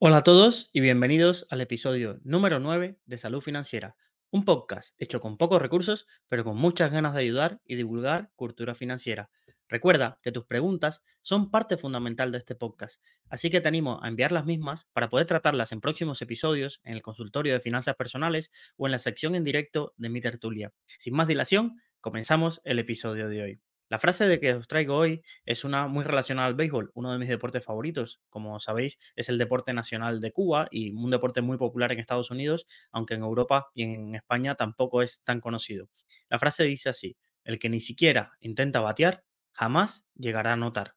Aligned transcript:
Hola 0.00 0.18
a 0.18 0.22
todos 0.24 0.70
y 0.72 0.80
bienvenidos 0.80 1.46
al 1.50 1.60
episodio 1.60 2.18
número 2.24 2.58
9 2.58 2.98
de 3.06 3.16
Salud 3.16 3.40
Financiera, 3.40 3.96
un 4.32 4.44
podcast 4.44 4.92
hecho 4.98 5.20
con 5.20 5.38
pocos 5.38 5.62
recursos, 5.62 6.08
pero 6.28 6.42
con 6.42 6.56
muchas 6.56 6.90
ganas 6.90 7.14
de 7.14 7.20
ayudar 7.20 7.60
y 7.64 7.76
divulgar 7.76 8.32
cultura 8.34 8.74
financiera. 8.74 9.30
Recuerda 9.68 10.18
que 10.20 10.32
tus 10.32 10.46
preguntas 10.46 11.04
son 11.20 11.48
parte 11.52 11.76
fundamental 11.76 12.32
de 12.32 12.38
este 12.38 12.56
podcast, 12.56 13.00
así 13.30 13.50
que 13.50 13.60
te 13.60 13.68
animo 13.68 14.00
a 14.02 14.08
enviar 14.08 14.32
las 14.32 14.44
mismas 14.44 14.88
para 14.92 15.08
poder 15.08 15.28
tratarlas 15.28 15.70
en 15.70 15.80
próximos 15.80 16.20
episodios 16.20 16.80
en 16.82 16.94
el 16.94 17.02
consultorio 17.02 17.52
de 17.52 17.60
finanzas 17.60 17.94
personales 17.94 18.50
o 18.76 18.86
en 18.86 18.92
la 18.92 18.98
sección 18.98 19.36
en 19.36 19.44
directo 19.44 19.94
de 19.96 20.08
mi 20.08 20.20
tertulia. 20.20 20.72
Sin 20.98 21.14
más 21.14 21.28
dilación, 21.28 21.80
comenzamos 22.00 22.60
el 22.64 22.80
episodio 22.80 23.28
de 23.28 23.42
hoy. 23.42 23.60
La 23.94 24.00
frase 24.00 24.26
de 24.26 24.40
que 24.40 24.52
os 24.54 24.66
traigo 24.66 24.96
hoy 24.96 25.22
es 25.46 25.62
una 25.62 25.86
muy 25.86 26.02
relacionada 26.02 26.48
al 26.48 26.56
béisbol, 26.56 26.90
uno 26.94 27.12
de 27.12 27.18
mis 27.20 27.28
deportes 27.28 27.64
favoritos. 27.64 28.20
Como 28.28 28.58
sabéis, 28.58 28.98
es 29.14 29.28
el 29.28 29.38
deporte 29.38 29.72
nacional 29.72 30.18
de 30.18 30.32
Cuba 30.32 30.66
y 30.72 30.90
un 30.90 31.12
deporte 31.12 31.42
muy 31.42 31.58
popular 31.58 31.92
en 31.92 32.00
Estados 32.00 32.32
Unidos, 32.32 32.66
aunque 32.90 33.14
en 33.14 33.22
Europa 33.22 33.68
y 33.72 33.84
en 33.84 34.16
España 34.16 34.56
tampoco 34.56 35.00
es 35.00 35.22
tan 35.22 35.40
conocido. 35.40 35.90
La 36.28 36.40
frase 36.40 36.64
dice 36.64 36.88
así, 36.88 37.16
el 37.44 37.60
que 37.60 37.68
ni 37.68 37.78
siquiera 37.78 38.32
intenta 38.40 38.80
batear, 38.80 39.22
jamás 39.52 40.04
llegará 40.16 40.54
a 40.54 40.56
notar. 40.56 40.96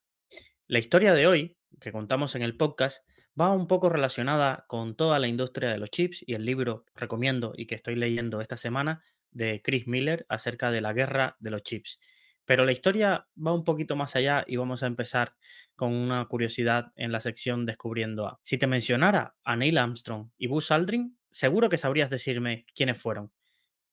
La 0.66 0.80
historia 0.80 1.14
de 1.14 1.28
hoy, 1.28 1.56
que 1.80 1.92
contamos 1.92 2.34
en 2.34 2.42
el 2.42 2.58
podcast, 2.58 3.08
va 3.40 3.52
un 3.52 3.68
poco 3.68 3.90
relacionada 3.90 4.66
con 4.68 4.95
toda 4.95 5.20
la 5.20 5.28
industria 5.28 5.70
de 5.70 5.78
los 5.78 5.92
chips 5.92 6.23
y 6.26 6.34
el 6.34 6.45
libro 6.45 6.84
que 6.86 7.02
recomiendo 7.02 7.54
y 7.56 7.68
que 7.68 7.76
estoy 7.76 7.94
leyendo 7.94 8.42
esta 8.42 8.58
semana 8.58 9.04
de 9.30 9.62
Chris 9.62 9.86
Miller 9.86 10.26
acerca 10.30 10.72
de 10.72 10.82
la 10.82 10.94
guerra 10.94 11.36
de 11.40 11.52
los 11.52 11.62
chips. 11.62 12.00
Pero 12.48 12.64
la 12.64 12.72
historia 12.72 13.28
va 13.46 13.54
un 13.54 13.66
poquito 13.66 13.98
más 13.98 14.16
allá 14.16 14.46
y 14.48 14.56
vamos 14.56 14.82
a 14.82 14.88
empezar 14.88 15.36
con 15.76 15.94
una 15.94 16.26
curiosidad 16.28 16.94
en 16.96 17.12
la 17.12 17.20
sección 17.20 17.66
Descubriendo 17.66 18.26
A. 18.26 18.40
Si 18.42 18.58
te 18.58 18.68
mencionara 18.68 19.36
a 19.44 19.58
Neil 19.58 19.78
Armstrong 19.78 20.30
y 20.38 20.48
Buzz 20.48 20.72
Aldrin, 20.72 21.20
seguro 21.30 21.68
que 21.68 21.78
sabrías 21.78 22.09
decirme 22.09 22.66
quiénes 22.73 23.02
fueron. 23.02 23.34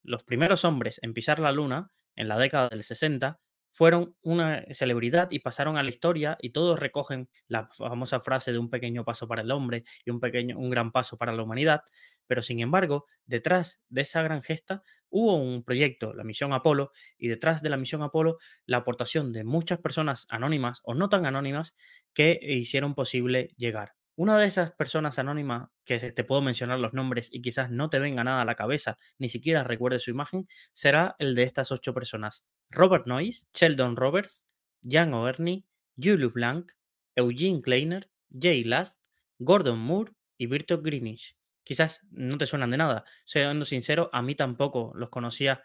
Los 0.04 0.22
primeros 0.22 0.64
hombres 0.64 1.00
en 1.02 1.14
pisar 1.14 1.40
la 1.40 1.50
luna 1.50 1.90
en 2.14 2.28
la 2.28 2.38
década 2.38 2.68
del 2.68 2.84
60 2.84 3.40
fueron 3.74 4.16
una 4.22 4.64
celebridad 4.72 5.28
y 5.30 5.40
pasaron 5.40 5.76
a 5.76 5.82
la 5.82 5.90
historia 5.90 6.38
y 6.40 6.50
todos 6.50 6.78
recogen 6.78 7.28
la 7.48 7.68
famosa 7.76 8.20
frase 8.20 8.52
de 8.52 8.58
un 8.58 8.70
pequeño 8.70 9.04
paso 9.04 9.28
para 9.28 9.42
el 9.42 9.50
hombre 9.50 9.84
y 10.04 10.10
un 10.10 10.20
pequeño 10.20 10.56
un 10.58 10.70
gran 10.70 10.92
paso 10.92 11.18
para 11.18 11.32
la 11.32 11.42
humanidad, 11.42 11.82
pero 12.26 12.40
sin 12.40 12.60
embargo, 12.60 13.06
detrás 13.26 13.82
de 13.88 14.02
esa 14.02 14.22
gran 14.22 14.42
gesta 14.42 14.82
hubo 15.10 15.36
un 15.36 15.64
proyecto, 15.64 16.14
la 16.14 16.24
misión 16.24 16.52
Apolo, 16.52 16.92
y 17.18 17.28
detrás 17.28 17.62
de 17.62 17.68
la 17.68 17.76
misión 17.76 18.02
Apolo 18.02 18.38
la 18.64 18.78
aportación 18.78 19.32
de 19.32 19.44
muchas 19.44 19.80
personas 19.80 20.26
anónimas 20.30 20.80
o 20.84 20.94
no 20.94 21.08
tan 21.08 21.26
anónimas 21.26 21.74
que 22.14 22.38
hicieron 22.42 22.94
posible 22.94 23.50
llegar. 23.56 23.94
Una 24.16 24.38
de 24.38 24.46
esas 24.46 24.70
personas 24.72 25.18
anónimas 25.18 25.70
que 25.84 25.98
te 25.98 26.22
puedo 26.22 26.40
mencionar 26.40 26.78
los 26.78 26.92
nombres 26.92 27.28
y 27.32 27.42
quizás 27.42 27.72
no 27.72 27.90
te 27.90 27.98
venga 27.98 28.22
nada 28.22 28.42
a 28.42 28.44
la 28.44 28.54
cabeza, 28.54 28.96
ni 29.18 29.28
siquiera 29.28 29.64
recuerdes 29.64 30.04
su 30.04 30.12
imagen, 30.12 30.46
será 30.72 31.16
el 31.18 31.34
de 31.34 31.42
estas 31.42 31.72
ocho 31.72 31.92
personas. 31.92 32.46
Robert 32.70 33.08
Noyce, 33.08 33.46
Sheldon 33.52 33.96
Roberts, 33.96 34.46
Jan 34.82 35.12
O'Erny, 35.14 35.66
Julius 36.00 36.32
Blanc, 36.32 36.70
Eugene 37.16 37.60
Kleiner, 37.60 38.08
Jay 38.30 38.62
Last, 38.62 39.04
Gordon 39.38 39.80
Moore 39.80 40.12
y 40.38 40.46
Bertolt 40.46 40.84
Greenwich. 40.84 41.36
Quizás 41.64 42.06
no 42.10 42.38
te 42.38 42.46
suenan 42.46 42.70
de 42.70 42.76
nada, 42.76 43.04
siendo 43.24 43.64
sincero, 43.64 44.10
a 44.12 44.22
mí 44.22 44.36
tampoco 44.36 44.92
los 44.94 45.08
conocía 45.08 45.64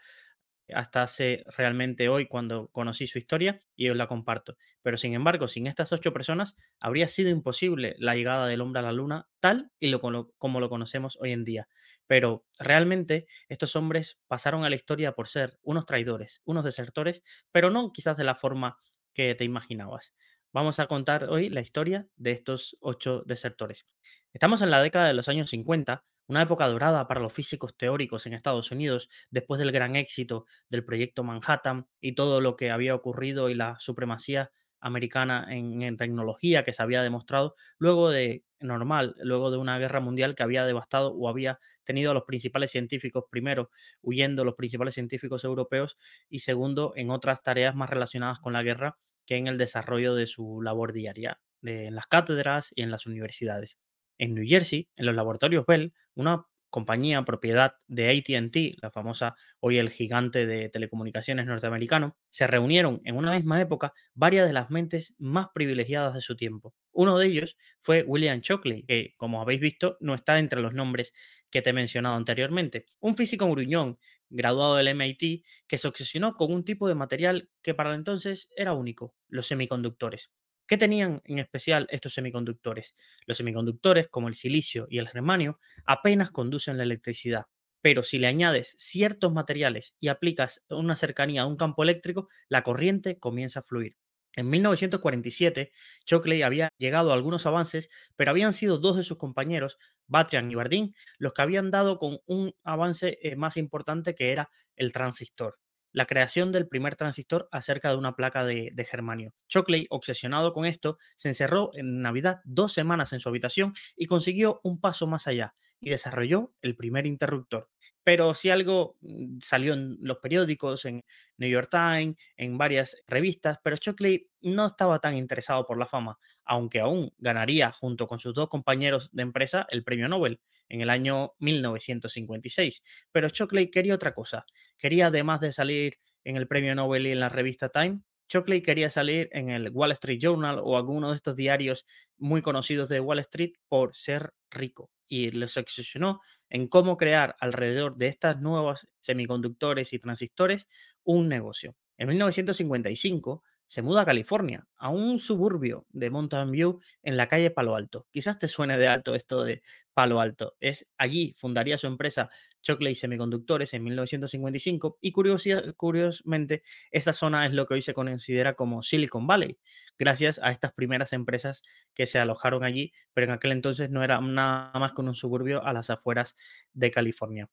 hasta 0.74 1.02
hace 1.02 1.44
realmente 1.56 2.08
hoy 2.08 2.26
cuando 2.26 2.68
conocí 2.68 3.06
su 3.06 3.18
historia 3.18 3.60
y 3.76 3.88
os 3.88 3.96
la 3.96 4.06
comparto. 4.06 4.56
Pero 4.82 4.96
sin 4.96 5.14
embargo, 5.14 5.48
sin 5.48 5.66
estas 5.66 5.92
ocho 5.92 6.12
personas 6.12 6.56
habría 6.78 7.08
sido 7.08 7.30
imposible 7.30 7.96
la 7.98 8.14
llegada 8.14 8.46
del 8.46 8.60
hombre 8.60 8.80
a 8.80 8.82
la 8.82 8.92
luna 8.92 9.28
tal 9.40 9.70
y 9.78 9.88
lo, 9.88 10.00
como 10.00 10.60
lo 10.60 10.68
conocemos 10.68 11.18
hoy 11.20 11.32
en 11.32 11.44
día. 11.44 11.68
Pero 12.06 12.44
realmente 12.58 13.26
estos 13.48 13.76
hombres 13.76 14.20
pasaron 14.28 14.64
a 14.64 14.70
la 14.70 14.76
historia 14.76 15.12
por 15.12 15.28
ser 15.28 15.58
unos 15.62 15.86
traidores, 15.86 16.42
unos 16.44 16.64
desertores, 16.64 17.22
pero 17.52 17.70
no 17.70 17.92
quizás 17.92 18.16
de 18.16 18.24
la 18.24 18.34
forma 18.34 18.78
que 19.14 19.34
te 19.34 19.44
imaginabas. 19.44 20.14
Vamos 20.52 20.80
a 20.80 20.86
contar 20.86 21.24
hoy 21.30 21.48
la 21.48 21.60
historia 21.60 22.08
de 22.16 22.32
estos 22.32 22.76
ocho 22.80 23.22
desertores. 23.24 23.86
Estamos 24.32 24.62
en 24.62 24.70
la 24.70 24.82
década 24.82 25.06
de 25.06 25.14
los 25.14 25.28
años 25.28 25.50
50 25.50 26.04
una 26.30 26.42
época 26.42 26.68
dorada 26.68 27.08
para 27.08 27.20
los 27.20 27.32
físicos 27.32 27.76
teóricos 27.76 28.24
en 28.24 28.34
Estados 28.34 28.70
Unidos 28.70 29.08
después 29.30 29.58
del 29.58 29.72
gran 29.72 29.96
éxito 29.96 30.46
del 30.68 30.84
proyecto 30.84 31.24
Manhattan 31.24 31.88
y 32.00 32.12
todo 32.14 32.40
lo 32.40 32.54
que 32.54 32.70
había 32.70 32.94
ocurrido 32.94 33.50
y 33.50 33.54
la 33.54 33.76
supremacía 33.80 34.52
americana 34.78 35.48
en, 35.50 35.96
tecnología 35.96 36.62
que 36.62 36.72
se 36.72 36.84
había 36.84 37.02
demostrado 37.02 37.56
luego 37.78 38.10
de 38.10 38.44
normal, 38.60 39.16
luego 39.18 39.50
de 39.50 39.58
una 39.58 39.76
guerra 39.78 39.98
mundial 39.98 40.36
que 40.36 40.44
había 40.44 40.64
devastado 40.64 41.12
o 41.12 41.28
había 41.28 41.58
tenido 41.82 42.12
a 42.12 42.14
los 42.14 42.22
principales 42.24 42.70
científicos, 42.70 43.24
primero 43.28 43.68
huyendo 44.00 44.44
los 44.44 44.54
principales 44.54 44.94
científicos 44.94 45.42
europeos 45.42 45.96
y 46.28 46.38
segundo 46.38 46.92
en 46.94 47.10
otras 47.10 47.42
tareas 47.42 47.74
más 47.74 47.90
relacionadas 47.90 48.38
con 48.38 48.52
la 48.52 48.62
guerra 48.62 48.96
que 49.26 49.34
en 49.34 49.48
el 49.48 49.58
desarrollo 49.58 50.14
de 50.14 50.26
su 50.26 50.62
labor 50.62 50.92
diaria 50.92 51.40
en 51.62 51.96
las 51.96 52.06
cátedras 52.06 52.72
y 52.76 52.82
en 52.82 52.92
las 52.92 53.06
universidades 53.06 53.78
en 54.20 54.34
New 54.34 54.44
Jersey, 54.46 54.88
en 54.96 55.06
los 55.06 55.14
laboratorios 55.14 55.64
Bell, 55.66 55.94
una 56.14 56.46
compañía 56.68 57.24
propiedad 57.24 57.74
de 57.88 58.10
ATT, 58.10 58.80
la 58.80 58.90
famosa 58.90 59.34
hoy 59.58 59.78
el 59.78 59.90
gigante 59.90 60.46
de 60.46 60.68
telecomunicaciones 60.68 61.46
norteamericano, 61.46 62.16
se 62.30 62.46
reunieron 62.46 63.00
en 63.04 63.16
una 63.16 63.32
misma 63.32 63.60
época 63.60 63.92
varias 64.14 64.46
de 64.46 64.52
las 64.52 64.70
mentes 64.70 65.14
más 65.18 65.48
privilegiadas 65.52 66.14
de 66.14 66.20
su 66.20 66.36
tiempo. 66.36 66.74
Uno 66.92 67.18
de 67.18 67.26
ellos 67.26 67.56
fue 67.80 68.04
William 68.06 68.40
Shockley, 68.40 68.84
que 68.84 69.14
como 69.16 69.40
habéis 69.40 69.60
visto 69.60 69.96
no 70.00 70.14
está 70.14 70.38
entre 70.38 70.60
los 70.60 70.74
nombres 70.74 71.12
que 71.50 71.62
te 71.62 71.70
he 71.70 71.72
mencionado 71.72 72.14
anteriormente. 72.14 72.84
Un 73.00 73.16
físico 73.16 73.48
gruñón, 73.50 73.98
graduado 74.28 74.76
del 74.76 74.88
MIT, 74.88 75.44
que 75.66 75.78
se 75.78 75.88
obsesionó 75.88 76.34
con 76.34 76.52
un 76.52 76.64
tipo 76.64 76.88
de 76.88 76.94
material 76.94 77.50
que 77.62 77.74
para 77.74 77.94
entonces 77.94 78.48
era 78.54 78.74
único, 78.74 79.14
los 79.28 79.46
semiconductores. 79.46 80.30
¿Qué 80.70 80.78
tenían 80.78 81.20
en 81.24 81.40
especial 81.40 81.88
estos 81.90 82.12
semiconductores? 82.14 82.94
Los 83.26 83.38
semiconductores, 83.38 84.06
como 84.06 84.28
el 84.28 84.36
silicio 84.36 84.86
y 84.88 84.98
el 84.98 85.08
germanio, 85.08 85.58
apenas 85.84 86.30
conducen 86.30 86.76
la 86.76 86.84
electricidad, 86.84 87.46
pero 87.80 88.04
si 88.04 88.18
le 88.18 88.28
añades 88.28 88.76
ciertos 88.78 89.32
materiales 89.32 89.96
y 89.98 90.06
aplicas 90.06 90.62
una 90.68 90.94
cercanía 90.94 91.42
a 91.42 91.46
un 91.46 91.56
campo 91.56 91.82
eléctrico, 91.82 92.28
la 92.48 92.62
corriente 92.62 93.18
comienza 93.18 93.58
a 93.58 93.62
fluir. 93.64 93.96
En 94.36 94.48
1947, 94.48 95.72
Shockley 96.06 96.42
había 96.42 96.68
llegado 96.78 97.10
a 97.10 97.14
algunos 97.14 97.46
avances, 97.46 97.90
pero 98.14 98.30
habían 98.30 98.52
sido 98.52 98.78
dos 98.78 98.96
de 98.96 99.02
sus 99.02 99.18
compañeros, 99.18 99.76
Batrian 100.06 100.52
y 100.52 100.54
Bardeen, 100.54 100.94
los 101.18 101.32
que 101.32 101.42
habían 101.42 101.72
dado 101.72 101.98
con 101.98 102.20
un 102.26 102.54
avance 102.62 103.18
eh, 103.22 103.34
más 103.34 103.56
importante 103.56 104.14
que 104.14 104.30
era 104.30 104.52
el 104.76 104.92
transistor 104.92 105.58
la 105.92 106.06
creación 106.06 106.52
del 106.52 106.68
primer 106.68 106.96
transistor 106.96 107.48
acerca 107.52 107.90
de 107.90 107.96
una 107.96 108.14
placa 108.16 108.44
de, 108.44 108.72
germanio. 108.90 109.34
Shockley, 109.48 109.86
obsesionado 109.90 110.52
con 110.52 110.64
esto, 110.64 110.98
se 111.16 111.28
encerró 111.28 111.70
en 111.74 112.02
Navidad 112.02 112.40
dos 112.44 112.72
semanas 112.72 113.12
en 113.12 113.20
su 113.20 113.28
habitación 113.28 113.74
y 113.96 114.06
consiguió 114.06 114.60
un 114.62 114.80
paso 114.80 115.06
más 115.06 115.26
allá 115.26 115.54
y 115.80 115.90
desarrolló 115.90 116.52
el 116.62 116.76
primer 116.76 117.06
interruptor. 117.06 117.70
Pero 118.04 118.34
si 118.34 118.50
algo 118.50 118.96
mm, 119.00 119.38
salió 119.40 119.74
en 119.74 119.98
los 120.00 120.18
periódicos, 120.18 120.84
en 120.84 121.04
New 121.38 121.48
York 121.50 121.68
Times, 121.70 122.16
en 122.36 122.58
varias 122.58 122.96
revistas, 123.06 123.58
pero 123.62 123.76
Shockley 123.76 124.28
no 124.42 124.66
estaba 124.66 124.98
tan 125.00 125.16
interesado 125.16 125.66
por 125.66 125.78
la 125.78 125.86
fama, 125.86 126.18
aunque 126.44 126.80
aún 126.80 127.12
ganaría 127.18 127.72
junto 127.72 128.06
con 128.06 128.18
sus 128.18 128.34
dos 128.34 128.48
compañeros 128.48 129.10
de 129.12 129.22
empresa 129.22 129.66
el 129.70 129.84
premio 129.84 130.08
Nobel 130.08 130.40
en 130.68 130.80
el 130.80 130.90
año 130.90 131.32
1956. 131.38 132.82
Pero 133.12 133.28
Shockley 133.28 133.70
quería 133.70 133.94
otra 133.94 134.14
cosa. 134.14 134.44
Quería, 134.78 135.08
además 135.08 135.40
de 135.40 135.52
salir 135.52 135.98
en 136.24 136.36
el 136.36 136.46
premio 136.46 136.74
Nobel 136.74 137.06
y 137.06 137.12
en 137.12 137.20
la 137.20 137.28
revista 137.28 137.70
Time, 137.70 138.00
Shockley 138.30 138.62
quería 138.62 138.90
salir 138.90 139.28
en 139.32 139.50
el 139.50 139.70
Wall 139.70 139.90
Street 139.92 140.20
Journal 140.20 140.60
o 140.62 140.76
alguno 140.76 141.10
de 141.10 141.16
estos 141.16 141.34
diarios 141.34 141.84
muy 142.16 142.42
conocidos 142.42 142.88
de 142.88 143.00
Wall 143.00 143.18
Street 143.18 143.54
por 143.68 143.94
ser 143.94 144.32
rico 144.50 144.90
y 145.04 145.32
les 145.32 145.56
obsesionó 145.56 146.20
en 146.48 146.68
cómo 146.68 146.96
crear 146.96 147.34
alrededor 147.40 147.96
de 147.96 148.06
estas 148.06 148.40
nuevas 148.40 148.88
semiconductores 149.00 149.92
y 149.92 149.98
transistores 149.98 150.68
un 151.02 151.28
negocio. 151.28 151.74
En 151.98 152.08
1955 152.08 153.42
se 153.70 153.82
muda 153.82 154.00
a 154.00 154.04
California, 154.04 154.66
a 154.78 154.88
un 154.88 155.20
suburbio 155.20 155.86
de 155.90 156.10
Mountain 156.10 156.50
View 156.50 156.80
en 157.04 157.16
la 157.16 157.28
calle 157.28 157.52
Palo 157.52 157.76
Alto. 157.76 158.08
Quizás 158.10 158.36
te 158.36 158.48
suene 158.48 158.76
de 158.76 158.88
alto 158.88 159.14
esto 159.14 159.44
de 159.44 159.62
Palo 159.94 160.20
Alto. 160.20 160.56
Es 160.58 160.88
allí 160.98 161.36
fundaría 161.38 161.78
su 161.78 161.86
empresa 161.86 162.30
Shockley 162.64 162.96
Semiconductores 162.96 163.72
en 163.72 163.84
1955 163.84 164.98
y 165.00 165.12
curiosamente 165.12 166.64
esta 166.90 167.12
zona 167.12 167.46
es 167.46 167.52
lo 167.52 167.64
que 167.64 167.74
hoy 167.74 167.80
se 167.80 167.94
considera 167.94 168.54
como 168.54 168.82
Silicon 168.82 169.28
Valley, 169.28 169.56
gracias 169.96 170.40
a 170.42 170.50
estas 170.50 170.72
primeras 170.72 171.12
empresas 171.12 171.62
que 171.94 172.06
se 172.06 172.18
alojaron 172.18 172.64
allí, 172.64 172.92
pero 173.14 173.26
en 173.26 173.34
aquel 173.34 173.52
entonces 173.52 173.88
no 173.88 174.02
era 174.02 174.20
nada 174.20 174.72
más 174.80 174.94
que 174.94 175.02
un 175.02 175.14
suburbio 175.14 175.64
a 175.64 175.72
las 175.72 175.90
afueras 175.90 176.34
de 176.72 176.90
California. 176.90 177.48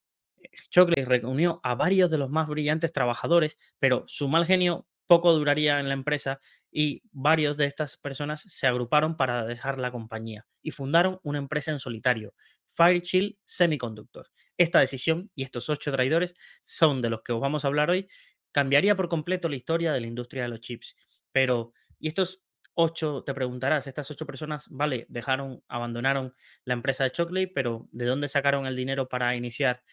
Shockley 0.71 1.05
reunió 1.05 1.59
a 1.61 1.75
varios 1.75 2.09
de 2.09 2.17
los 2.17 2.31
más 2.31 2.47
brillantes 2.47 2.91
trabajadores, 2.91 3.59
pero 3.77 4.03
su 4.07 4.27
mal 4.27 4.47
genio 4.47 4.87
poco 5.07 5.33
duraría 5.33 5.79
en 5.79 5.87
la 5.87 5.93
empresa 5.93 6.39
y 6.71 7.01
varios 7.11 7.57
de 7.57 7.65
estas 7.65 7.97
personas 7.97 8.41
se 8.41 8.67
agruparon 8.67 9.17
para 9.17 9.45
dejar 9.45 9.79
la 9.79 9.91
compañía 9.91 10.45
y 10.61 10.71
fundaron 10.71 11.19
una 11.23 11.39
empresa 11.39 11.71
en 11.71 11.79
solitario, 11.79 12.33
Fairchild 12.67 13.35
Semiconductor. 13.43 14.29
Esta 14.57 14.79
decisión 14.79 15.29
y 15.35 15.43
estos 15.43 15.69
ocho 15.69 15.91
traidores 15.91 16.35
son 16.61 17.01
de 17.01 17.09
los 17.09 17.21
que 17.23 17.33
os 17.33 17.41
vamos 17.41 17.65
a 17.65 17.69
hablar 17.69 17.89
hoy. 17.89 18.07
Cambiaría 18.51 18.95
por 18.95 19.09
completo 19.09 19.49
la 19.49 19.55
historia 19.55 19.93
de 19.93 20.01
la 20.01 20.07
industria 20.07 20.43
de 20.43 20.49
los 20.49 20.61
chips. 20.61 20.95
Pero, 21.31 21.73
¿y 21.99 22.07
estos 22.07 22.43
ocho, 22.75 23.23
te 23.23 23.33
preguntarás, 23.33 23.87
estas 23.87 24.11
ocho 24.11 24.27
personas, 24.27 24.67
vale, 24.69 25.07
dejaron, 25.09 25.63
abandonaron 25.67 26.35
la 26.63 26.75
empresa 26.75 27.03
de 27.03 27.11
Shockley, 27.13 27.47
pero 27.47 27.87
¿de 27.91 28.05
dónde 28.05 28.27
sacaron 28.27 28.67
el 28.67 28.75
dinero 28.75 29.09
para 29.09 29.35
iniciar 29.35 29.83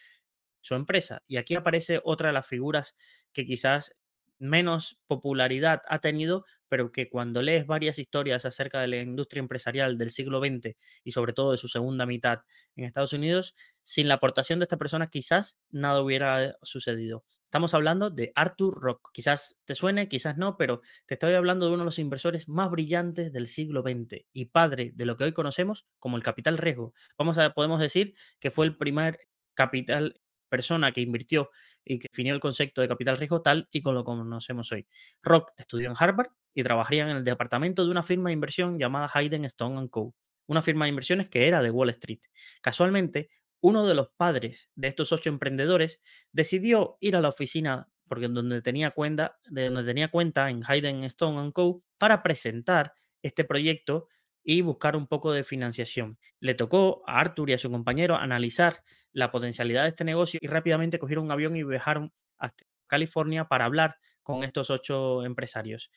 su 0.61 0.75
empresa? 0.75 1.23
Y 1.27 1.37
aquí 1.37 1.55
aparece 1.55 2.01
otra 2.03 2.29
de 2.29 2.33
las 2.33 2.47
figuras 2.47 2.95
que 3.33 3.45
quizás 3.45 3.95
menos 4.39 4.99
popularidad 5.07 5.81
ha 5.87 5.99
tenido, 5.99 6.45
pero 6.67 6.91
que 6.91 7.09
cuando 7.09 7.41
lees 7.41 7.65
varias 7.65 7.99
historias 7.99 8.45
acerca 8.45 8.81
de 8.81 8.87
la 8.87 8.97
industria 8.97 9.39
empresarial 9.39 9.97
del 9.97 10.11
siglo 10.11 10.39
XX 10.39 10.75
y 11.03 11.11
sobre 11.11 11.33
todo 11.33 11.51
de 11.51 11.57
su 11.57 11.67
segunda 11.67 12.05
mitad 12.05 12.39
en 12.75 12.85
Estados 12.85 13.13
Unidos, 13.13 13.55
sin 13.83 14.07
la 14.07 14.15
aportación 14.15 14.59
de 14.59 14.63
esta 14.63 14.77
persona 14.77 15.07
quizás 15.07 15.59
nada 15.69 16.01
hubiera 16.01 16.57
sucedido. 16.63 17.23
Estamos 17.45 17.73
hablando 17.73 18.09
de 18.09 18.31
Arthur 18.35 18.81
Rock. 18.81 19.11
Quizás 19.13 19.61
te 19.63 19.75
suene, 19.75 20.09
quizás 20.09 20.37
no, 20.37 20.57
pero 20.57 20.81
te 21.05 21.13
estoy 21.13 21.33
hablando 21.35 21.67
de 21.67 21.73
uno 21.73 21.83
de 21.83 21.85
los 21.85 21.99
inversores 21.99 22.49
más 22.49 22.69
brillantes 22.69 23.31
del 23.31 23.47
siglo 23.47 23.81
XX 23.81 24.25
y 24.33 24.45
padre 24.45 24.91
de 24.95 25.05
lo 25.05 25.15
que 25.15 25.23
hoy 25.23 25.31
conocemos 25.33 25.87
como 25.99 26.17
el 26.17 26.23
capital 26.23 26.57
riesgo. 26.57 26.93
Vamos 27.17 27.37
a, 27.37 27.53
podemos 27.53 27.79
decir 27.79 28.15
que 28.39 28.51
fue 28.51 28.65
el 28.65 28.75
primer 28.75 29.19
capital 29.53 30.19
persona 30.55 30.91
que 30.91 31.01
invirtió 31.01 31.49
y 31.83 31.99
que 31.99 32.07
definió 32.09 32.33
el 32.33 32.39
concepto 32.39 32.81
de 32.81 32.87
capital 32.87 33.17
riesgo 33.17 33.41
tal 33.41 33.67
y 33.71 33.81
como 33.81 33.95
lo 33.95 34.03
conocemos 34.05 34.71
hoy. 34.71 34.87
Rock 35.21 35.51
estudió 35.57 35.89
en 35.89 35.95
Harvard 35.99 36.29
y 36.53 36.63
trabajaría 36.63 37.03
en 37.03 37.17
el 37.17 37.23
departamento 37.25 37.83
de 37.83 37.91
una 37.91 38.03
firma 38.03 38.29
de 38.29 38.33
inversión 38.33 38.79
llamada 38.79 39.11
Hayden 39.13 39.43
Stone 39.45 39.89
Co., 39.89 40.15
una 40.47 40.61
firma 40.61 40.85
de 40.85 40.89
inversiones 40.89 41.29
que 41.29 41.47
era 41.47 41.61
de 41.61 41.71
Wall 41.71 41.89
Street. 41.89 42.21
Casualmente, 42.61 43.29
uno 43.59 43.85
de 43.85 43.95
los 43.95 44.09
padres 44.15 44.69
de 44.75 44.87
estos 44.87 45.11
ocho 45.11 45.29
emprendedores 45.29 46.01
decidió 46.31 46.97
ir 47.01 47.15
a 47.15 47.21
la 47.21 47.29
oficina 47.29 47.89
porque 48.07 48.27
donde 48.27 48.61
tenía 48.61 48.91
cuenta, 48.91 49.39
de 49.49 49.65
donde 49.65 49.83
tenía 49.83 50.09
cuenta 50.09 50.49
en 50.49 50.61
Hayden 50.65 51.03
Stone 51.05 51.51
Co. 51.51 51.83
para 51.97 52.23
presentar 52.23 52.93
este 53.21 53.43
proyecto 53.43 54.07
y 54.43 54.61
buscar 54.61 54.95
un 54.95 55.07
poco 55.07 55.31
de 55.33 55.43
financiación. 55.43 56.19
Le 56.39 56.53
tocó 56.53 57.03
a 57.07 57.19
Arthur 57.19 57.49
y 57.49 57.53
a 57.53 57.57
su 57.57 57.71
compañero 57.71 58.15
analizar 58.15 58.83
la 59.15 59.31
potencialidad 59.31 59.83
de 59.83 59.89
este 59.89 60.03
negocio 60.03 60.39
y 60.41 60.47
rápidamente 60.47 60.99
cogieron 60.99 61.25
un 61.25 61.31
avión 61.31 61.55
y 61.55 61.63
viajaron 61.63 62.11
hasta 62.37 62.65
California 62.85 63.45
para 63.45 63.65
hablar 63.65 63.95
con 64.23 64.43
estos 64.43 64.69
ocho 64.69 65.23
empresarios. 65.23 65.89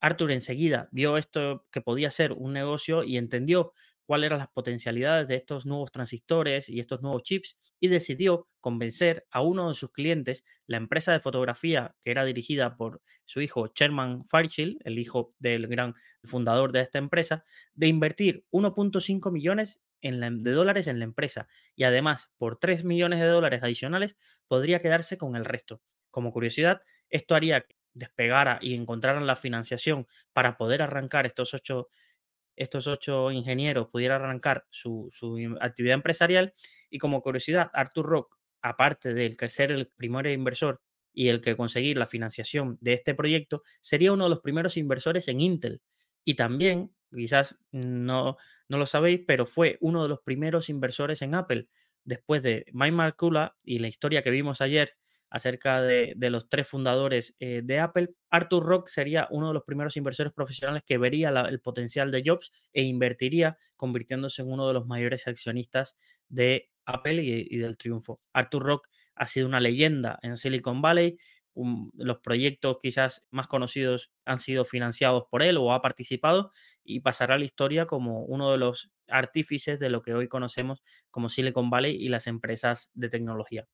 Arthur 0.00 0.32
enseguida 0.32 0.88
vio 0.90 1.16
esto 1.16 1.64
que 1.70 1.80
podía 1.80 2.10
ser 2.10 2.32
un 2.32 2.52
negocio 2.52 3.04
y 3.04 3.18
entendió 3.18 3.72
cuáles 4.04 4.26
eran 4.26 4.40
las 4.40 4.48
potencialidades 4.48 5.28
de 5.28 5.36
estos 5.36 5.64
nuevos 5.64 5.92
transistores 5.92 6.68
y 6.68 6.80
estos 6.80 7.02
nuevos 7.02 7.22
chips 7.22 7.56
y 7.80 7.88
decidió 7.88 8.48
convencer 8.60 9.26
a 9.30 9.42
uno 9.42 9.68
de 9.68 9.74
sus 9.74 9.92
clientes, 9.92 10.44
la 10.66 10.76
empresa 10.76 11.12
de 11.12 11.20
fotografía 11.20 11.94
que 12.00 12.10
era 12.10 12.24
dirigida 12.24 12.76
por 12.76 13.00
su 13.24 13.40
hijo 13.40 13.70
Sherman 13.74 14.26
Fairchild, 14.26 14.78
el 14.84 14.98
hijo 14.98 15.28
del 15.38 15.68
gran 15.68 15.94
fundador 16.24 16.72
de 16.72 16.80
esta 16.80 16.98
empresa, 16.98 17.44
de 17.74 17.86
invertir 17.86 18.44
1.5 18.50 19.30
millones 19.30 19.82
de 20.00 20.52
dólares 20.52 20.86
en 20.86 20.98
la 20.98 21.04
empresa 21.04 21.48
y 21.74 21.84
además 21.84 22.30
por 22.38 22.58
3 22.58 22.84
millones 22.84 23.20
de 23.20 23.26
dólares 23.26 23.62
adicionales 23.62 24.16
podría 24.48 24.80
quedarse 24.80 25.16
con 25.16 25.36
el 25.36 25.44
resto. 25.44 25.82
Como 26.10 26.32
curiosidad, 26.32 26.80
esto 27.10 27.34
haría 27.34 27.62
que 27.62 27.76
despegara 27.94 28.58
y 28.60 28.74
encontraran 28.74 29.26
la 29.26 29.36
financiación 29.36 30.06
para 30.32 30.56
poder 30.56 30.82
arrancar 30.82 31.26
estos 31.26 31.54
ocho 31.54 31.88
estos 32.56 32.86
ocho 32.86 33.30
ingenieros 33.30 33.88
pudieran 33.88 34.22
arrancar 34.22 34.66
su, 34.70 35.10
actividad 35.60 35.94
empresarial. 35.94 36.54
Y 36.90 36.98
como 36.98 37.22
curiosidad, 37.22 37.70
Arthur 37.74 38.06
Rock, 38.06 38.38
aparte 38.62 39.14
de 39.14 39.36
ser 39.48 39.70
el 39.70 39.88
primer 39.88 40.26
inversor 40.26 40.80
y 41.12 41.28
el 41.28 41.40
que 41.40 41.56
conseguir 41.56 41.98
la 41.98 42.06
financiación 42.06 42.78
de 42.80 42.94
este 42.94 43.14
proyecto, 43.14 43.62
sería 43.80 44.12
uno 44.12 44.24
de 44.24 44.30
los 44.30 44.40
primeros 44.40 44.76
inversores 44.76 45.28
en 45.28 45.40
Intel. 45.40 45.82
Y 46.24 46.34
también, 46.34 46.95
quizás 47.10 47.56
no, 47.72 48.36
no 48.68 48.78
lo 48.78 48.86
sabéis, 48.86 49.20
pero 49.26 49.46
fue 49.46 49.78
uno 49.80 50.02
de 50.02 50.08
los 50.08 50.20
primeros 50.20 50.68
inversores 50.68 51.22
en 51.22 51.34
Apple. 51.34 51.68
Después 52.04 52.42
de 52.42 52.66
Mike 52.72 52.92
Markula 52.92 53.56
y 53.64 53.78
la 53.78 53.88
historia 53.88 54.22
que 54.22 54.30
vimos 54.30 54.60
ayer 54.60 54.96
acerca 55.30 55.82
de, 55.82 56.14
los 56.30 56.48
tres 56.48 56.68
fundadores 56.68 57.36
eh, 57.40 57.62
de 57.64 57.80
Apple, 57.80 58.14
Arthur 58.30 58.64
Rock 58.64 58.88
sería 58.88 59.26
uno 59.30 59.48
de 59.48 59.54
los 59.54 59.64
primeros 59.64 59.96
inversores 59.96 60.32
profesionales 60.32 60.82
que 60.86 60.98
vería 60.98 61.28
el 61.28 61.60
potencial 61.60 62.10
de 62.10 62.22
Jobs 62.24 62.50
e 62.72 62.82
invertiría 62.82 63.58
convirtiéndose 63.76 64.42
en 64.42 64.52
uno 64.52 64.68
de 64.68 64.74
los 64.74 64.86
mayores 64.86 65.26
accionistas 65.26 65.96
de 66.28 66.70
Apple 66.84 67.22
y, 67.22 67.56
del 67.58 67.76
triunfo. 67.76 68.20
Arthur 68.32 68.62
Rock 68.62 68.88
ha 69.16 69.26
sido 69.26 69.46
una 69.46 69.60
leyenda 69.60 70.18
en 70.22 70.36
Silicon 70.36 70.80
Valley. 70.80 71.18
Los 71.94 72.18
proyectos 72.18 72.76
quizás 72.80 73.26
más 73.30 73.46
conocidos 73.46 74.10
han 74.24 74.38
sido 74.38 74.64
financiados 74.64 75.24
por 75.30 75.42
él 75.42 75.56
o 75.56 75.72
ha 75.72 75.80
participado 75.80 76.50
y 76.84 77.00
pasará 77.00 77.36
a 77.36 77.38
la 77.38 77.44
historia 77.44 77.86
como 77.86 78.24
uno 78.24 78.52
de 78.52 78.58
los 78.58 78.90
artífices 79.08 79.80
de 79.80 79.90
lo 79.90 80.02
que 80.02 80.14
hoy 80.14 80.28
conocemos 80.28 80.82
como 81.10 81.28
Silicon 81.28 81.70
Valley 81.70 81.96
y 81.96 82.08
las 82.08 82.26
empresas 82.26 82.90
de 82.94 83.08
tecnología. 83.08 83.66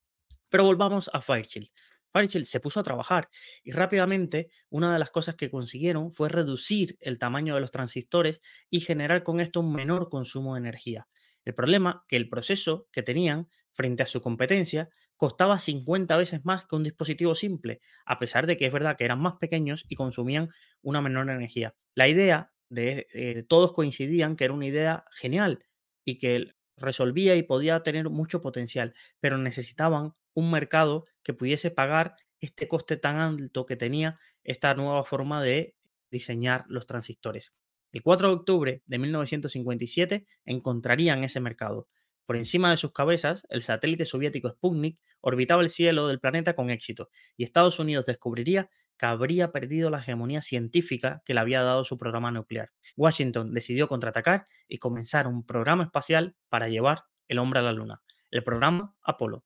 Pero 0.48 0.64
volvamos 0.64 1.10
a 1.12 1.20
Fairchild. 1.20 1.68
Fairchild 2.12 2.44
se 2.44 2.60
puso 2.60 2.78
a 2.78 2.82
trabajar 2.82 3.28
y 3.64 3.72
rápidamente 3.72 4.50
una 4.68 4.92
de 4.92 4.98
las 4.98 5.10
cosas 5.10 5.34
que 5.34 5.50
consiguieron 5.50 6.12
fue 6.12 6.28
reducir 6.28 6.96
el 7.00 7.18
tamaño 7.18 7.54
de 7.54 7.62
los 7.62 7.70
transistores 7.70 8.40
y 8.70 8.80
generar 8.80 9.22
con 9.22 9.40
esto 9.40 9.60
un 9.60 9.72
menor 9.72 10.10
consumo 10.10 10.54
de 10.54 10.60
energía. 10.60 11.08
El 11.44 11.54
problema 11.54 12.04
que 12.08 12.16
el 12.16 12.28
proceso 12.28 12.86
que 12.92 13.02
tenían 13.02 13.48
frente 13.72 14.02
a 14.02 14.06
su 14.06 14.20
competencia 14.20 14.90
costaba 15.22 15.60
50 15.60 16.16
veces 16.16 16.44
más 16.44 16.66
que 16.66 16.74
un 16.74 16.82
dispositivo 16.82 17.36
simple, 17.36 17.80
a 18.06 18.18
pesar 18.18 18.48
de 18.48 18.56
que 18.56 18.66
es 18.66 18.72
verdad 18.72 18.96
que 18.96 19.04
eran 19.04 19.20
más 19.20 19.34
pequeños 19.34 19.84
y 19.88 19.94
consumían 19.94 20.50
una 20.82 21.00
menor 21.00 21.30
energía. 21.30 21.76
La 21.94 22.08
idea 22.08 22.50
de 22.70 23.06
eh, 23.14 23.44
todos 23.46 23.72
coincidían 23.72 24.34
que 24.34 24.46
era 24.46 24.52
una 24.52 24.66
idea 24.66 25.04
genial 25.12 25.64
y 26.04 26.18
que 26.18 26.56
resolvía 26.76 27.36
y 27.36 27.44
podía 27.44 27.84
tener 27.84 28.10
mucho 28.10 28.40
potencial, 28.40 28.94
pero 29.20 29.38
necesitaban 29.38 30.14
un 30.34 30.50
mercado 30.50 31.04
que 31.22 31.34
pudiese 31.34 31.70
pagar 31.70 32.16
este 32.40 32.66
coste 32.66 32.96
tan 32.96 33.18
alto 33.18 33.64
que 33.64 33.76
tenía 33.76 34.18
esta 34.42 34.74
nueva 34.74 35.04
forma 35.04 35.40
de 35.40 35.76
diseñar 36.10 36.64
los 36.66 36.84
transistores. 36.84 37.52
El 37.92 38.02
4 38.02 38.26
de 38.26 38.34
octubre 38.34 38.82
de 38.86 38.98
1957 38.98 40.26
encontrarían 40.46 41.22
ese 41.22 41.38
mercado. 41.38 41.86
Por 42.26 42.36
encima 42.36 42.70
de 42.70 42.76
sus 42.76 42.92
cabezas, 42.92 43.46
el 43.50 43.62
satélite 43.62 44.04
soviético 44.04 44.50
Sputnik 44.50 45.00
orbitaba 45.20 45.62
el 45.62 45.68
cielo 45.68 46.08
del 46.08 46.20
planeta 46.20 46.54
con 46.54 46.70
éxito 46.70 47.10
y 47.36 47.44
Estados 47.44 47.78
Unidos 47.78 48.06
descubriría 48.06 48.70
que 48.98 49.06
habría 49.06 49.50
perdido 49.52 49.90
la 49.90 49.98
hegemonía 49.98 50.42
científica 50.42 51.22
que 51.24 51.34
le 51.34 51.40
había 51.40 51.62
dado 51.62 51.84
su 51.84 51.98
programa 51.98 52.30
nuclear. 52.30 52.70
Washington 52.96 53.52
decidió 53.52 53.88
contraatacar 53.88 54.44
y 54.68 54.78
comenzar 54.78 55.26
un 55.26 55.44
programa 55.44 55.84
espacial 55.84 56.36
para 56.48 56.68
llevar 56.68 57.04
el 57.28 57.38
hombre 57.38 57.60
a 57.60 57.62
la 57.62 57.72
Luna, 57.72 58.02
el 58.30 58.44
programa 58.44 58.94
Apolo. 59.02 59.44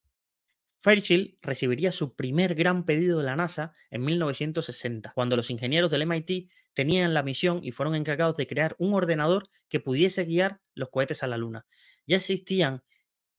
Fairchild 0.83 1.37
recibiría 1.43 1.91
su 1.91 2.15
primer 2.15 2.55
gran 2.55 2.85
pedido 2.85 3.19
de 3.19 3.25
la 3.25 3.35
NASA 3.35 3.73
en 3.91 4.05
1960, 4.05 5.13
cuando 5.15 5.35
los 5.35 5.51
ingenieros 5.51 5.91
del 5.91 6.03
MIT 6.03 6.49
tenían 6.75 7.15
la 7.15 7.23
misión 7.23 7.61
y 7.65 7.73
fueron 7.73 7.97
encargados 7.97 8.37
de 8.37 8.47
crear 8.47 8.77
un 8.79 8.95
ordenador 8.95 9.49
que 9.69 9.81
pudiese 9.81 10.25
guiar 10.25 10.61
los 10.75 10.91
cohetes 10.91 11.23
a 11.23 11.27
la 11.27 11.39
Luna. 11.39 11.67
Ya 12.07 12.17
existían 12.17 12.83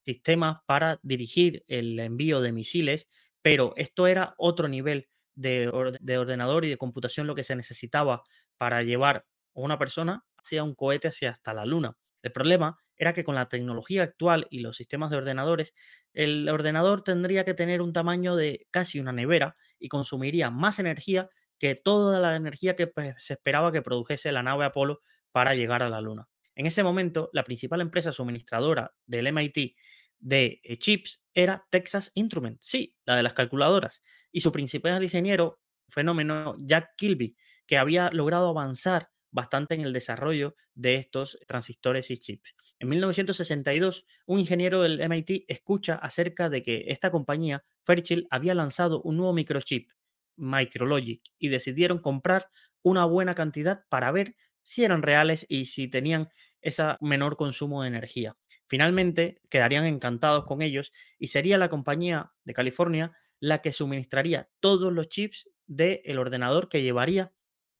sistemas 0.01 0.59
para 0.65 0.99
dirigir 1.03 1.63
el 1.67 1.99
envío 1.99 2.41
de 2.41 2.51
misiles, 2.51 3.07
pero 3.41 3.73
esto 3.75 4.07
era 4.07 4.35
otro 4.37 4.67
nivel 4.67 5.09
de, 5.35 5.67
ordenador 5.69 6.65
y 6.65 6.69
de 6.69 6.77
computación 6.77 7.27
lo 7.27 7.35
que 7.35 7.43
se 7.43 7.55
necesitaba 7.55 8.23
para 8.57 8.83
llevar 8.83 9.25
a 9.55 9.59
una 9.59 9.77
persona 9.77 10.25
hacia 10.37 10.63
un 10.63 10.75
cohete 10.75 11.09
hacia 11.09 11.31
hasta 11.31 11.53
la 11.53 11.65
Luna. 11.65 11.97
El 12.23 12.31
problema 12.31 12.77
era 12.97 13.13
que 13.13 13.23
con 13.23 13.35
la 13.35 13.47
tecnología 13.47 14.03
actual 14.03 14.47
y 14.49 14.59
los 14.61 14.77
sistemas 14.77 15.11
de 15.11 15.17
ordenadores, 15.17 15.73
el 16.13 16.49
ordenador 16.49 17.03
tendría 17.03 17.43
que 17.43 17.53
tener 17.53 17.81
un 17.81 17.93
tamaño 17.93 18.35
de 18.35 18.67
casi 18.71 18.99
una 18.99 19.11
nevera 19.11 19.55
y 19.77 19.87
consumiría 19.87 20.49
más 20.49 20.79
energía 20.79 21.29
que 21.59 21.75
toda 21.75 22.19
la 22.19 22.35
energía 22.35 22.75
que 22.75 22.87
pues, 22.87 23.15
se 23.17 23.33
esperaba 23.33 23.71
que 23.71 23.81
produjese 23.81 24.31
la 24.31 24.43
nave 24.43 24.65
Apolo 24.65 25.01
para 25.31 25.53
llegar 25.53 25.83
a 25.83 25.89
la 25.89 26.01
Luna. 26.01 26.27
En 26.57 26.65
ese 26.65 26.83
momento, 26.83 27.29
la 27.33 27.43
principal 27.43 27.81
empresa 27.81 28.11
suministradora 28.11 28.91
del 29.05 29.27
MIT 29.27 29.75
de 30.17 30.59
eh, 30.63 30.77
chips 30.79 31.21
era 31.31 31.63
Texas 31.69 32.11
Instruments, 32.15 32.65
sí, 32.67 32.95
la 33.05 33.15
de 33.15 33.21
las 33.21 33.33
calculadoras, 33.33 34.01
y 34.31 34.41
su 34.41 34.51
principal 34.51 35.03
ingeniero, 35.03 35.59
fenómeno 35.87 36.55
Jack 36.57 36.95
Kilby, 36.97 37.37
que 37.67 37.77
había 37.77 38.09
logrado 38.09 38.49
avanzar 38.49 39.11
bastante 39.29 39.75
en 39.75 39.81
el 39.81 39.93
desarrollo 39.93 40.55
de 40.73 40.95
estos 40.95 41.37
transistores 41.47 42.09
y 42.09 42.17
chips. 42.17 42.55
En 42.79 42.89
1962, 42.89 44.07
un 44.25 44.39
ingeniero 44.39 44.81
del 44.81 44.99
MIT 44.99 45.45
escucha 45.47 45.93
acerca 45.93 46.49
de 46.49 46.63
que 46.63 46.85
esta 46.87 47.11
compañía, 47.11 47.63
Fairchild, 47.83 48.25
había 48.31 48.55
lanzado 48.55 49.03
un 49.03 49.17
nuevo 49.17 49.33
microchip 49.33 49.91
Micrologic 50.37 51.21
y 51.37 51.49
decidieron 51.49 51.99
comprar 51.99 52.49
una 52.81 53.05
buena 53.05 53.35
cantidad 53.35 53.83
para 53.89 54.11
ver 54.11 54.35
si 54.67 54.83
eran 54.83 55.01
reales 55.01 55.45
y 55.47 55.65
si 55.67 55.87
tenían 55.87 56.27
ese 56.61 56.83
menor 57.01 57.37
consumo 57.37 57.81
de 57.81 57.89
energía. 57.89 58.35
Finalmente, 58.67 59.41
quedarían 59.49 59.85
encantados 59.85 60.45
con 60.45 60.61
ellos 60.61 60.91
y 61.17 61.27
sería 61.27 61.57
la 61.57 61.69
compañía 61.69 62.33
de 62.43 62.53
California 62.53 63.13
la 63.39 63.61
que 63.61 63.71
suministraría 63.71 64.49
todos 64.59 64.91
los 64.91 65.09
chips 65.09 65.49
del 65.67 66.17
ordenador 66.19 66.69
que 66.69 66.81
llevaría 66.81 67.33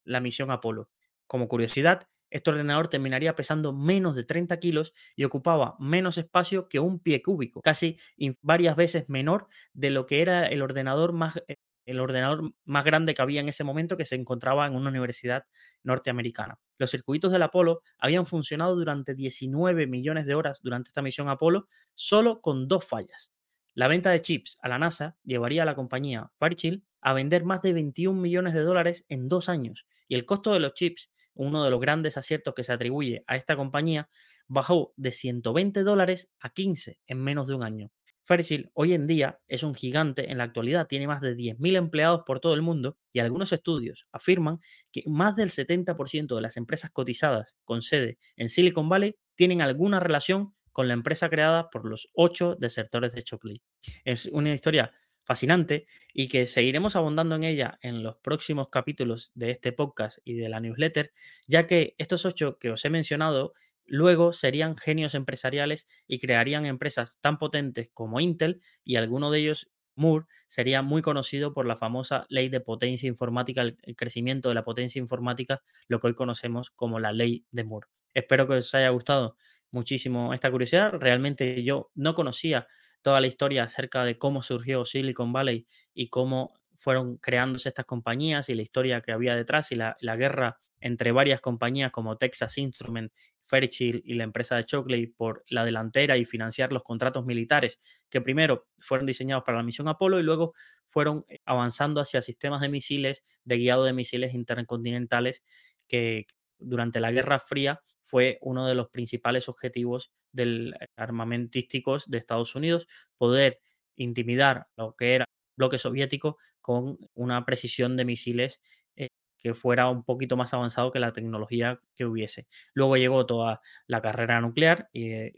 la 0.03 0.19
misión 0.19 0.51
Apolo. 0.51 0.89
Como 1.25 1.47
curiosidad, 1.47 2.07
este 2.29 2.49
ordenador 2.49 2.89
terminaría 2.89 3.35
pesando 3.35 3.73
menos 3.73 4.15
de 4.15 4.23
30 4.23 4.57
kilos 4.57 4.93
y 5.15 5.23
ocupaba 5.23 5.75
menos 5.79 6.17
espacio 6.17 6.67
que 6.67 6.79
un 6.79 6.99
pie 6.99 7.21
cúbico, 7.21 7.61
casi 7.61 7.97
varias 8.41 8.75
veces 8.75 9.09
menor 9.09 9.47
de 9.73 9.91
lo 9.91 10.05
que 10.05 10.21
era 10.21 10.47
el 10.47 10.61
ordenador 10.61 11.13
más, 11.13 11.37
eh, 11.47 11.55
el 11.87 11.99
ordenador 11.99 12.53
más 12.65 12.85
grande 12.85 13.15
que 13.15 13.21
había 13.21 13.41
en 13.41 13.49
ese 13.49 13.63
momento 13.63 13.97
que 13.97 14.05
se 14.05 14.15
encontraba 14.15 14.67
en 14.67 14.75
una 14.75 14.89
universidad 14.89 15.45
norteamericana. 15.83 16.59
Los 16.77 16.91
circuitos 16.91 17.31
del 17.31 17.41
Apolo 17.41 17.81
habían 17.97 18.25
funcionado 18.25 18.75
durante 18.75 19.15
19 19.15 19.87
millones 19.87 20.25
de 20.27 20.35
horas 20.35 20.59
durante 20.61 20.89
esta 20.89 21.01
misión 21.01 21.29
Apolo, 21.29 21.67
solo 21.95 22.41
con 22.41 22.67
dos 22.67 22.85
fallas. 22.85 23.31
La 23.73 23.87
venta 23.87 24.11
de 24.11 24.21
chips 24.21 24.57
a 24.61 24.67
la 24.67 24.79
NASA 24.79 25.17
llevaría 25.23 25.63
a 25.63 25.65
la 25.65 25.75
compañía 25.75 26.31
Fairchild 26.39 26.83
a 26.99 27.13
vender 27.13 27.45
más 27.45 27.61
de 27.61 27.73
21 27.73 28.19
millones 28.19 28.53
de 28.53 28.61
dólares 28.61 29.05
en 29.07 29.29
dos 29.29 29.49
años 29.49 29.85
y 30.07 30.15
el 30.15 30.25
costo 30.25 30.51
de 30.51 30.59
los 30.59 30.73
chips, 30.73 31.11
uno 31.35 31.63
de 31.63 31.69
los 31.69 31.79
grandes 31.79 32.17
aciertos 32.17 32.53
que 32.53 32.63
se 32.63 32.73
atribuye 32.73 33.23
a 33.27 33.37
esta 33.37 33.55
compañía, 33.55 34.09
bajó 34.47 34.93
de 34.97 35.11
120 35.11 35.83
dólares 35.83 36.29
a 36.39 36.49
15 36.49 36.99
en 37.05 37.23
menos 37.23 37.47
de 37.47 37.55
un 37.55 37.63
año. 37.63 37.91
Fairchild 38.27 38.69
hoy 38.73 38.93
en 38.93 39.07
día 39.07 39.39
es 39.47 39.63
un 39.63 39.73
gigante, 39.73 40.29
en 40.29 40.37
la 40.37 40.43
actualidad 40.43 40.87
tiene 40.87 41.07
más 41.07 41.21
de 41.21 41.35
10.000 41.35 41.77
empleados 41.77 42.23
por 42.25 42.41
todo 42.41 42.53
el 42.53 42.61
mundo 42.61 42.97
y 43.13 43.19
algunos 43.19 43.53
estudios 43.53 44.05
afirman 44.11 44.59
que 44.91 45.03
más 45.07 45.37
del 45.37 45.49
70% 45.49 46.35
de 46.35 46.41
las 46.41 46.57
empresas 46.57 46.91
cotizadas 46.91 47.55
con 47.63 47.81
sede 47.81 48.17
en 48.35 48.49
Silicon 48.49 48.89
Valley 48.89 49.15
tienen 49.35 49.61
alguna 49.61 50.01
relación 50.01 50.53
con 50.73 50.89
la 50.89 50.93
empresa 50.93 51.29
creada 51.29 51.69
por 51.69 51.85
los 51.89 52.09
ocho 52.13 52.57
desertores 52.59 53.13
de 53.13 53.23
Chocley. 53.23 53.61
Es 54.03 54.25
una 54.25 54.53
historia 54.53 54.91
fascinante 55.23 55.85
y 56.13 56.27
que 56.27 56.45
seguiremos 56.45 56.95
abundando 56.95 57.35
en 57.35 57.43
ella 57.43 57.77
en 57.81 58.03
los 58.03 58.17
próximos 58.17 58.69
capítulos 58.69 59.31
de 59.35 59.51
este 59.51 59.71
podcast 59.71 60.19
y 60.23 60.33
de 60.35 60.49
la 60.49 60.59
newsletter, 60.59 61.11
ya 61.47 61.65
que 61.65 61.95
estos 61.97 62.25
ocho 62.25 62.57
que 62.57 62.71
os 62.71 62.83
he 62.85 62.89
mencionado 62.89 63.53
luego 63.87 64.31
serían 64.33 64.77
genios 64.77 65.15
empresariales 65.15 65.85
y 66.07 66.19
crearían 66.19 66.65
empresas 66.65 67.19
tan 67.21 67.37
potentes 67.37 67.89
como 67.93 68.19
Intel 68.19 68.61
y 68.83 68.95
alguno 68.97 69.31
de 69.31 69.39
ellos 69.39 69.69
Moore 69.95 70.25
sería 70.47 70.81
muy 70.83 71.01
conocido 71.01 71.53
por 71.53 71.65
la 71.65 71.75
famosa 71.75 72.25
ley 72.29 72.49
de 72.49 72.59
potencia 72.61 73.07
informática, 73.07 73.63
el 73.63 73.95
crecimiento 73.95 74.49
de 74.49 74.55
la 74.55 74.63
potencia 74.63 74.99
informática, 74.99 75.63
lo 75.87 75.99
que 75.99 76.07
hoy 76.07 76.13
conocemos 76.13 76.69
como 76.69 76.99
la 76.99 77.11
ley 77.11 77.45
de 77.51 77.63
Moore. 77.63 77.87
Espero 78.13 78.47
que 78.47 78.53
os 78.55 78.73
haya 78.75 78.89
gustado 78.89 79.35
muchísimo 79.71 80.33
esta 80.33 80.51
curiosidad. 80.51 80.93
Realmente 80.93 81.63
yo 81.63 81.91
no 81.95 82.13
conocía 82.13 82.67
toda 83.01 83.21
la 83.21 83.27
historia 83.27 83.63
acerca 83.63 84.03
de 84.05 84.17
cómo 84.17 84.41
surgió 84.41 84.85
Silicon 84.85 85.33
Valley 85.33 85.67
y 85.93 86.09
cómo 86.09 86.53
fueron 86.77 87.17
creándose 87.17 87.69
estas 87.69 87.85
compañías 87.85 88.49
y 88.49 88.55
la 88.55 88.61
historia 88.61 89.01
que 89.01 89.11
había 89.11 89.35
detrás 89.35 89.71
y 89.71 89.75
la, 89.75 89.95
guerra 90.15 90.57
entre 90.79 91.11
varias 91.11 91.41
compañías 91.41 91.91
como 91.91 92.17
Texas 92.17 92.57
Instrument, 92.57 93.11
Fairchild 93.45 94.01
y 94.05 94.13
la 94.13 94.23
empresa 94.23 94.55
de 94.55 94.63
Shockley 94.63 95.07
por 95.07 95.43
la 95.49 95.65
delantera 95.65 96.17
y 96.17 96.25
financiar 96.25 96.71
los 96.71 96.83
contratos 96.83 97.25
militares 97.25 97.79
que 98.09 98.21
primero 98.21 98.67
fueron 98.77 99.07
diseñados 99.07 99.43
para 99.43 99.57
la 99.57 99.63
misión 99.63 99.87
Apolo 99.87 100.19
y 100.19 100.23
luego 100.23 100.53
fueron 100.89 101.25
avanzando 101.45 101.99
hacia 101.99 102.21
sistemas 102.21 102.61
de 102.61 102.69
misiles, 102.69 103.23
de 103.43 103.57
guiado 103.57 103.83
de 103.83 103.93
misiles 103.93 104.33
intercontinentales 104.33 105.43
que 105.87 106.27
durante 106.59 106.99
la 106.99 107.11
Guerra 107.11 107.39
Fría 107.39 107.81
fue 108.05 108.37
uno 108.41 108.67
de 108.67 108.75
los 108.75 108.89
principales 108.89 109.49
objetivos 109.49 110.11
del 110.31 110.75
armamentísticos 110.95 112.09
de 112.09 112.19
Estados 112.19 112.55
Unidos, 112.55 112.87
poder 113.17 113.59
intimidar 113.95 114.67
lo 114.77 114.95
que 114.95 115.15
era 115.15 115.25
bloque 115.57 115.77
soviético 115.77 116.37
con 116.61 116.97
una 117.13 117.45
precisión 117.45 117.97
de 117.97 118.05
misiles 118.05 118.61
eh, 118.95 119.09
que 119.37 119.53
fuera 119.53 119.89
un 119.89 120.03
poquito 120.03 120.37
más 120.37 120.53
avanzado 120.53 120.91
que 120.91 120.99
la 120.99 121.13
tecnología 121.13 121.79
que 121.95 122.05
hubiese. 122.05 122.47
Luego 122.73 122.97
llegó 122.97 123.25
toda 123.25 123.61
la 123.87 124.01
carrera 124.01 124.39
nuclear 124.41 124.89
y, 124.93 125.11
eh, 125.11 125.33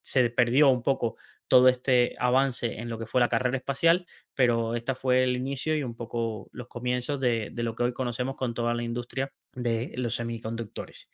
se 0.00 0.30
perdió 0.30 0.70
un 0.70 0.82
poco 0.82 1.16
todo 1.48 1.68
este 1.68 2.16
avance 2.18 2.78
en 2.78 2.88
lo 2.88 2.98
que 2.98 3.06
fue 3.06 3.20
la 3.20 3.28
carrera 3.28 3.58
espacial, 3.58 4.06
pero 4.34 4.74
este 4.74 4.94
fue 4.94 5.22
el 5.24 5.36
inicio 5.36 5.76
y 5.76 5.82
un 5.82 5.94
poco 5.94 6.48
los 6.52 6.68
comienzos 6.68 7.20
de 7.20 7.52
lo 7.56 7.74
que 7.74 7.82
hoy 7.82 7.92
conocemos 7.92 8.36
con 8.36 8.54
toda 8.54 8.72
la 8.72 8.82
industria 8.82 9.32
de 9.52 9.92
los 9.96 10.14
semiconductores 10.14 11.10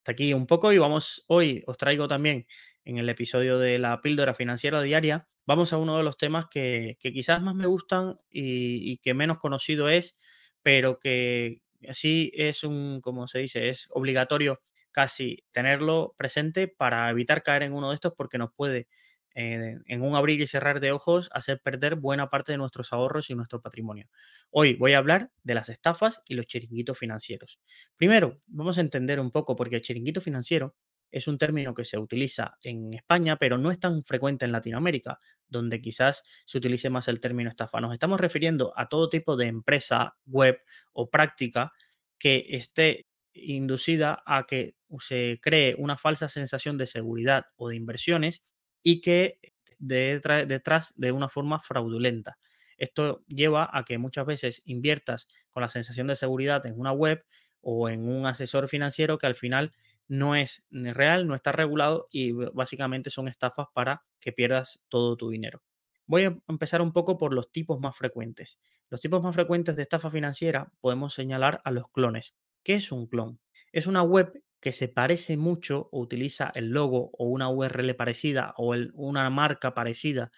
hasta 0.00 0.12
aquí 0.12 0.32
un 0.32 0.46
poco 0.46 0.72
y 0.72 0.78
vamos 0.78 1.24
hoy, 1.26 1.62
os 1.66 1.76
traigo 1.76 2.08
también 2.08 2.46
en 2.84 2.96
el 2.96 3.08
episodio 3.10 3.58
de 3.58 3.78
la 3.78 4.00
píldora 4.00 4.32
financiera 4.34 4.80
diaria, 4.80 5.28
vamos 5.46 5.74
a 5.74 5.76
uno 5.76 5.98
de 5.98 6.02
los 6.02 6.16
temas 6.16 6.46
que, 6.50 6.96
quizás 7.00 7.42
más 7.42 7.54
me 7.54 7.66
gustan 7.66 8.18
y, 8.30 8.96
que 8.98 9.12
menos 9.12 9.36
conocido 9.38 9.90
es, 9.90 10.16
pero 10.62 10.98
que 10.98 11.60
así 11.86 12.32
es 12.34 12.64
un, 12.64 13.02
como 13.02 13.28
se 13.28 13.40
dice, 13.40 13.68
es 13.68 13.88
obligatorio 13.90 14.62
casi 14.90 15.44
tenerlo 15.52 16.14
presente 16.16 16.66
para 16.66 17.10
evitar 17.10 17.42
caer 17.42 17.64
en 17.64 17.74
uno 17.74 17.90
de 17.90 17.94
estos 17.94 18.14
porque 18.16 18.38
nos 18.38 18.52
puede 18.54 18.88
eh, 19.34 19.78
en 19.86 20.02
un 20.02 20.16
abrir 20.16 20.40
y 20.40 20.46
cerrar 20.46 20.80
de 20.80 20.92
ojos 20.92 21.28
hacer 21.32 21.60
perder 21.60 21.96
buena 21.96 22.28
parte 22.28 22.52
de 22.52 22.58
nuestros 22.58 22.92
ahorros 22.92 23.30
y 23.30 23.34
nuestro 23.34 23.60
patrimonio. 23.60 24.08
Hoy 24.50 24.74
voy 24.74 24.94
a 24.94 24.98
hablar 24.98 25.30
de 25.42 25.54
las 25.54 25.68
estafas 25.68 26.22
y 26.26 26.34
los 26.34 26.46
chiringuitos 26.46 26.98
financieros. 26.98 27.60
Primero, 27.96 28.40
vamos 28.46 28.78
a 28.78 28.80
entender 28.80 29.20
un 29.20 29.30
poco 29.30 29.56
porque 29.56 29.76
el 29.76 29.82
chiringuito 29.82 30.20
financiero 30.20 30.74
es 31.10 31.28
un 31.28 31.38
término 31.38 31.74
que 31.74 31.84
se 31.84 31.98
utiliza 31.98 32.56
en 32.62 32.94
España, 32.94 33.36
pero 33.36 33.58
no 33.58 33.70
es 33.70 33.80
tan 33.80 34.04
frecuente 34.04 34.44
en 34.44 34.52
Latinoamérica, 34.52 35.18
donde 35.48 35.80
quizás 35.80 36.22
se 36.44 36.58
utilice 36.58 36.90
más 36.90 37.08
el 37.08 37.20
término 37.20 37.50
estafa. 37.50 37.80
Nos 37.80 37.92
estamos 37.92 38.20
refiriendo 38.20 38.72
a 38.76 38.88
todo 38.88 39.08
tipo 39.08 39.36
de 39.36 39.46
empresa, 39.46 40.16
web 40.26 40.60
o 40.92 41.10
práctica 41.10 41.72
que 42.18 42.46
esté 42.50 43.06
inducida 43.32 44.22
a 44.26 44.44
que 44.44 44.76
se 44.98 45.38
cree 45.42 45.74
una 45.78 45.96
falsa 45.96 46.28
sensación 46.28 46.76
de 46.78 46.86
seguridad 46.86 47.46
o 47.56 47.68
de 47.68 47.76
inversiones 47.76 48.42
y 48.82 49.00
que 49.00 49.38
detrás 49.78 50.94
de 50.96 51.12
una 51.12 51.28
forma 51.28 51.60
fraudulenta. 51.60 52.38
Esto 52.76 53.22
lleva 53.28 53.68
a 53.72 53.84
que 53.84 53.98
muchas 53.98 54.26
veces 54.26 54.62
inviertas 54.64 55.28
con 55.50 55.62
la 55.62 55.68
sensación 55.68 56.06
de 56.06 56.16
seguridad 56.16 56.64
en 56.66 56.78
una 56.78 56.92
web 56.92 57.24
o 57.60 57.88
en 57.88 58.08
un 58.08 58.26
asesor 58.26 58.68
financiero 58.68 59.18
que 59.18 59.26
al 59.26 59.34
final 59.34 59.72
no 60.08 60.34
es 60.34 60.64
real, 60.70 61.26
no 61.28 61.34
está 61.34 61.52
regulado 61.52 62.08
y 62.10 62.32
básicamente 62.32 63.10
son 63.10 63.28
estafas 63.28 63.68
para 63.72 64.02
que 64.18 64.32
pierdas 64.32 64.80
todo 64.88 65.16
tu 65.16 65.30
dinero. 65.30 65.62
Voy 66.06 66.24
a 66.24 66.36
empezar 66.48 66.82
un 66.82 66.92
poco 66.92 67.16
por 67.16 67.32
los 67.32 67.52
tipos 67.52 67.78
más 67.78 67.96
frecuentes. 67.96 68.58
Los 68.88 69.00
tipos 69.00 69.22
más 69.22 69.34
frecuentes 69.34 69.76
de 69.76 69.82
estafa 69.82 70.10
financiera 70.10 70.72
podemos 70.80 71.14
señalar 71.14 71.60
a 71.64 71.70
los 71.70 71.88
clones. 71.92 72.34
¿Qué 72.64 72.74
es 72.74 72.90
un 72.90 73.06
clon? 73.06 73.38
Es 73.72 73.86
una 73.86 74.02
web 74.02 74.42
que 74.60 74.72
se 74.72 74.88
parece 74.88 75.36
mucho 75.36 75.88
o 75.92 76.00
utiliza 76.00 76.50
el 76.54 76.70
logo 76.70 77.10
o 77.18 77.24
una 77.26 77.48
URL 77.48 77.94
parecida 77.94 78.54
o 78.56 78.74
una 78.94 79.30
marca 79.30 79.74
parecida, 79.74 80.32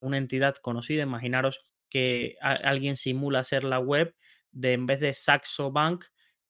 una 0.00 0.18
entidad 0.18 0.56
conocida, 0.56 1.02
imaginaros 1.02 1.72
que 1.88 2.36
alguien 2.40 2.96
simula 2.96 3.44
ser 3.44 3.64
la 3.64 3.78
web 3.78 4.14
de 4.52 4.72
en 4.72 4.86
vez 4.86 5.00
de 5.00 5.14
Saxo 5.14 5.72
Bank 5.72 6.04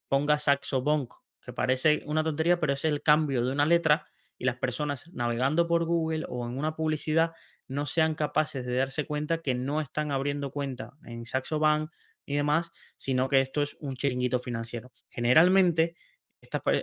ponga 0.08 0.38
Saxo 0.38 0.82
Bank, 0.82 1.12
que 1.40 1.52
parece 1.52 2.02
una 2.06 2.24
tontería, 2.24 2.60
pero 2.60 2.72
es 2.72 2.84
el 2.84 3.02
cambio 3.02 3.44
de 3.44 3.52
una 3.52 3.66
letra 3.66 4.06
y 4.38 4.44
las 4.44 4.56
personas 4.56 5.10
navegando 5.12 5.66
por 5.66 5.84
Google 5.84 6.24
o 6.28 6.46
en 6.46 6.58
una 6.58 6.74
publicidad 6.76 7.32
no 7.68 7.86
sean 7.86 8.14
capaces 8.14 8.66
de 8.66 8.76
darse 8.76 9.06
cuenta 9.06 9.38
que 9.38 9.54
no 9.54 9.80
están 9.80 10.12
abriendo 10.12 10.50
cuenta 10.50 10.92
en 11.04 11.24
Saxo 11.24 11.58
Bank 11.58 11.90
y 12.26 12.36
demás, 12.36 12.70
sino 12.96 13.28
que 13.28 13.40
esto 13.40 13.62
es 13.62 13.76
un 13.80 13.96
chiringuito 13.96 14.40
financiero. 14.40 14.92
Generalmente 15.08 15.94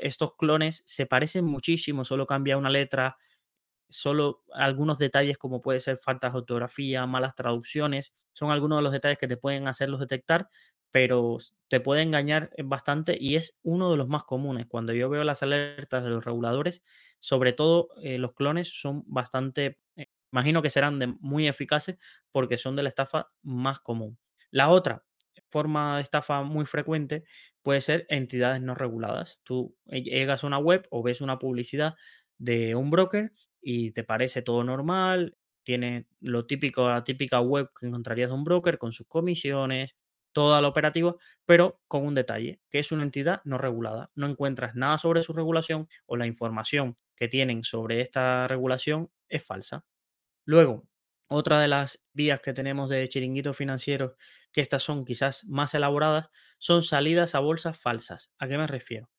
estos 0.03 0.35
clones 0.35 0.83
se 0.85 1.05
parecen 1.05 1.45
muchísimo, 1.45 2.05
solo 2.05 2.27
cambia 2.27 2.57
una 2.57 2.69
letra, 2.69 3.17
solo 3.89 4.43
algunos 4.53 4.97
detalles 4.99 5.37
como 5.37 5.61
puede 5.61 5.79
ser 5.79 5.97
falta 5.97 6.29
de 6.29 6.37
ortografía, 6.37 7.05
malas 7.07 7.35
traducciones, 7.35 8.13
son 8.33 8.51
algunos 8.51 8.79
de 8.79 8.83
los 8.83 8.93
detalles 8.93 9.17
que 9.17 9.27
te 9.27 9.37
pueden 9.37 9.67
hacerlos 9.67 9.99
detectar, 9.99 10.49
pero 10.91 11.37
te 11.69 11.79
puede 11.79 12.01
engañar 12.01 12.51
bastante 12.63 13.17
y 13.19 13.35
es 13.35 13.57
uno 13.63 13.91
de 13.91 13.97
los 13.97 14.07
más 14.07 14.23
comunes. 14.23 14.65
Cuando 14.67 14.93
yo 14.93 15.09
veo 15.09 15.23
las 15.23 15.43
alertas 15.43 16.03
de 16.03 16.09
los 16.09 16.23
reguladores, 16.25 16.83
sobre 17.19 17.53
todo 17.53 17.89
eh, 18.01 18.17
los 18.17 18.33
clones 18.33 18.69
son 18.81 19.03
bastante, 19.07 19.79
eh, 19.95 20.07
imagino 20.31 20.61
que 20.61 20.69
serán 20.69 21.17
muy 21.21 21.47
eficaces 21.47 21.97
porque 22.31 22.57
son 22.57 22.75
de 22.75 22.83
la 22.83 22.89
estafa 22.89 23.31
más 23.41 23.79
común. 23.79 24.17
La 24.51 24.69
otra, 24.69 25.03
forma 25.51 25.97
de 25.97 26.03
estafa 26.03 26.43
muy 26.43 26.65
frecuente 26.65 27.23
puede 27.61 27.81
ser 27.81 28.05
entidades 28.09 28.61
no 28.61 28.75
reguladas. 28.75 29.41
Tú 29.43 29.75
llegas 29.85 30.43
a 30.43 30.47
una 30.47 30.57
web 30.59 30.87
o 30.91 31.03
ves 31.03 31.21
una 31.21 31.39
publicidad 31.39 31.95
de 32.37 32.75
un 32.75 32.89
broker 32.89 33.31
y 33.61 33.91
te 33.91 34.03
parece 34.03 34.41
todo 34.41 34.63
normal, 34.63 35.37
tiene 35.63 36.07
lo 36.19 36.45
típico, 36.47 36.89
la 36.89 37.03
típica 37.03 37.39
web 37.41 37.69
que 37.79 37.87
encontrarías 37.87 38.29
de 38.29 38.35
un 38.35 38.43
broker 38.43 38.77
con 38.77 38.91
sus 38.91 39.07
comisiones, 39.07 39.95
toda 40.33 40.61
la 40.61 40.67
operativa, 40.69 41.15
pero 41.45 41.81
con 41.87 42.05
un 42.05 42.15
detalle, 42.15 42.61
que 42.69 42.79
es 42.79 42.91
una 42.91 43.03
entidad 43.03 43.41
no 43.45 43.57
regulada. 43.57 44.11
No 44.15 44.27
encuentras 44.27 44.75
nada 44.75 44.97
sobre 44.97 45.21
su 45.23 45.33
regulación 45.33 45.87
o 46.05 46.17
la 46.17 46.25
información 46.27 46.95
que 47.15 47.27
tienen 47.27 47.63
sobre 47.63 48.01
esta 48.01 48.47
regulación 48.47 49.09
es 49.29 49.43
falsa. 49.43 49.85
Luego, 50.45 50.87
otra 51.31 51.61
de 51.61 51.67
las 51.67 52.03
vías 52.13 52.41
que 52.41 52.53
tenemos 52.53 52.89
de 52.89 53.07
chiringuitos 53.07 53.55
financieros, 53.55 54.13
que 54.51 54.61
estas 54.61 54.83
son 54.83 55.05
quizás 55.05 55.45
más 55.45 55.73
elaboradas, 55.73 56.29
son 56.57 56.83
salidas 56.83 57.35
a 57.35 57.39
bolsas 57.39 57.79
falsas. 57.79 58.33
¿A 58.37 58.47
qué 58.47 58.57
me 58.57 58.67
refiero? 58.67 59.09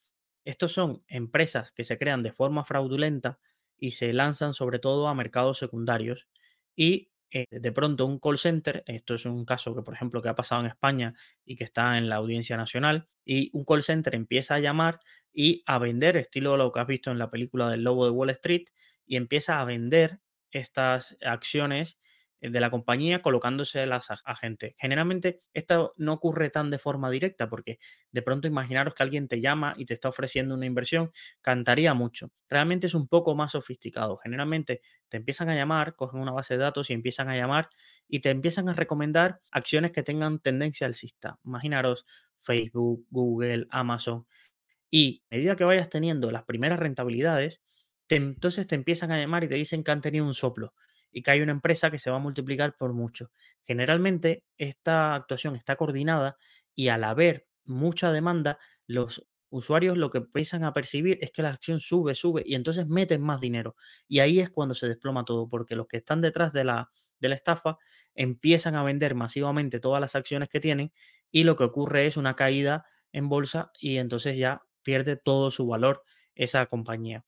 Estos 0.45 0.73
son 0.73 1.03
empresas 1.09 1.73
que 1.73 1.85
se 1.85 1.99
crean 1.99 2.23
de 2.23 2.33
forma 2.33 2.65
fraudulenta 2.65 3.39
y 3.79 3.93
se 3.93 4.13
lanzan 4.13 4.53
sobre 4.53 4.79
todo 4.79 5.09
a 5.09 5.15
mercados 5.15 5.59
secundarios 5.59 6.29
y 6.77 7.13
eh, 7.31 7.47
de 7.51 7.73
pronto 7.73 8.05
un 8.05 8.19
call 8.19 8.37
center, 8.37 8.85
esto 8.87 9.15
es 9.15 9.25
un 9.25 9.47
caso 9.47 9.75
que 9.75 9.81
por 9.83 9.95
ejemplo 9.95 10.21
que 10.21 10.29
ha 10.29 10.35
pasado 10.35 10.61
en 10.61 10.67
España 10.67 11.15
y 11.47 11.57
que 11.57 11.65
está 11.65 11.97
en 11.97 12.11
la 12.11 12.17
audiencia 12.17 12.59
nacional, 12.59 13.07
y 13.25 13.49
un 13.55 13.65
call 13.65 13.83
center 13.83 14.15
empieza 14.15 14.57
a 14.57 14.59
llamar 14.59 15.01
y 15.33 15.63
a 15.65 15.79
vender, 15.79 16.19
estilo 16.19 16.59
lo 16.59 16.71
que 16.73 16.81
has 16.81 16.87
visto 16.87 17.11
en 17.11 17.19
la 17.19 17.31
película 17.31 17.71
del 17.71 17.85
Lobo 17.85 18.05
de 18.05 18.11
Wall 18.11 18.31
Street, 18.31 18.65
y 19.07 19.17
empieza 19.17 19.61
a 19.61 19.65
vender 19.65 20.21
estas 20.59 21.17
acciones 21.25 21.99
eh, 22.43 22.51
de 22.51 22.61
la 22.61 22.71
compañía 22.71 23.23
colocándose 23.23 23.87
las 23.87 24.11
a, 24.11 24.35
gente. 24.35 24.75
Generalmente 24.79 25.39
esto 25.55 25.95
no 25.97 26.13
ocurre 26.15 26.51
tan 26.51 26.71
de 26.71 26.79
forma 26.79 27.11
directa 27.11 27.49
porque 27.49 27.79
de 28.11 28.23
pronto 28.23 28.49
imaginaros 28.49 28.95
que 28.95 29.03
alguien 29.03 29.29
te 29.29 29.41
llama 29.41 29.75
y 29.77 29.87
te 29.87 29.95
está 29.95 30.09
ofreciendo 30.09 30.55
una 30.55 30.67
inversión, 30.67 31.11
cantaría 31.41 31.95
mucho. 31.95 32.33
Realmente 32.49 32.89
es 32.89 32.95
un 32.95 33.07
poco 33.09 33.35
más 33.35 33.53
sofisticado. 33.53 34.17
Generalmente 34.17 34.81
te 35.09 35.17
empiezan 35.19 35.49
a 35.51 35.55
llamar, 35.55 35.95
cogen 35.95 36.21
una 36.21 36.33
base 36.33 36.55
de 36.55 36.61
datos 36.61 36.91
y 36.91 36.95
empiezan 36.95 37.29
a 37.29 37.37
llamar 37.37 37.69
y 38.09 38.21
te 38.21 38.31
empiezan 38.31 38.69
a 38.69 38.75
recomendar 38.75 39.41
acciones 39.53 39.93
que 39.93 40.03
tengan 40.03 40.41
tendencia 40.41 40.87
alcista. 40.87 41.39
Imaginaros 41.45 42.05
Facebook, 42.43 43.07
Google, 43.11 43.67
Amazon. 43.71 44.27
Y 44.91 45.23
a 45.31 45.37
medida 45.37 45.57
que 45.57 45.65
vayas 45.65 45.89
teniendo 45.89 46.31
las 46.31 46.45
primeras 46.45 46.79
rentabilidades, 46.79 47.63
entonces 48.17 48.67
te 48.67 48.75
empiezan 48.75 49.13
a 49.13 49.19
llamar 49.19 49.45
y 49.45 49.49
te 49.49 49.55
dicen 49.55 49.85
que 49.85 49.91
han 49.91 50.01
tenido 50.01 50.25
un 50.25 50.35
soplo 50.35 50.75
y 51.11 51.23
que 51.23 51.31
hay 51.31 51.41
una 51.43 51.53
empresa 51.53 51.91
que 51.91 51.99
se 51.99 52.11
va 52.11 52.17
a 52.17 52.21
multiplicar 52.21 52.77
por 52.77 52.93
mucho. 52.95 53.31
Generalmente 53.63 54.45
esta 54.57 55.15
actuación 55.15 55.57
está 55.57 55.77
coordinada 55.77 56.37
y 56.75 56.89
al 56.89 57.05
haber 57.05 57.47
mucha 57.65 58.13
demanda, 58.13 58.59
los 58.87 59.27
usuarios 59.51 59.99
lo 59.99 60.11
que 60.11 60.19
empiezan 60.19 60.65
a 60.65 60.73
percibir 60.73 61.19
es 61.21 61.31
que 61.31 61.43
la 61.43 61.51
acción 61.51 61.79
sube, 61.79 62.15
sube 62.15 62.43
y 62.45 62.55
entonces 62.55 62.87
meten 62.89 63.21
más 63.21 63.41
dinero. 63.41 63.77
Y 64.09 64.21
ahí 64.21 64.41
es 64.41 64.51
cuando 64.51 64.75
se 64.75 64.89
desploma 64.89 65.25
todo, 65.27 65.49
porque 65.49 65.77
los 65.77 65.87
que 65.87 65.99
están 65.99 66.23
detrás 66.23 66.55
de 66.55 66.65
la, 66.65 66.89
de 67.21 67.29
la 67.29 67.35
estafa 67.35 67.77
empiezan 68.15 68.75
a 68.77 68.83
vender 68.83 69.15
masivamente 69.15 69.79
todas 69.79 70.01
las 70.01 70.17
acciones 70.17 70.49
que 70.49 70.61
tienen 70.61 70.93
y 71.31 71.45
lo 71.45 71.57
que 71.57 71.65
ocurre 71.65 72.07
es 72.07 72.17
una 72.17 72.35
caída 72.35 72.87
en 73.13 73.29
bolsa 73.29 73.71
y 73.79 73.99
entonces 73.99 74.39
ya 74.39 74.63
pierde 74.83 75.17
todo 75.17 75.51
su 75.51 75.67
valor 75.67 76.03
esa 76.35 76.65
compañía. 76.67 77.25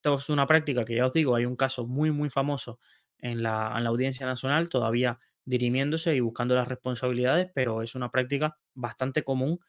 Esto 0.00 0.14
es 0.14 0.30
una 0.30 0.46
práctica 0.46 0.86
que 0.86 0.96
ya 0.96 1.04
os 1.04 1.12
digo, 1.12 1.36
hay 1.36 1.44
un 1.44 1.56
caso 1.56 1.86
muy, 1.86 2.10
muy 2.10 2.30
famoso 2.30 2.80
en 3.18 3.42
la, 3.42 3.66
audiencia 3.66 4.24
nacional, 4.24 4.70
todavía 4.70 5.18
dirimiéndose 5.44 6.14
y 6.14 6.20
buscando 6.20 6.54
las 6.54 6.68
responsabilidades, 6.68 7.50
pero 7.54 7.82
es 7.82 7.94
una 7.94 8.10
práctica 8.10 8.56
bastante 8.72 9.22
común 9.22 9.60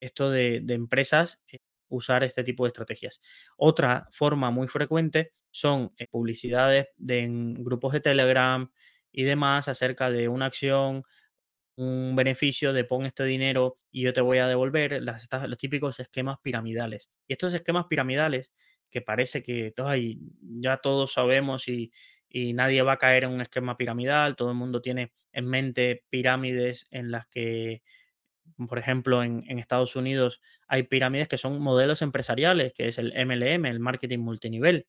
esto 0.00 0.30
de, 0.30 0.64
empresas 0.68 1.40
eh, 1.46 1.60
usar 1.86 2.24
este 2.24 2.42
tipo 2.42 2.64
de 2.64 2.68
estrategias. 2.68 3.20
Otra 3.56 4.08
forma 4.10 4.50
muy 4.50 4.66
frecuente 4.66 5.30
son 5.52 5.92
eh, 5.96 6.08
publicidades 6.10 6.88
de, 6.96 7.20
en 7.20 7.54
grupos 7.62 7.92
de 7.92 8.00
Telegram 8.00 8.68
y 9.12 9.22
demás 9.22 9.68
acerca 9.68 10.10
de 10.10 10.26
una 10.26 10.46
acción, 10.46 11.04
un 11.76 12.16
beneficio 12.16 12.72
de 12.72 12.82
pon 12.82 13.06
este 13.06 13.24
dinero 13.24 13.78
y 13.92 14.02
yo 14.02 14.12
te 14.12 14.22
voy 14.22 14.38
a 14.38 14.48
devolver, 14.48 15.00
las, 15.02 15.28
los 15.46 15.58
típicos 15.58 16.00
esquemas 16.00 16.38
piramidales. 16.42 17.10
Y 17.28 17.34
estos 17.34 17.54
esquemas 17.54 17.86
piramidales 17.88 18.52
que 18.92 19.00
parece 19.00 19.42
que 19.42 19.74
ya 20.60 20.76
todos 20.76 21.12
sabemos 21.12 21.66
y, 21.66 21.90
y 22.32 22.54
nadie 22.54 22.82
va 22.82 22.92
a 22.92 22.98
caer 22.98 23.24
en 23.24 23.30
un 23.30 23.40
esquema 23.42 23.76
piramidal, 23.76 24.36
todo 24.36 24.50
el 24.50 24.56
mundo 24.56 24.80
tiene 24.80 25.12
en 25.32 25.46
mente 25.46 26.04
pirámides 26.08 26.86
en 26.90 27.10
las 27.10 27.26
que, 27.26 27.82
por 28.68 28.78
ejemplo, 28.78 29.22
en, 29.22 29.42
Estados 29.58 29.96
Unidos 29.96 30.40
hay 30.66 30.84
pirámides 30.84 31.28
que 31.28 31.38
son 31.38 31.62
modelos 31.62 32.00
empresariales, 32.00 32.72
que 32.72 32.88
es 32.88 32.98
el 32.98 33.12
MLM, 33.12 33.66
el 33.66 33.80
marketing 33.80 34.20
multinivel, 34.20 34.86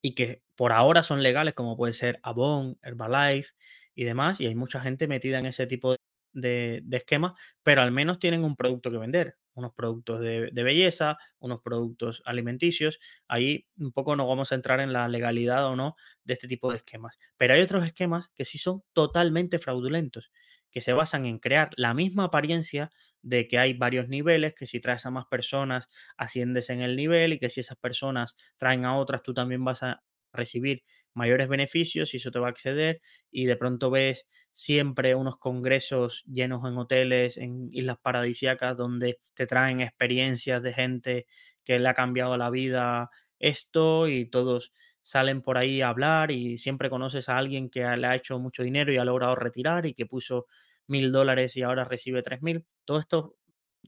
y 0.00 0.14
que 0.14 0.42
por 0.54 0.72
ahora 0.72 1.02
son 1.02 1.22
legales, 1.22 1.54
como 1.54 1.76
puede 1.76 1.92
ser 1.92 2.20
Avon, 2.22 2.78
Herbalife 2.82 3.50
y 3.94 4.04
demás, 4.04 4.40
y 4.40 4.46
hay 4.46 4.54
mucha 4.54 4.80
gente 4.80 5.08
metida 5.08 5.38
en 5.40 5.46
ese 5.46 5.66
tipo 5.66 5.96
de, 6.32 6.82
esquemas, 6.90 7.32
pero 7.62 7.82
al 7.82 7.90
menos 7.90 8.18
tienen 8.18 8.44
un 8.44 8.56
producto 8.56 8.90
que 8.90 8.98
vender 8.98 9.36
unos 9.54 9.72
productos 9.72 10.20
de, 10.20 10.50
belleza, 10.52 11.18
unos 11.40 11.60
productos 11.62 12.22
alimenticios. 12.24 13.00
Ahí 13.26 13.66
un 13.76 13.90
poco 13.90 14.14
nos 14.14 14.28
vamos 14.28 14.52
a 14.52 14.54
entrar 14.54 14.78
en 14.78 14.92
la 14.92 15.08
legalidad 15.08 15.66
o 15.66 15.74
no 15.74 15.96
de 16.22 16.34
este 16.34 16.46
tipo 16.46 16.70
de 16.70 16.76
esquemas. 16.76 17.18
Pero 17.36 17.54
hay 17.54 17.60
otros 17.60 17.84
esquemas 17.84 18.28
que 18.36 18.44
sí 18.44 18.56
son 18.56 18.84
totalmente 18.92 19.58
fraudulentos, 19.58 20.30
que 20.70 20.80
se 20.80 20.92
basan 20.92 21.26
en 21.26 21.40
crear 21.40 21.70
la 21.76 21.92
misma 21.92 22.24
apariencia 22.24 22.90
de 23.22 23.48
que 23.48 23.58
hay 23.58 23.74
varios 23.74 24.08
niveles, 24.08 24.54
que 24.54 24.64
si 24.64 24.78
traes 24.78 25.06
a 25.06 25.10
más 25.10 25.26
personas 25.26 25.88
asciendes 26.16 26.70
en 26.70 26.80
el 26.80 26.94
nivel 26.94 27.32
y 27.32 27.38
que 27.40 27.50
si 27.50 27.60
esas 27.60 27.78
personas 27.78 28.36
traen 28.58 28.84
a 28.84 28.96
otras 28.96 29.24
tú 29.24 29.34
también 29.34 29.64
vas 29.64 29.82
a 29.82 30.02
recibir 30.32 30.82
mayores 31.14 31.48
beneficios 31.48 32.14
y 32.14 32.18
eso 32.18 32.30
te 32.30 32.38
va 32.38 32.46
a 32.48 32.50
acceder 32.50 33.00
y 33.30 33.46
de 33.46 33.56
pronto 33.56 33.90
ves 33.90 34.26
siempre 34.52 35.14
unos 35.14 35.38
congresos 35.38 36.22
llenos 36.26 36.64
en 36.68 36.76
hoteles, 36.78 37.36
en 37.38 37.68
islas 37.72 37.98
paradisíacas 38.02 38.76
donde 38.76 39.18
te 39.34 39.46
traen 39.46 39.80
experiencias 39.80 40.62
de 40.62 40.72
gente 40.72 41.26
que 41.64 41.78
le 41.78 41.88
ha 41.88 41.94
cambiado 41.94 42.36
la 42.36 42.50
vida 42.50 43.10
esto 43.38 44.08
y 44.08 44.26
todos 44.30 44.72
salen 45.02 45.42
por 45.42 45.58
ahí 45.58 45.80
a 45.80 45.88
hablar 45.88 46.30
y 46.30 46.58
siempre 46.58 46.90
conoces 46.90 47.28
a 47.28 47.38
alguien 47.38 47.70
que 47.70 47.80
le 47.96 48.06
ha 48.06 48.14
hecho 48.16 48.38
mucho 48.38 48.62
dinero 48.62 48.92
y 48.92 48.96
ha 48.98 49.04
logrado 49.04 49.34
retirar 49.36 49.86
y 49.86 49.94
que 49.94 50.06
puso 50.06 50.46
mil 50.86 51.12
dólares 51.12 51.56
y 51.56 51.62
ahora 51.62 51.84
recibe 51.84 52.22
tres 52.22 52.42
mil. 52.42 52.66
Todo 52.84 52.98
esto, 52.98 53.36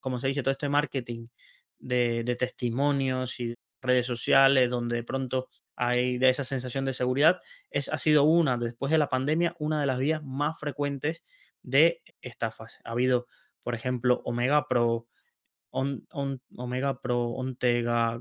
como 0.01 0.19
se 0.19 0.29
dice, 0.29 0.43
todo 0.43 0.53
este 0.53 0.69
marketing 0.69 1.27
de, 1.79 2.23
de 2.25 2.37
testimonios 2.37 3.41
y 3.41 3.55
redes 3.83 4.07
sociales 4.07 4.71
donde 4.71 4.97
de 4.97 5.05
pronto 5.05 5.49
de 5.89 6.29
esa 6.29 6.45
sensación 6.45 6.85
de 6.85 6.93
seguridad, 6.93 7.41
es, 7.71 7.89
ha 7.89 7.99
sido 7.99 8.25
una, 8.25 8.57
después 8.57 8.93
de 8.93 8.99
la 8.99 9.09
pandemia, 9.09 9.57
una 9.59 9.81
de 9.81 9.87
las 9.87 9.99
vías 9.99 10.23
más 10.23 10.59
frecuentes 10.59 11.25
de 11.63 12.03
estafas. 12.21 12.81
Ha 12.85 12.91
habido, 12.91 13.27
por 13.63 13.75
ejemplo, 13.75 14.21
Omega 14.25 14.67
Pro, 14.69 15.09
Omega 15.71 17.01
Pro, 17.01 17.25
Ontega, 17.31 18.21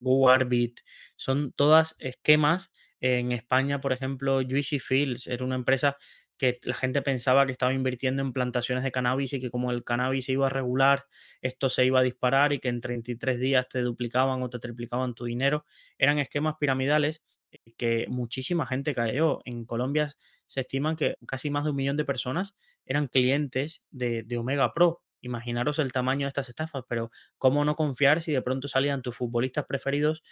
GoArbit, 0.00 0.80
son 1.16 1.52
todas 1.52 1.96
esquemas. 1.98 2.70
En 3.00 3.32
España, 3.32 3.80
por 3.80 3.92
ejemplo, 3.92 4.40
Juicy 4.42 4.78
Fields 4.78 5.26
era 5.26 5.44
una 5.44 5.56
empresa 5.56 5.96
que 6.36 6.58
la 6.64 6.74
gente 6.74 7.02
pensaba 7.02 7.46
que 7.46 7.52
estaba 7.52 7.72
invirtiendo 7.72 8.22
en 8.22 8.32
plantaciones 8.32 8.82
de 8.84 8.90
cannabis 8.90 9.32
y 9.34 9.40
que 9.40 9.50
como 9.50 9.70
el 9.70 9.84
cannabis 9.84 10.26
se 10.26 10.32
iba 10.32 10.46
a 10.46 10.50
regular, 10.50 11.06
esto 11.40 11.68
se 11.68 11.84
iba 11.84 12.00
a 12.00 12.02
disparar 12.02 12.52
y 12.52 12.58
que 12.58 12.68
en 12.68 12.80
33 12.80 13.38
días 13.38 13.68
te 13.68 13.80
duplicaban 13.82 14.42
o 14.42 14.50
te 14.50 14.58
triplicaban 14.58 15.14
tu 15.14 15.24
dinero. 15.24 15.64
Eran 15.98 16.18
esquemas 16.18 16.56
piramidales 16.58 17.22
eh, 17.52 17.72
que 17.76 18.06
muchísima 18.08 18.66
gente 18.66 18.94
cayó. 18.94 19.40
En 19.44 19.64
Colombia 19.64 20.12
se 20.46 20.60
estiman 20.60 20.96
que 20.96 21.16
casi 21.26 21.50
más 21.50 21.64
de 21.64 21.70
un 21.70 21.76
millón 21.76 21.96
de 21.96 22.04
personas 22.04 22.54
eran 22.84 23.06
clientes 23.06 23.82
de, 23.90 24.26
Omega 24.36 24.72
Pro. 24.74 25.02
Imaginaros 25.20 25.78
el 25.78 25.92
tamaño 25.92 26.26
de 26.26 26.28
estas 26.28 26.48
estafas, 26.48 26.84
pero 26.88 27.10
¿cómo 27.38 27.64
no 27.64 27.76
confiar 27.76 28.20
si 28.20 28.32
de 28.32 28.42
pronto 28.42 28.68
salían 28.68 29.02
tus 29.02 29.16
futbolistas 29.16 29.64
preferidos, 29.66 30.22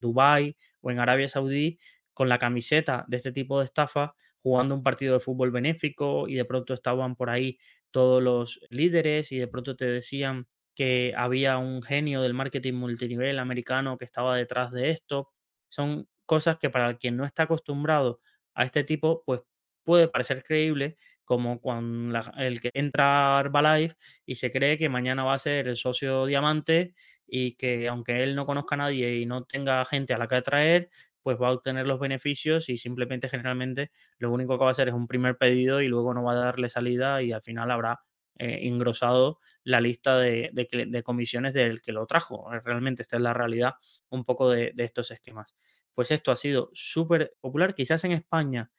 Dubai 0.00 0.56
o 0.80 0.90
en 0.90 0.98
Arabia 0.98 1.28
Saudí, 1.28 1.78
con 2.12 2.28
la 2.28 2.38
camiseta 2.38 3.04
de 3.08 3.16
este 3.16 3.32
tipo 3.32 3.58
de 3.58 3.64
estafa? 3.64 4.14
Jugando 4.48 4.74
un 4.74 4.82
partido 4.82 5.14
de 5.14 5.20
fútbol 5.20 5.50
benéfico 5.50 6.26
y 6.28 6.34
de 6.36 6.44
pronto 6.46 6.74
estaban 6.74 7.16
por 7.16 7.28
ahí 7.30 7.58
todos 7.90 8.22
los 8.22 8.60
líderes 8.70 9.30
y 9.32 9.38
de 9.38 9.46
pronto 9.48 9.76
te 9.76 9.84
decían 9.86 10.46
que 10.74 11.12
había 11.16 11.58
un 11.58 11.82
genio 11.82 12.22
del 12.22 12.34
marketing 12.34 12.74
multinivel 12.74 13.38
americano 13.38 13.98
que 13.98 14.04
estaba 14.06 14.36
detrás 14.36 14.70
de 14.72 14.90
esto. 14.90 15.30
Son 15.68 16.08
cosas 16.26 16.56
que 16.58 16.70
para 16.70 16.96
quien 16.96 17.16
no 17.16 17.24
está 17.24 17.44
acostumbrado 17.44 18.20
a 18.54 18.64
este 18.64 18.84
tipo, 18.84 19.22
pues 19.26 19.40
puede 19.84 20.08
parecer 20.08 20.42
creíble, 20.44 20.96
como 21.24 21.60
cuando 21.60 22.18
el 22.38 22.60
que 22.60 22.70
entra 22.74 23.36
a 23.38 23.40
Herbalife 23.40 23.96
y 24.24 24.36
se 24.36 24.50
cree 24.50 24.78
que 24.78 24.88
mañana 24.88 25.24
va 25.24 25.34
a 25.34 25.38
ser 25.38 25.68
el 25.68 25.76
socio 25.76 26.24
diamante 26.26 26.94
y 27.26 27.52
que 27.56 27.88
aunque 27.88 28.22
él 28.22 28.34
no 28.34 28.46
conozca 28.46 28.74
a 28.76 28.78
nadie 28.78 29.16
y 29.18 29.26
no 29.26 29.44
tenga 29.44 29.84
gente 29.84 30.14
a 30.14 30.18
la 30.18 30.26
que 30.28 30.36
atraer, 30.36 30.90
pues 31.22 31.38
va 31.40 31.48
a 31.48 31.52
obtener 31.52 31.86
los 31.86 32.00
beneficios 32.00 32.68
y 32.68 32.78
simplemente 32.78 33.28
generalmente 33.28 33.90
lo 34.18 34.32
único 34.32 34.58
que 34.58 34.64
va 34.64 34.68
a 34.68 34.72
hacer 34.72 34.88
es 34.88 34.94
un 34.94 35.06
primer 35.06 35.36
pedido 35.36 35.80
y 35.80 35.88
luego 35.88 36.14
no 36.14 36.22
va 36.22 36.32
a 36.32 36.36
darle 36.36 36.68
salida 36.68 37.22
y 37.22 37.32
al 37.32 37.42
final 37.42 37.70
habrá 37.70 38.00
eh, 38.38 38.60
engrosado 38.62 39.40
la 39.64 39.80
lista 39.80 40.16
de, 40.18 41.02
comisiones 41.04 41.54
del 41.54 41.82
que 41.82 41.92
lo 41.92 42.06
trajo. 42.06 42.48
Realmente 42.64 43.02
esta 43.02 43.16
es 43.16 43.22
la 43.22 43.34
realidad 43.34 43.74
un 44.10 44.24
poco 44.24 44.50
de, 44.50 44.72
de 44.74 44.84
estos 44.84 45.10
esquemas. 45.10 45.54
Pues 45.94 46.10
esto 46.10 46.30
ha 46.30 46.36
sido 46.36 46.70
súper 46.72 47.34
popular, 47.40 47.74
quizás 47.74 48.04
en 48.04 48.12
España 48.12 48.70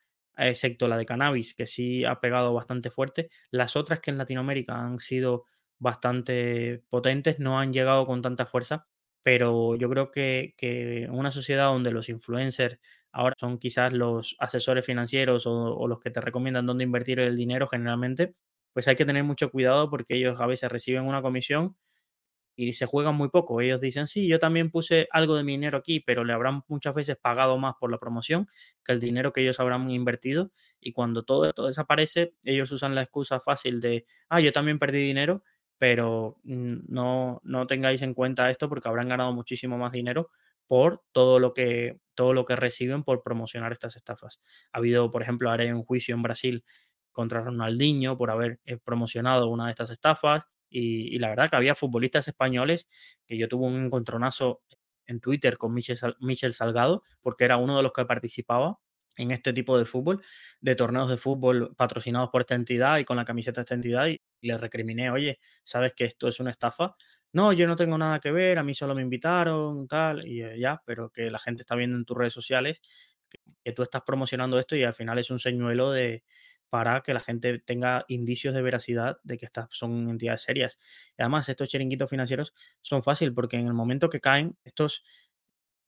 excepto 0.48 0.88
la 0.88 0.98
de 0.98 1.06
cannabis, 1.06 1.54
que 1.54 1.66
sí 1.66 2.06
ha 2.06 2.20
pegado 2.20 2.54
bastante 2.54 2.90
fuerte. 2.90 3.30
Las 3.52 3.76
otras 3.76 4.00
que 4.00 4.12
en 4.12 4.18
Latinoamérica 4.18 4.80
han 4.80 5.00
sido 5.00 5.46
bastante 5.78 6.84
potentes, 6.90 7.40
no 7.40 7.60
han 7.60 7.74
llegado 7.74 8.06
con 8.06 8.22
tanta 8.22 8.46
fuerza, 8.46 8.88
pero 9.24 9.76
yo 9.76 9.90
creo 9.90 10.12
que, 10.12 10.54
que 10.58 11.08
una 11.12 11.32
sociedad 11.32 11.66
donde 11.66 11.92
los 11.92 12.10
influencers 12.10 12.80
ahora 13.12 13.36
son 13.40 13.58
quizás 13.58 13.94
los 13.94 14.36
asesores 14.40 14.86
financieros 14.86 15.48
o, 15.48 15.76
o, 15.76 15.88
los 15.88 16.00
que 16.00 16.12
te 16.12 16.22
recomiendan 16.22 16.66
dónde 16.66 16.84
invertir 16.84 17.20
el 17.20 17.36
dinero 17.36 17.68
generalmente, 17.68 18.34
pues 18.74 18.88
hay 18.88 18.96
que 18.96 19.06
tener 19.06 19.24
mucho 19.24 19.52
cuidado 19.52 19.90
porque 19.90 20.16
ellos 20.16 20.40
a 20.42 20.46
veces 20.48 20.72
reciben 20.72 21.06
una 21.06 21.22
comisión 21.22 21.76
y 22.60 22.74
se 22.74 22.86
juegan 22.86 23.16
muy 23.16 23.30
poco. 23.30 23.62
Ellos 23.62 23.80
dicen, 23.80 24.06
sí, 24.06 24.28
yo 24.28 24.38
también 24.38 24.70
puse 24.70 25.08
algo 25.12 25.38
de 25.38 25.44
mi 25.44 25.54
dinero 25.54 25.78
aquí, 25.78 26.02
pero 26.02 26.26
le 26.26 26.34
habrán 26.34 26.64
muchas 26.68 26.94
veces 26.94 27.16
pagado 27.16 27.58
más 27.58 27.76
por 27.80 27.90
la 27.90 28.00
promoción 28.00 28.48
que 28.84 28.92
el 28.92 29.00
dinero 29.00 29.32
que 29.32 29.42
ellos 29.42 29.62
habrán 29.62 29.90
invertido. 29.90 30.52
Y 30.82 30.92
cuando 30.92 31.24
todo 31.24 31.46
esto 31.46 31.66
desaparece, 31.68 32.34
ellos 32.44 32.70
usan 32.74 32.96
la 32.96 33.04
excusa 33.04 33.40
fácil 33.40 33.80
de, 33.80 34.06
ah, 34.28 34.42
yo 34.42 34.52
también 34.52 34.78
perdí 34.78 35.00
dinero, 35.00 35.42
pero 35.80 36.38
no, 36.44 37.42
no 37.44 37.66
tengáis 37.66 38.04
en 38.04 38.14
cuenta 38.14 38.50
esto 38.50 38.70
porque 38.70 38.88
habrán 38.88 39.10
ganado 39.10 39.34
muchísimo 39.34 39.78
más 39.78 39.92
dinero 39.92 40.30
por 40.68 41.02
todo 41.14 41.40
lo 41.40 41.54
que 41.56 42.00
todo 42.14 42.34
lo 42.34 42.44
que 42.44 42.58
reciben 42.58 43.04
por 43.04 43.24
promocionar 43.24 43.72
estas 43.72 43.96
estafas. 43.96 44.42
Ha 44.74 44.80
habido, 44.80 45.10
por 45.10 45.24
ejemplo, 45.24 45.50
ahora 45.50 45.64
hay 45.64 45.72
un 45.72 45.86
juicio 45.86 46.14
en 46.14 46.22
Brasil 46.22 46.66
contra 47.14 47.42
Ronaldinho 47.42 48.18
por 48.18 48.30
haber 48.30 48.60
eh, 48.66 48.78
promocionado 48.78 49.48
una 49.48 49.66
de 49.66 49.72
estas 49.72 49.90
estafas. 49.90 50.44
Y, 50.70 51.18
la 51.18 51.30
verdad 51.30 51.50
que 51.50 51.56
había 51.56 51.76
futbolistas 51.76 52.28
españoles 52.28 52.88
que 53.26 53.38
yo 53.38 53.48
tuve 53.48 53.68
un 53.68 53.86
encontronazo 53.86 54.62
en 55.06 55.22
Twitter 55.22 55.58
con 55.58 55.74
Michel, 55.74 56.54
Salgado, 56.54 57.04
porque 57.22 57.46
era 57.46 57.56
uno 57.56 57.78
de 57.78 57.84
los 57.84 57.94
que 57.94 58.06
participaba 58.06 58.80
en 59.18 59.32
este 59.32 59.54
tipo 59.54 59.78
de 59.78 59.86
fútbol, 59.86 60.22
de 60.62 60.76
torneos 60.76 61.10
de 61.10 61.18
fútbol 61.18 61.76
patrocinados 61.76 62.30
por 62.30 62.42
esta 62.42 62.56
entidad 62.56 62.98
y 63.00 63.06
con 63.06 63.18
la 63.18 63.26
camiseta 63.26 63.62
de 63.62 63.64
esta 63.64 63.76
entidad, 63.76 64.08
y, 64.08 64.22
le 64.42 64.58
recriminé, 64.58 65.12
oye, 65.12 65.40
¿sabes 65.64 65.94
que 65.94 66.06
esto 66.06 66.28
es 66.28 66.40
una 66.40 66.52
estafa? 66.52 66.96
No, 67.34 67.52
yo 67.54 67.68
no 67.68 67.76
tengo 67.76 67.98
nada 67.98 68.20
que 68.20 68.32
ver, 68.32 68.58
a 68.58 68.64
mí 68.64 68.74
solo 68.74 68.96
me 68.96 69.02
invitaron, 69.02 69.88
tal, 69.88 70.26
y 70.26 70.42
eh, 70.42 70.58
ya, 70.60 70.82
pero 70.86 71.10
que 71.10 71.30
la 71.30 71.40
gente 71.40 71.62
está 71.62 71.76
viendo 71.76 71.98
en 71.98 72.06
tus 72.06 72.18
redes 72.18 72.34
sociales 72.34 72.82
que 73.64 73.72
tú 73.74 73.84
estás 73.84 74.02
promocionando 74.06 74.58
esto 74.60 74.76
y 74.76 74.84
al 74.84 74.94
final 74.94 75.20
es 75.20 75.30
un 75.30 75.40
señuelo 75.40 75.92
de, 75.92 76.24
para 76.70 77.02
que 77.02 77.14
la 77.14 77.20
gente 77.20 77.60
tenga 77.60 78.06
indicios 78.08 78.54
de 78.54 78.62
veracidad 78.62 79.18
de 79.24 79.38
que 79.38 79.46
estas 79.46 79.68
son 79.72 80.10
entidades 80.10 80.42
serias. 80.42 80.78
Además, 81.18 81.50
estos 81.50 81.70
chiringuitos 81.70 82.10
financieros 82.10 82.54
son 82.82 83.04
fácil 83.04 83.34
porque 83.34 83.58
en 83.58 83.68
el 83.68 83.74
momento 83.74 84.10
que 84.10 84.20
caen, 84.20 84.58
estos, 84.64 85.04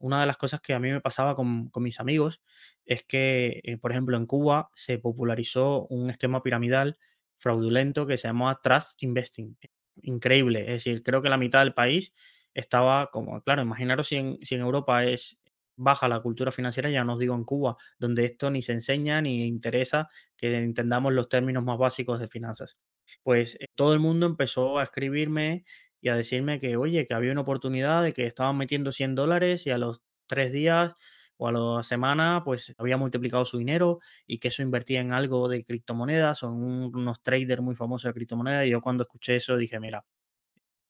una 0.01 0.21
de 0.21 0.27
las 0.27 0.37
cosas 0.37 0.61
que 0.61 0.73
a 0.73 0.79
mí 0.79 0.91
me 0.91 1.01
pasaba 1.01 1.35
con, 1.35 1.71
mis 1.75 1.99
amigos 1.99 2.41
es 2.85 3.03
que, 3.03 3.61
eh, 3.63 3.77
por 3.77 3.91
ejemplo, 3.91 4.17
en 4.17 4.25
Cuba 4.25 4.69
se 4.75 4.97
popularizó 4.99 5.87
un 5.87 6.09
esquema 6.09 6.43
piramidal 6.43 6.97
fraudulento 7.37 8.05
que 8.05 8.17
se 8.17 8.27
llamaba 8.27 8.59
Trust 8.61 9.01
Investing. 9.03 9.57
Increíble, 10.03 10.61
es 10.61 10.85
decir, 10.85 11.03
creo 11.03 11.21
que 11.21 11.29
la 11.29 11.37
mitad 11.37 11.59
del 11.59 11.73
país 11.73 12.13
estaba 12.53 13.09
como, 13.11 13.41
claro, 13.41 13.61
imaginaros 13.61 14.07
si 14.07 14.15
en, 14.17 14.37
si 14.41 14.55
en 14.55 14.61
Europa 14.61 15.05
es 15.05 15.39
baja 15.75 16.07
la 16.07 16.19
cultura 16.19 16.51
financiera, 16.51 16.89
ya 16.89 17.03
no 17.03 17.13
os 17.13 17.19
digo 17.19 17.35
en 17.35 17.43
Cuba, 17.43 17.77
donde 17.97 18.25
esto 18.25 18.51
ni 18.51 18.61
se 18.61 18.73
enseña 18.73 19.21
ni 19.21 19.45
interesa 19.45 20.09
que 20.37 20.55
entendamos 20.57 21.13
los 21.13 21.29
términos 21.29 21.63
más 21.63 21.77
básicos 21.77 22.19
de 22.19 22.27
finanzas. 22.27 22.77
Pues 23.23 23.55
eh, 23.59 23.65
todo 23.75 23.93
el 23.93 23.99
mundo 23.99 24.25
empezó 24.25 24.79
a 24.79 24.83
escribirme 24.83 25.65
y 26.01 26.09
a 26.09 26.15
decirme 26.15 26.59
que, 26.59 26.75
oye, 26.77 27.05
que 27.05 27.13
había 27.13 27.31
una 27.31 27.41
oportunidad 27.41 28.03
de 28.03 28.13
que 28.13 28.25
estaban 28.25 28.57
metiendo 28.57 28.91
100 28.91 29.15
dólares 29.15 29.65
y 29.67 29.71
a 29.71 29.77
los 29.77 30.01
tres 30.27 30.51
días 30.51 30.93
o 31.37 31.47
a 31.47 31.51
la 31.51 31.83
semana, 31.83 32.41
pues 32.45 32.73
había 32.77 32.97
multiplicado 32.97 33.45
su 33.45 33.57
dinero 33.57 33.99
y 34.27 34.39
que 34.39 34.49
eso 34.49 34.61
invertía 34.61 35.01
en 35.01 35.13
algo 35.13 35.47
de 35.49 35.63
criptomonedas, 35.63 36.39
son 36.39 36.53
unos 36.63 37.21
traders 37.23 37.61
muy 37.61 37.75
famosos 37.75 38.09
de 38.09 38.13
criptomonedas. 38.13 38.65
Y 38.67 38.71
yo 38.71 38.81
cuando 38.81 39.03
escuché 39.03 39.35
eso 39.35 39.57
dije, 39.57 39.79
mira, 39.79 40.05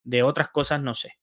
de 0.03 0.23
otras 0.23 0.49
cosas 0.49 0.81
no 0.81 0.93
sé, 0.93 1.19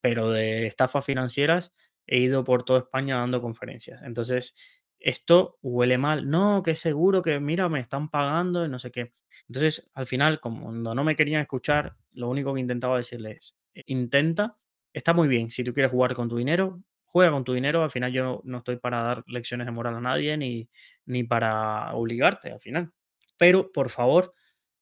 pero 0.00 0.30
de 0.30 0.66
estafas 0.66 1.04
financieras 1.04 1.72
he 2.06 2.18
ido 2.20 2.44
por 2.44 2.64
toda 2.64 2.80
España 2.80 3.18
dando 3.18 3.42
conferencias. 3.42 4.02
Entonces, 4.02 4.54
esto 5.00 5.58
huele 5.62 5.98
mal. 5.98 6.28
No, 6.28 6.62
que 6.62 6.74
seguro 6.76 7.22
que, 7.22 7.40
mira, 7.40 7.68
me 7.68 7.80
están 7.80 8.08
pagando 8.10 8.64
y 8.64 8.68
no 8.68 8.78
sé 8.78 8.90
qué. 8.90 9.10
Entonces, 9.48 9.90
al 9.94 10.06
final, 10.06 10.40
como 10.40 10.72
no 10.72 11.04
me 11.04 11.16
querían 11.16 11.40
escuchar, 11.42 11.96
lo 12.12 12.28
único 12.28 12.54
que 12.54 12.60
intentaba 12.60 12.96
decirles 12.96 13.36
es, 13.38 13.56
eh, 13.74 13.84
intenta, 13.86 14.56
está 14.92 15.14
muy 15.14 15.28
bien, 15.28 15.50
si 15.50 15.64
tú 15.64 15.72
quieres 15.72 15.92
jugar 15.92 16.14
con 16.14 16.28
tu 16.28 16.36
dinero, 16.36 16.82
juega 17.04 17.30
con 17.30 17.44
tu 17.44 17.52
dinero, 17.54 17.82
al 17.84 17.90
final 17.90 18.12
yo 18.12 18.40
no 18.44 18.58
estoy 18.58 18.76
para 18.76 19.02
dar 19.02 19.24
lecciones 19.26 19.66
de 19.66 19.70
moral 19.72 19.96
a 19.96 20.00
nadie 20.00 20.36
ni, 20.36 20.68
ni 21.06 21.24
para 21.24 21.94
obligarte 21.94 22.50
al 22.52 22.60
final. 22.60 22.92
Pero, 23.38 23.70
por 23.72 23.90
favor, 23.90 24.34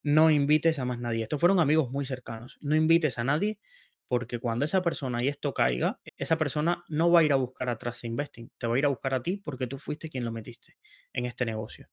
no 0.02 0.30
invites 0.30 0.78
a 0.78 0.84
más 0.84 0.98
nadie. 1.00 1.22
Estos 1.24 1.40
fueron 1.40 1.60
amigos 1.60 1.90
muy 1.90 2.04
cercanos. 2.06 2.58
No 2.62 2.74
invites 2.76 3.18
a 3.18 3.24
nadie 3.24 3.58
porque 4.08 4.38
cuando 4.38 4.64
esa 4.64 4.82
persona 4.82 5.22
y 5.22 5.28
esto 5.28 5.52
caiga, 5.52 6.00
esa 6.16 6.36
persona 6.36 6.84
no 6.88 7.10
va 7.10 7.20
a 7.20 7.24
ir 7.24 7.32
a 7.32 7.36
buscar 7.36 7.68
atrás 7.68 8.04
Investing, 8.04 8.50
te 8.58 8.66
va 8.66 8.76
a 8.76 8.78
ir 8.78 8.84
a 8.86 8.88
buscar 8.88 9.14
a 9.14 9.22
ti 9.22 9.38
porque 9.38 9.66
tú 9.66 9.78
fuiste 9.78 10.08
quien 10.08 10.24
lo 10.24 10.32
metiste 10.32 10.76
en 11.12 11.26
este 11.26 11.44
negocio. 11.44 11.88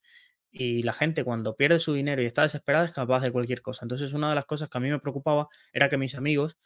Y 0.51 0.83
la 0.83 0.93
gente 0.93 1.23
cuando 1.23 1.55
pierde 1.55 1.79
su 1.79 1.93
dinero 1.93 2.21
y 2.21 2.25
está 2.27 2.43
desesperada 2.43 2.85
es 2.85 2.91
capaz 2.91 3.21
de 3.21 3.31
cualquier 3.31 3.61
cosa. 3.61 3.85
Entonces 3.85 4.13
una 4.13 4.29
de 4.29 4.35
las 4.35 4.45
cosas 4.45 4.69
que 4.69 4.77
a 4.77 4.81
mí 4.81 4.89
me 4.89 4.99
preocupaba 4.99 5.47
era 5.73 5.89
que 5.89 5.97
mis 5.97 6.15
amigos, 6.15 6.57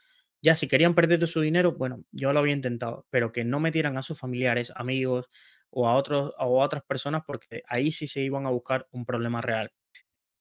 ya 0.42 0.56
si 0.56 0.68
querían 0.68 0.94
perder 0.96 1.26
su 1.28 1.40
dinero, 1.42 1.74
bueno, 1.74 2.04
yo 2.12 2.34
lo 2.34 2.40
había 2.40 2.54
intentado, 2.54 3.08
pero 3.10 3.32
que 3.32 3.46
no 3.46 3.60
metieran 3.62 3.98
a 3.98 4.02
sus 4.02 4.20
familiares, 4.20 4.74
amigos 4.76 5.30
o 5.70 5.88
a, 5.88 5.96
otros, 5.96 6.34
o 6.38 6.62
a 6.62 6.66
otras 6.66 6.84
personas 6.84 7.24
porque 7.26 7.64
ahí 7.68 7.92
sí 7.92 8.08
se 8.08 8.22
iban 8.22 8.46
a 8.46 8.50
buscar 8.50 8.88
un 8.92 9.06
problema 9.06 9.42
real. 9.42 9.72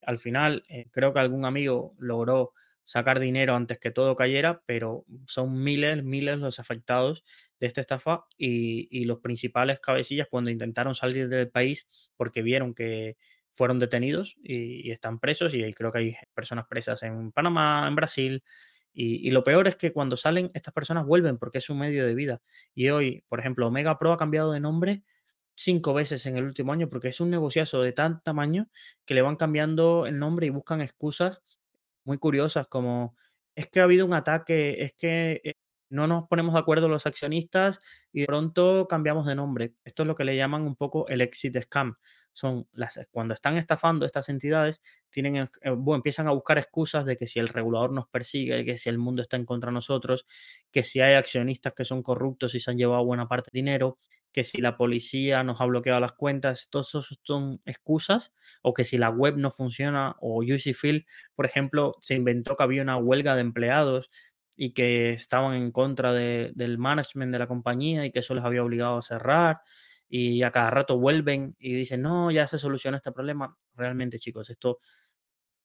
Al 0.02 0.18
final, 0.18 0.64
eh, 0.68 0.86
creo 0.90 1.12
que 1.12 1.20
algún 1.20 1.44
amigo 1.44 1.94
logró 1.98 2.52
sacar 2.86 3.18
dinero 3.18 3.56
antes 3.56 3.78
que 3.80 3.90
todo 3.90 4.14
cayera, 4.14 4.62
pero 4.64 5.04
son 5.26 5.62
miles, 5.62 6.04
miles 6.04 6.38
los 6.38 6.60
afectados 6.60 7.24
de 7.58 7.66
esta 7.66 7.80
estafa 7.80 8.26
y, 8.38 9.04
los 9.06 9.18
principales 9.18 9.80
cabecillas 9.80 10.28
cuando 10.30 10.50
intentaron 10.50 10.94
salir 10.94 11.28
del 11.28 11.50
país 11.50 11.88
porque 12.16 12.42
vieron 12.42 12.74
que 12.74 13.16
fueron 13.54 13.80
detenidos 13.80 14.36
y, 14.40 14.90
están 14.92 15.18
presos 15.18 15.52
y 15.52 15.72
creo 15.74 15.90
que 15.90 15.98
hay 15.98 16.16
personas 16.32 16.66
presas 16.68 17.02
en 17.02 17.32
Panamá, 17.32 17.86
en 17.88 17.96
Brasil. 17.96 18.44
Y, 18.92 19.26
y, 19.26 19.32
lo 19.32 19.42
peor 19.42 19.66
es 19.66 19.74
que 19.74 19.92
cuando 19.92 20.16
salen 20.16 20.52
estas 20.54 20.72
personas 20.72 21.04
vuelven 21.04 21.38
porque 21.38 21.58
es 21.58 21.68
un 21.68 21.80
medio 21.80 22.06
de 22.06 22.14
vida. 22.14 22.40
Y 22.72 22.88
hoy, 22.90 23.24
por 23.28 23.40
ejemplo, 23.40 23.66
Omega 23.66 23.98
Pro 23.98 24.12
ha 24.12 24.16
cambiado 24.16 24.52
de 24.52 24.60
nombre 24.60 25.02
cinco 25.56 25.92
veces 25.92 26.24
en 26.26 26.36
el 26.36 26.44
último 26.44 26.72
año 26.72 26.88
porque 26.88 27.08
es 27.08 27.20
un 27.20 27.30
negociazo 27.30 27.82
de 27.82 27.92
tan 27.92 28.22
tamaño 28.22 28.68
que 29.04 29.14
le 29.14 29.22
van 29.22 29.36
cambiando 29.36 30.06
el 30.06 30.18
nombre 30.18 30.46
y 30.46 30.50
buscan 30.50 30.80
excusas 30.82 31.42
muy 32.06 32.18
curiosas, 32.18 32.66
como 32.68 33.16
es 33.54 33.68
que 33.68 33.80
ha 33.80 33.84
habido 33.84 34.06
un 34.06 34.14
ataque, 34.14 34.82
es 34.84 34.92
que 34.94 35.40
eh, 35.44 35.54
no 35.90 36.06
nos 36.06 36.26
ponemos 36.28 36.54
de 36.54 36.60
acuerdo 36.60 36.88
los 36.88 37.06
accionistas 37.06 37.78
y 38.12 38.20
de 38.20 38.26
pronto 38.26 38.86
cambiamos 38.88 39.26
de 39.26 39.34
nombre. 39.34 39.74
Esto 39.84 40.02
es 40.02 40.06
lo 40.08 40.14
que 40.14 40.24
le 40.24 40.36
llaman 40.36 40.62
un 40.62 40.76
poco 40.76 41.08
el 41.08 41.20
exit 41.20 41.56
scam. 41.62 41.94
Son 42.36 42.68
las 42.74 43.00
cuando 43.10 43.32
están 43.32 43.56
estafando 43.56 44.04
estas 44.04 44.28
entidades, 44.28 44.82
tienen 45.08 45.36
eh, 45.36 45.70
bueno, 45.70 45.96
empiezan 45.96 46.28
a 46.28 46.32
buscar 46.32 46.58
excusas 46.58 47.06
de 47.06 47.16
que 47.16 47.26
si 47.26 47.38
el 47.38 47.48
regulador 47.48 47.92
nos 47.92 48.08
persigue, 48.08 48.62
que 48.62 48.76
si 48.76 48.90
el 48.90 48.98
mundo 48.98 49.22
está 49.22 49.38
en 49.38 49.46
contra 49.46 49.70
de 49.70 49.74
nosotros, 49.74 50.26
que 50.70 50.82
si 50.82 51.00
hay 51.00 51.14
accionistas 51.14 51.72
que 51.72 51.86
son 51.86 52.02
corruptos 52.02 52.54
y 52.54 52.60
se 52.60 52.70
han 52.70 52.76
llevado 52.76 53.02
buena 53.06 53.26
parte 53.26 53.50
de 53.50 53.58
dinero, 53.60 53.96
que 54.32 54.44
si 54.44 54.60
la 54.60 54.76
policía 54.76 55.42
nos 55.44 55.62
ha 55.62 55.64
bloqueado 55.64 55.98
las 55.98 56.12
cuentas, 56.12 56.68
todos 56.68 56.88
esos 56.88 57.18
son 57.22 57.62
excusas, 57.64 58.34
o 58.60 58.74
que 58.74 58.84
si 58.84 58.98
la 58.98 59.08
web 59.08 59.38
no 59.38 59.50
funciona, 59.50 60.14
o 60.20 60.42
UCFIL, 60.42 61.06
por 61.34 61.46
ejemplo, 61.46 61.94
se 62.02 62.16
inventó 62.16 62.54
que 62.54 62.62
había 62.64 62.82
una 62.82 62.98
huelga 62.98 63.34
de 63.34 63.40
empleados 63.40 64.10
y 64.54 64.74
que 64.74 65.14
estaban 65.14 65.54
en 65.54 65.72
contra 65.72 66.12
del 66.12 66.76
management 66.76 67.32
de 67.32 67.38
la 67.38 67.46
compañía 67.46 68.04
y 68.04 68.12
que 68.12 68.18
eso 68.18 68.34
les 68.34 68.44
había 68.44 68.62
obligado 68.62 68.98
a 68.98 69.02
cerrar 69.02 69.60
y 70.08 70.42
a 70.42 70.50
cada 70.50 70.70
rato 70.70 70.98
vuelven 70.98 71.56
y 71.58 71.74
dicen, 71.74 72.02
no, 72.02 72.30
ya 72.30 72.46
se 72.46 72.58
soluciona 72.58 72.98
este 72.98 73.12
problema. 73.12 73.56
Realmente, 73.74 74.18
chicos, 74.18 74.50
esto 74.50 74.78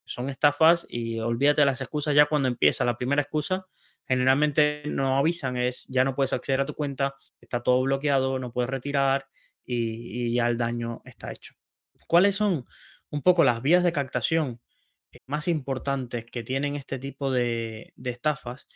son 0.05 0.29
estafas 0.29 0.85
y 0.89 1.19
olvídate 1.19 1.61
de 1.61 1.65
las 1.65 1.81
excusas 1.81 2.15
ya 2.15 2.25
cuando 2.25 2.47
empieza 2.47 2.85
la 2.85 2.97
primera 2.97 3.21
excusa. 3.21 3.65
Generalmente 4.07 4.83
no 4.87 5.17
avisan, 5.17 5.57
es 5.57 5.85
ya 5.87 6.03
no 6.03 6.15
puedes 6.15 6.33
acceder 6.33 6.61
a 6.61 6.65
tu 6.65 6.73
cuenta, 6.73 7.15
está 7.39 7.61
todo 7.61 7.81
bloqueado, 7.83 8.39
no 8.39 8.51
puedes 8.51 8.69
retirar 8.69 9.27
y, 9.65 10.33
ya 10.33 10.47
el 10.47 10.57
daño 10.57 11.01
está 11.05 11.31
hecho. 11.31 11.53
¿Cuáles 12.07 12.35
son 12.35 12.65
un 13.09 13.21
poco 13.21 13.43
las 13.43 13.61
vías 13.61 13.83
de 13.83 13.93
captación 13.93 14.59
más 15.27 15.47
importantes 15.47 16.25
que 16.25 16.43
tienen 16.43 16.75
este 16.75 16.99
tipo 16.99 17.31
de, 17.31 17.93
estafas? 18.03 18.67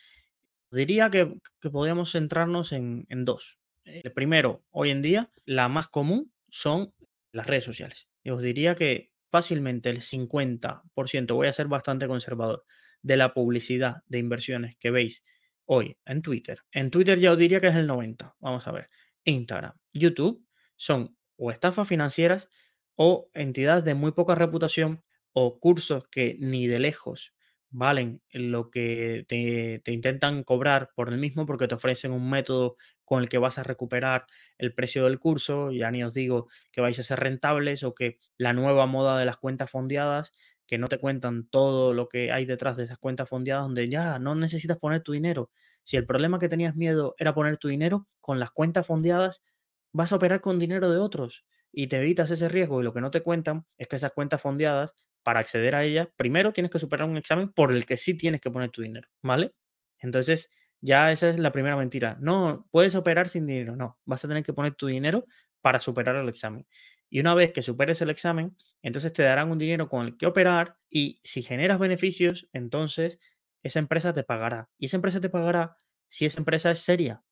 Diría 0.72 1.10
que, 1.10 1.34
podríamos 1.72 2.12
centrarnos 2.12 2.72
en, 2.72 3.06
en 3.10 3.26
dos. 3.26 3.60
El 3.86 4.12
primero, 4.14 4.64
hoy 4.72 4.90
en 4.90 5.02
día, 5.02 5.32
la 5.46 5.70
más 5.70 5.88
común 5.88 6.34
son 6.50 6.94
las 7.32 7.46
redes 7.46 7.64
sociales. 7.64 8.10
Y 8.24 8.32
os 8.32 8.42
diría 8.42 8.76
que 8.76 9.12
fácilmente 9.30 9.90
el 9.90 10.02
50%, 10.02 11.34
voy 11.34 11.48
a 11.48 11.54
ser 11.54 11.68
bastante 11.68 12.08
conservador, 12.08 12.66
de 13.04 13.18
la 13.18 13.36
publicidad 13.36 13.98
de 14.08 14.18
inversiones 14.18 14.76
que 14.78 14.90
veis 14.90 15.24
hoy 15.66 15.98
en 16.06 16.24
Twitter. 16.24 16.62
En 16.72 16.90
Twitter 16.90 17.20
ya 17.20 17.32
os 17.32 17.38
diría 17.38 17.60
que 17.60 17.68
es 17.68 17.76
el 17.76 17.88
90%. 17.88 18.34
Vamos 18.40 18.68
a 18.68 18.72
ver. 18.72 18.90
Instagram, 19.24 19.74
YouTube 19.94 20.44
son 20.76 21.16
o 21.38 21.52
estafas 21.52 21.88
financieras 21.88 22.50
o 22.96 23.30
entidades 23.34 23.84
de 23.84 23.94
muy 23.94 24.14
poca 24.14 24.34
reputación 24.34 25.04
o 25.34 25.60
cursos 25.60 26.08
que 26.08 26.36
ni 26.40 26.66
de 26.66 26.80
lejos 26.80 27.35
valen 27.78 28.22
lo 28.32 28.72
que 28.72 29.26
te, 29.28 29.82
te, 29.84 29.92
intentan 29.92 30.44
cobrar 30.44 30.92
por 30.96 31.10
el 31.10 31.18
mismo 31.18 31.46
porque 31.46 31.68
te 31.68 31.76
ofrecen 31.76 32.14
un 32.14 32.30
método 32.30 32.78
con 33.04 33.22
el 33.22 33.28
que 33.28 33.38
vas 33.38 33.58
a 33.58 33.64
recuperar 33.64 34.26
el 34.58 34.74
precio 34.74 35.04
del 35.04 35.20
curso, 35.20 35.72
ya 35.72 35.92
ni 35.92 36.02
os 36.04 36.14
digo 36.14 36.48
que 36.72 36.80
vais 36.80 36.98
a 36.98 37.04
ser 37.04 37.20
rentables 37.20 37.84
o 37.84 37.94
que 37.94 38.18
la 38.38 38.54
nueva 38.54 38.86
moda 38.86 39.18
de 39.20 39.26
las 39.26 39.38
cuentas 39.38 39.70
fondeadas, 39.70 40.34
que 40.66 40.78
no 40.78 40.88
te 40.88 41.00
cuentan 41.00 41.48
todo 41.50 41.94
lo 41.94 42.08
que 42.08 42.32
hay 42.32 42.46
detrás 42.46 42.78
de 42.78 42.86
esas 42.86 42.98
cuentas 42.98 43.28
fondeadas, 43.28 43.66
donde 43.66 43.90
ya 43.90 44.20
no 44.20 44.36
necesitas 44.36 44.78
poner 44.78 45.02
tu 45.02 45.12
dinero. 45.12 45.52
Si 45.84 45.98
el 45.98 46.06
problema 46.06 46.40
que 46.40 46.50
tenías 46.50 46.76
miedo 46.78 47.14
era 47.18 47.36
poner 47.36 47.58
tu 47.58 47.68
dinero, 47.68 48.08
con 48.22 48.40
las 48.40 48.52
cuentas 48.52 48.88
fondeadas 48.88 49.44
vas 49.92 50.14
a 50.14 50.16
operar 50.16 50.40
con 50.40 50.60
dinero 50.60 50.90
de 50.90 50.98
otros 50.98 51.46
y 51.74 51.88
te 51.88 51.98
evitas 51.98 52.32
ese 52.32 52.48
riesgo 52.48 52.80
y 52.80 52.86
lo 52.86 52.94
que 52.94 53.02
no 53.02 53.12
te 53.12 53.22
cuentan 53.22 53.66
es 53.78 53.90
que 53.90 53.98
esas 53.98 54.14
cuentas 54.14 54.42
fondeadas 54.42 54.96
para 55.26 55.40
acceder 55.40 55.74
a 55.74 55.84
ella, 55.84 56.08
primero 56.16 56.54
tienes 56.54 56.72
que 56.72 56.78
superar 56.78 57.10
un 57.10 57.18
examen 57.18 57.52
por 57.52 57.74
el 57.74 57.86
que 57.88 57.98
sí 57.98 58.16
tienes 58.16 58.42
que 58.42 58.52
poner 58.52 58.70
tu 58.70 58.84
dinero, 58.84 59.10
¿vale? 59.24 59.54
Entonces, 60.00 60.52
ya 60.82 61.12
esa 61.12 61.30
es 61.30 61.40
la 61.40 61.52
primera 61.52 61.76
mentira. 61.76 62.16
No, 62.22 62.68
puedes 62.70 62.94
operar 62.94 63.28
sin 63.28 63.48
dinero, 63.48 63.76
no, 63.76 63.98
vas 64.06 64.24
a 64.24 64.28
tener 64.28 64.44
que 64.44 64.54
poner 64.54 64.76
tu 64.76 64.86
dinero 64.86 65.26
para 65.62 65.82
superar 65.82 66.16
el 66.16 66.30
examen. 66.30 66.68
Y 67.10 67.22
una 67.22 67.34
vez 67.34 67.52
que 67.54 67.64
superes 67.64 68.04
el 68.04 68.12
examen, 68.12 68.56
entonces 68.84 69.14
te 69.14 69.24
darán 69.24 69.50
un 69.50 69.58
dinero 69.58 69.90
con 69.90 70.06
el 70.06 70.16
que 70.16 70.28
operar 70.28 70.78
y 70.92 71.20
si 71.24 71.42
generas 71.42 71.80
beneficios, 71.80 72.48
entonces 72.54 73.18
esa 73.64 73.80
empresa 73.80 74.14
te 74.14 74.24
pagará. 74.24 74.70
Y 74.78 74.86
esa 74.86 74.98
empresa 74.98 75.20
te 75.20 75.30
pagará 75.30 75.76
si 76.08 76.26
esa 76.26 76.40
empresa 76.40 76.70
es 76.70 76.80
seria, 76.80 77.24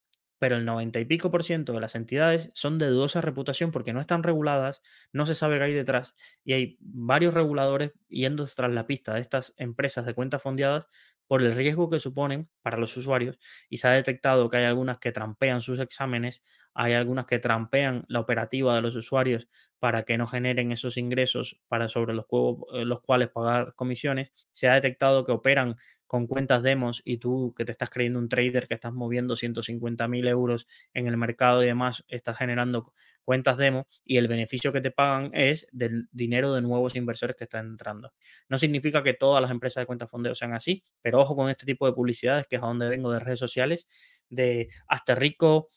pero 0.43 0.57
el 0.57 0.65
90 0.65 0.99
y 0.99 1.05
pico 1.05 1.31
por 1.31 1.45
ciento 1.45 1.71
de 1.71 1.79
las 1.79 1.95
entidades 1.95 2.51
son 2.53 2.77
de 2.77 2.87
dudosa 2.87 3.21
reputación 3.21 3.71
porque 3.71 3.93
no 3.93 4.01
están 4.01 4.23
reguladas, 4.23 4.81
no 5.13 5.25
se 5.25 5.35
sabe 5.35 5.57
qué 5.57 5.63
hay 5.63 5.73
detrás 5.73 6.17
y 6.43 6.51
hay 6.51 6.77
varios 6.81 7.33
reguladores 7.33 7.93
yendo 8.09 8.45
tras 8.45 8.69
la 8.73 8.85
pista 8.85 9.13
de 9.13 9.21
estas 9.21 9.53
empresas 9.55 10.05
de 10.05 10.13
cuentas 10.13 10.41
fondeadas 10.41 10.89
por 11.27 11.41
el 11.41 11.55
riesgo 11.55 11.89
que 11.89 11.99
suponen 11.99 12.49
para 12.61 12.77
los 12.77 12.97
usuarios 12.97 13.39
y 13.69 13.77
se 13.77 13.87
ha 13.87 13.91
detectado 13.91 14.49
que 14.49 14.57
hay 14.57 14.65
algunas 14.65 14.99
que 14.99 15.13
trampean 15.13 15.61
sus 15.61 15.79
exámenes, 15.79 16.43
hay 16.73 16.91
algunas 16.91 17.25
que 17.25 17.39
trampean 17.39 18.03
la 18.09 18.19
operativa 18.19 18.75
de 18.75 18.81
los 18.81 18.97
usuarios 18.97 19.47
para 19.79 20.03
que 20.03 20.17
no 20.17 20.27
generen 20.27 20.73
esos 20.73 20.97
ingresos 20.97 21.61
para 21.69 21.87
sobre 21.87 22.13
los, 22.13 22.25
eh, 22.73 22.83
los 22.83 22.99
cuales 22.99 23.29
pagar 23.29 23.75
comisiones, 23.75 24.33
se 24.51 24.67
ha 24.67 24.73
detectado 24.73 25.23
que 25.23 25.31
operan 25.31 25.77
con 26.13 26.27
cuentas 26.27 26.61
demos 26.61 27.01
y 27.03 27.17
tú 27.17 27.55
que 27.57 27.65
te 27.65 27.71
estás 27.71 27.89
creyendo 27.89 28.19
un 28.19 28.29
trader 28.29 28.67
que 28.67 28.75
estás 28.75 28.93
moviendo 28.93 29.35
150 29.35 30.07
mil 30.07 30.27
euros 30.27 30.67
en 30.93 31.07
el 31.07 31.17
mercado 31.17 31.63
y 31.63 31.65
demás, 31.65 32.05
estás 32.07 32.37
generando 32.37 32.93
cuentas 33.23 33.57
demo 33.57 33.87
y 34.05 34.17
el 34.17 34.27
beneficio 34.27 34.71
que 34.71 34.79
te 34.79 34.91
pagan 34.91 35.31
es 35.33 35.65
del 35.71 36.07
dinero 36.11 36.53
de 36.53 36.61
nuevos 36.61 36.95
inversores 36.95 37.35
que 37.35 37.45
están 37.45 37.65
entrando. 37.65 38.13
No 38.47 38.59
significa 38.59 39.01
que 39.01 39.15
todas 39.15 39.41
las 39.41 39.49
empresas 39.49 39.81
de 39.81 39.87
cuentas 39.87 40.07
fondeo 40.07 40.35
sean 40.35 40.53
así, 40.53 40.83
pero 41.01 41.19
ojo 41.19 41.35
con 41.35 41.49
este 41.49 41.65
tipo 41.65 41.87
de 41.87 41.93
publicidades, 41.93 42.45
que 42.45 42.57
es 42.57 42.61
a 42.61 42.67
donde 42.67 42.89
vengo 42.89 43.11
de 43.11 43.17
redes 43.19 43.39
sociales, 43.39 43.87
de 44.29 44.69
hasta 44.87 45.15
rico, 45.15 45.69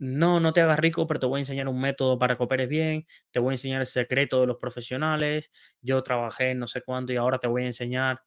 no, 0.00 0.40
no 0.40 0.52
te 0.52 0.60
hagas 0.60 0.80
rico, 0.80 1.06
pero 1.06 1.20
te 1.20 1.26
voy 1.26 1.38
a 1.38 1.42
enseñar 1.42 1.68
un 1.68 1.80
método 1.80 2.18
para 2.18 2.36
que 2.36 2.42
operes 2.42 2.68
bien, 2.68 3.06
te 3.30 3.40
voy 3.40 3.52
a 3.52 3.54
enseñar 3.54 3.80
el 3.80 3.86
secreto 3.86 4.40
de 4.40 4.48
los 4.48 4.56
profesionales, 4.58 5.50
yo 5.82 6.02
trabajé 6.02 6.54
no 6.56 6.66
sé 6.66 6.82
cuánto 6.82 7.12
y 7.12 7.16
ahora 7.16 7.38
te 7.38 7.48
voy 7.48 7.62
a 7.62 7.66
enseñar 7.66 8.20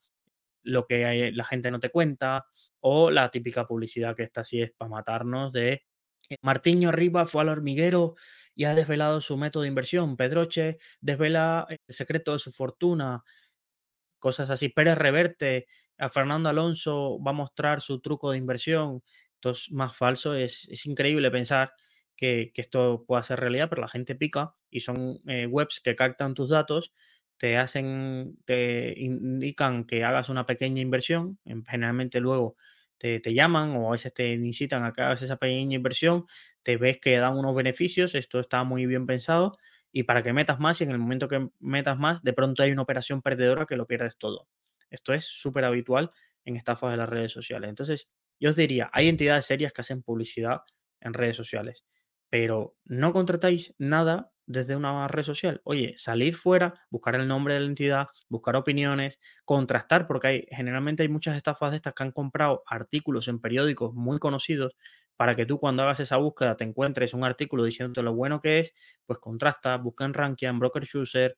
lo 0.64 0.86
que 0.86 1.32
la 1.34 1.44
gente 1.44 1.72
no 1.72 1.80
te 1.80 1.90
cuenta, 1.90 2.46
o 2.80 3.12
la 3.12 3.30
típica 3.30 3.66
publicidad 3.66 4.16
que 4.16 4.24
está 4.24 4.42
así 4.42 4.62
es 4.62 4.72
para 4.72 4.90
matarnos 4.90 5.54
de 5.54 5.84
eh, 6.30 6.38
Martiño 6.42 6.90
Arriba 6.90 7.26
fue 7.26 7.42
al 7.42 7.50
hormiguero 7.50 8.16
y 8.56 8.66
ha 8.66 8.76
desvelado 8.76 9.22
su 9.22 9.38
método 9.38 9.64
de 9.64 9.70
inversión. 9.70 10.18
Pedroche 10.18 10.78
desvela 11.02 11.68
el 11.70 11.80
secreto 11.90 12.34
de 12.34 12.40
su 12.40 12.52
fortuna. 12.52 13.24
Cosas 14.20 14.50
así. 14.50 14.70
Pérez 14.70 14.98
Reverte, 14.98 15.68
a 15.98 16.10
Fernando 16.10 16.50
Alonso 16.50 17.20
va 17.26 17.32
a 17.32 17.34
mostrar 17.34 17.82
su 17.82 18.00
truco 18.02 18.32
de 18.32 18.38
inversión. 18.38 19.04
Esto 19.36 19.52
es 19.52 19.72
más 19.72 19.96
falso. 19.96 20.36
Es, 20.36 20.68
es 20.70 20.86
increíble 20.86 21.32
pensar 21.32 21.74
que, 22.22 22.52
esto 22.56 23.04
pueda 23.08 23.24
ser 23.24 23.40
realidad, 23.40 23.68
pero 23.70 23.82
la 23.82 23.88
gente 23.88 24.16
pica 24.16 24.56
y 24.70 24.82
son 24.82 25.20
eh, 25.28 25.48
webs 25.48 25.82
que 25.84 25.96
captan 25.96 26.36
tus 26.36 26.50
datos 26.50 26.94
te 27.42 27.58
hacen, 27.58 28.38
te 28.46 28.94
indican 28.96 29.86
que 29.86 30.04
hagas 30.04 30.30
una 30.30 30.46
pequeña 30.46 30.80
inversión, 30.80 31.40
generalmente 31.68 32.20
luego 32.20 32.56
te, 33.00 33.20
llaman 33.34 33.76
o 33.78 33.88
a 33.88 33.92
veces 33.94 34.14
te 34.14 34.32
incitan 34.34 34.86
a 34.86 34.94
que 34.94 35.02
hagas 35.02 35.24
esa 35.24 35.38
pequeña 35.38 35.76
inversión, 35.76 36.28
te 36.62 36.78
ves 36.78 37.00
que 37.00 37.18
dan 37.18 37.36
unos 37.36 37.56
beneficios, 37.56 38.14
esto 38.14 38.40
está 38.40 38.64
muy 38.64 38.86
bien 38.86 39.08
pensado 39.08 39.58
y 39.92 40.04
para 40.04 40.22
que 40.22 40.34
metas 40.34 40.60
más 40.60 40.82
y 40.82 40.84
en 40.84 40.92
el 40.92 41.00
momento 41.00 41.28
que 41.28 41.50
metas 41.60 41.98
más, 41.98 42.22
de 42.22 42.32
pronto 42.34 42.62
hay 42.62 42.74
una 42.74 42.84
operación 42.84 43.24
perdedora 43.24 43.66
que 43.66 43.76
lo 43.76 43.88
pierdes 43.88 44.20
todo. 44.20 44.48
Esto 44.92 45.12
es 45.12 45.26
súper 45.26 45.66
habitual 45.66 46.12
en 46.46 46.58
estafas 46.58 46.92
de 46.92 46.98
las 46.98 47.10
redes 47.10 47.32
sociales. 47.32 47.70
Entonces, 47.70 48.08
yo 48.40 48.50
os 48.50 48.56
diría, 48.56 48.92
hay 48.94 49.10
entidades 49.10 49.46
serias 49.48 49.74
que 49.74 49.82
hacen 49.82 50.04
publicidad 50.04 50.60
en 51.00 51.16
redes 51.16 51.38
sociales, 51.38 51.86
pero 52.30 52.78
no 52.86 53.14
contratáis 53.14 53.74
nada 53.80 54.31
desde 54.46 54.76
una 54.76 55.08
red 55.08 55.24
social. 55.24 55.62
Oye, 55.64 55.94
salir 55.98 56.36
fuera, 56.36 56.74
buscar 56.90 57.16
el 57.16 57.28
nombre 57.28 57.54
de 57.56 57.62
la 57.62 57.66
entidad, 57.68 58.08
buscar 58.30 58.56
opiniones, 58.56 59.20
contrastar, 59.46 60.08
porque 60.08 60.28
hay, 60.28 60.46
generalmente 60.50 61.04
hay 61.04 61.10
muchas 61.10 61.36
estafas 61.38 61.72
de 61.72 61.78
estas 61.78 61.94
que 61.94 62.04
han 62.04 62.12
comprado 62.12 62.64
artículos 62.68 63.28
en 63.28 63.40
periódicos 63.40 63.94
muy 63.94 64.20
conocidos 64.20 64.76
para 65.18 65.36
que 65.36 65.46
tú 65.46 65.60
cuando 65.60 65.84
hagas 65.84 66.00
esa 66.00 66.18
búsqueda 66.18 66.58
te 66.58 66.64
encuentres 66.64 67.14
un 67.14 67.24
artículo 67.24 67.64
diciéndote 67.64 68.02
lo 68.02 68.14
bueno 68.16 68.42
que 68.42 68.60
es, 68.60 68.74
pues 69.06 69.20
contrasta, 69.20 69.78
busca 69.78 70.06
en 70.06 70.14
Rankia, 70.14 70.50
en 70.50 70.60
Broker 70.60 70.86
Chooser, 70.86 71.38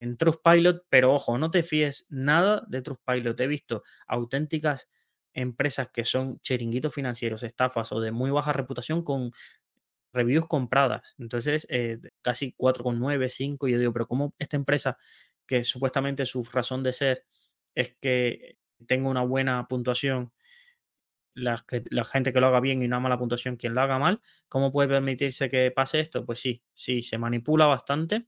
en 0.00 0.16
Trustpilot, 0.16 0.84
pero 0.88 1.14
ojo, 1.14 1.38
no 1.38 1.50
te 1.50 1.62
fíes 1.62 2.06
nada 2.08 2.64
de 2.68 2.82
Trustpilot. 2.82 3.38
He 3.40 3.46
visto 3.46 3.82
auténticas 4.06 4.88
empresas 5.34 5.90
que 5.90 6.04
son 6.04 6.40
chiringuitos 6.40 6.94
financieros, 6.94 7.42
estafas 7.42 7.92
o 7.92 8.00
de 8.00 8.10
muy 8.10 8.30
baja 8.30 8.52
reputación 8.52 9.04
con 9.04 9.30
reviews 10.12 10.46
compradas. 10.46 11.14
Entonces, 11.18 11.66
eh, 11.70 11.98
casi 12.22 12.52
4,9, 12.56 13.28
5. 13.28 13.68
Y 13.68 13.72
yo 13.72 13.78
digo, 13.78 13.92
pero 13.92 14.06
¿cómo 14.06 14.34
esta 14.38 14.56
empresa, 14.56 14.98
que 15.46 15.64
supuestamente 15.64 16.26
su 16.26 16.42
razón 16.44 16.82
de 16.82 16.92
ser 16.92 17.24
es 17.74 17.96
que 18.00 18.56
tenga 18.86 19.08
una 19.08 19.22
buena 19.22 19.66
puntuación, 19.68 20.32
la, 21.34 21.64
que, 21.66 21.84
la 21.90 22.04
gente 22.04 22.32
que 22.32 22.40
lo 22.40 22.48
haga 22.48 22.60
bien 22.60 22.82
y 22.82 22.86
una 22.86 23.00
mala 23.00 23.18
puntuación 23.18 23.56
quien 23.56 23.74
lo 23.74 23.80
haga 23.82 23.98
mal, 23.98 24.20
¿cómo 24.48 24.72
puede 24.72 24.88
permitirse 24.88 25.48
que 25.48 25.70
pase 25.70 26.00
esto? 26.00 26.24
Pues 26.26 26.40
sí, 26.40 26.62
sí, 26.74 27.02
se 27.02 27.18
manipula 27.18 27.66
bastante. 27.66 28.26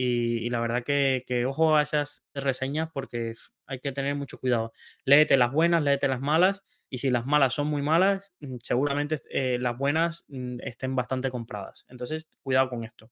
Y, 0.00 0.48
la 0.50 0.60
verdad 0.60 0.84
que, 0.84 1.44
ojo 1.44 1.76
a 1.76 1.82
esas 1.82 2.22
reseñas 2.32 2.88
porque 2.94 3.32
hay 3.66 3.80
que 3.80 3.90
tener 3.90 4.14
mucho 4.14 4.38
cuidado. 4.38 4.72
Léete 5.04 5.36
las 5.36 5.50
buenas, 5.50 5.82
léete 5.82 6.06
las 6.06 6.20
malas 6.20 6.62
y 6.88 6.98
si 6.98 7.10
las 7.10 7.26
malas 7.26 7.54
son 7.54 7.66
muy 7.66 7.82
malas, 7.82 8.32
mm, 8.38 8.58
seguramente 8.62 9.16
eh, 9.30 9.58
las 9.60 9.76
buenas 9.76 10.24
mm, 10.28 10.58
estén 10.62 10.94
bastante 10.94 11.32
compradas. 11.32 11.84
Entonces, 11.88 12.28
cuidado 12.44 12.68
con 12.70 12.84
esto. 12.84 13.10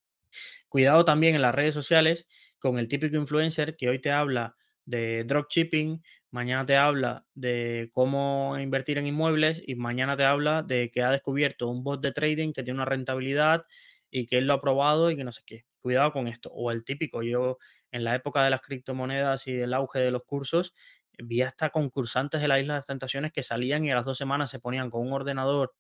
Cuidado 0.69 1.05
también 1.05 1.35
en 1.35 1.43
las 1.43 1.57
redes 1.57 1.75
sociales 1.75 2.29
con 2.61 2.79
el 2.79 2.87
típico 2.87 3.17
influencer 3.17 3.75
que 3.77 3.89
hoy 3.89 3.99
te 3.99 4.13
habla 4.13 4.55
de 4.85 5.25
dropshipping, 5.25 6.05
mañana 6.31 6.65
te 6.67 6.77
habla 6.77 7.27
de 7.35 7.91
cómo 7.93 8.57
invertir 8.61 8.99
en 8.99 9.09
inmuebles 9.09 9.61
y 9.67 9.75
mañana 9.75 10.17
te 10.17 10.23
habla 10.23 10.63
de 10.63 10.93
que 10.93 11.03
ha 11.03 11.11
descubierto 11.11 11.69
un 11.69 11.83
bot 11.83 12.01
de 12.01 12.13
trading 12.13 12.53
que 12.53 12.63
tiene 12.63 12.79
una 12.79 12.85
rentabilidad 12.85 13.65
y 14.09 14.27
que 14.27 14.39
él 14.39 14.47
lo 14.47 14.55
ha 14.55 14.61
probado 14.61 15.11
y 15.11 15.17
que 15.17 15.25
no 15.25 15.33
sé 15.33 15.43
qué. 15.45 15.65
Cuidado 15.87 16.11
con 16.11 16.27
esto. 16.27 16.51
O 16.53 16.73
el 16.73 16.83
típico, 16.83 17.23
yo 17.23 17.59
en 17.93 18.03
la 18.03 18.17
época 18.17 18.43
de 18.43 18.51
las 18.51 18.61
criptomonedas 18.61 19.47
y 19.47 19.53
del 19.53 19.73
auge 19.73 20.01
de 20.01 20.11
los 20.11 20.25
cursos, 20.25 20.75
vi 21.17 21.43
hasta 21.43 21.71
concursantes 21.71 22.41
de 22.41 22.49
la 22.49 22.59
Isla 22.59 22.75
de 22.75 22.79
las 22.79 22.87
Tentaciones 22.87 23.31
que 23.31 23.45
salían 23.45 23.85
y 23.85 23.93
a 23.93 23.95
las 23.95 24.05
dos 24.05 24.19
semanas 24.19 24.51
se 24.51 24.59
ponían 24.59 24.91
con 24.91 25.07
un 25.07 25.13
ordenador, 25.13 25.77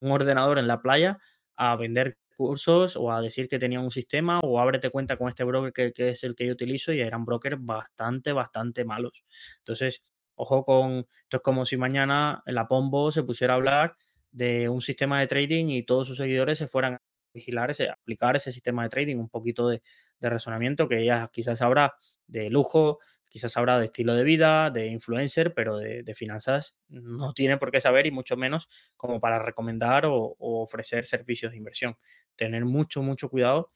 un 0.00 0.12
ordenador 0.12 0.58
en 0.58 0.66
la 0.66 0.80
playa 0.80 1.18
a 1.56 1.76
vender 1.76 2.16
cursos 2.34 2.96
o 2.96 3.12
a 3.12 3.20
decir 3.20 3.48
que 3.48 3.58
tenían 3.58 3.82
un 3.82 3.90
sistema 3.90 4.40
o 4.40 4.58
ábrete 4.58 4.88
cuenta 4.88 5.18
con 5.18 5.28
este 5.28 5.44
broker 5.44 5.92
que, 5.92 6.08
es 6.08 6.24
el 6.24 6.34
que 6.34 6.46
yo 6.46 6.54
utilizo 6.54 6.94
y 6.94 7.02
eran 7.02 7.26
brokers 7.26 7.58
bastante, 7.60 8.32
bastante 8.32 8.86
malos. 8.86 9.26
Entonces, 9.58 10.06
ojo 10.36 10.64
con, 10.64 11.06
esto 11.24 11.36
es 11.36 11.42
como 11.42 11.66
si 11.66 11.76
mañana 11.76 12.42
la 12.46 12.66
Pombo 12.66 13.12
se 13.12 13.24
pusiera 13.24 13.52
a 13.52 13.56
hablar 13.56 13.94
de 14.30 14.70
un 14.70 14.80
sistema 14.80 15.20
de 15.20 15.26
trading 15.26 15.66
y 15.66 15.82
todos 15.82 16.06
sus 16.06 16.16
seguidores 16.16 16.56
se 16.56 16.66
fueran 16.66 16.98
vigilar 17.32 17.70
ese, 17.70 17.90
aplicar 17.90 18.36
ese 18.36 18.52
sistema 18.52 18.82
de 18.82 18.88
trading, 18.88 19.16
un 19.16 19.28
poquito 19.28 19.68
de, 19.68 19.82
de 20.20 20.30
razonamiento 20.30 20.88
que 20.88 21.00
ella 21.00 21.30
quizás 21.32 21.62
habrá 21.62 21.94
de 22.26 22.50
lujo, 22.50 22.98
quizás 23.32 23.56
habrá 23.56 23.78
de 23.78 23.86
estilo 23.86 24.14
de 24.14 24.24
vida, 24.24 24.70
de 24.70 24.88
influencer, 24.88 25.54
pero 25.54 25.78
de, 25.78 26.14
finanzas 26.14 26.76
no 26.90 27.32
tiene 27.32 27.56
por 27.56 27.72
qué 27.72 27.80
saber 27.80 28.06
y 28.06 28.10
mucho 28.10 28.36
menos 28.36 28.68
como 28.94 29.20
para 29.20 29.38
recomendar 29.38 30.04
o, 30.04 30.36
ofrecer 30.38 31.06
servicios 31.06 31.52
de 31.52 31.56
inversión. 31.56 31.96
Tener 32.36 32.66
mucho, 32.66 33.02
mucho 33.02 33.30
cuidado 33.30 33.70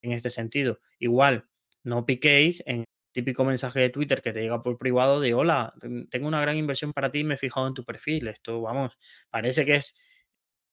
en 0.00 0.12
este 0.12 0.30
sentido. 0.30 0.78
Igual, 1.00 1.46
no 1.82 2.06
piquéis 2.06 2.62
en 2.66 2.84
típico 3.10 3.44
mensaje 3.44 3.80
de 3.80 3.90
Twitter 3.90 4.22
que 4.22 4.32
te 4.32 4.42
llega 4.42 4.62
por 4.62 4.78
privado 4.78 5.20
de 5.20 5.34
hola, 5.34 5.74
tengo 6.08 6.28
una 6.28 6.40
gran 6.40 6.56
inversión 6.56 6.92
para 6.92 7.10
ti, 7.10 7.24
me 7.24 7.34
he 7.34 7.38
fijado 7.38 7.66
en 7.66 7.74
tu 7.74 7.84
perfil. 7.84 8.28
Esto, 8.28 8.60
vamos, 8.60 8.96
parece 9.28 9.66
que 9.66 9.74
es 9.74 9.94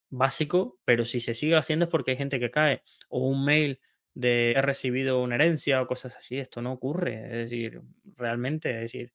básico, 0.09 0.79
pero 0.85 1.05
si 1.05 1.19
se 1.19 1.33
sigue 1.33 1.55
haciendo 1.55 1.85
es 1.85 1.91
porque 1.91 2.11
hay 2.11 2.17
gente 2.17 2.39
que 2.39 2.51
cae. 2.51 2.81
O 3.09 3.27
un 3.27 3.45
mail 3.45 3.79
de 4.13 4.51
he 4.53 4.61
recibido 4.61 5.21
una 5.21 5.35
herencia 5.35 5.81
o 5.81 5.87
cosas 5.87 6.15
así. 6.17 6.39
Esto 6.39 6.61
no 6.61 6.71
ocurre. 6.73 7.25
Es 7.25 7.49
decir, 7.49 7.81
realmente, 8.15 8.71
es 8.71 8.81
decir, 8.81 9.13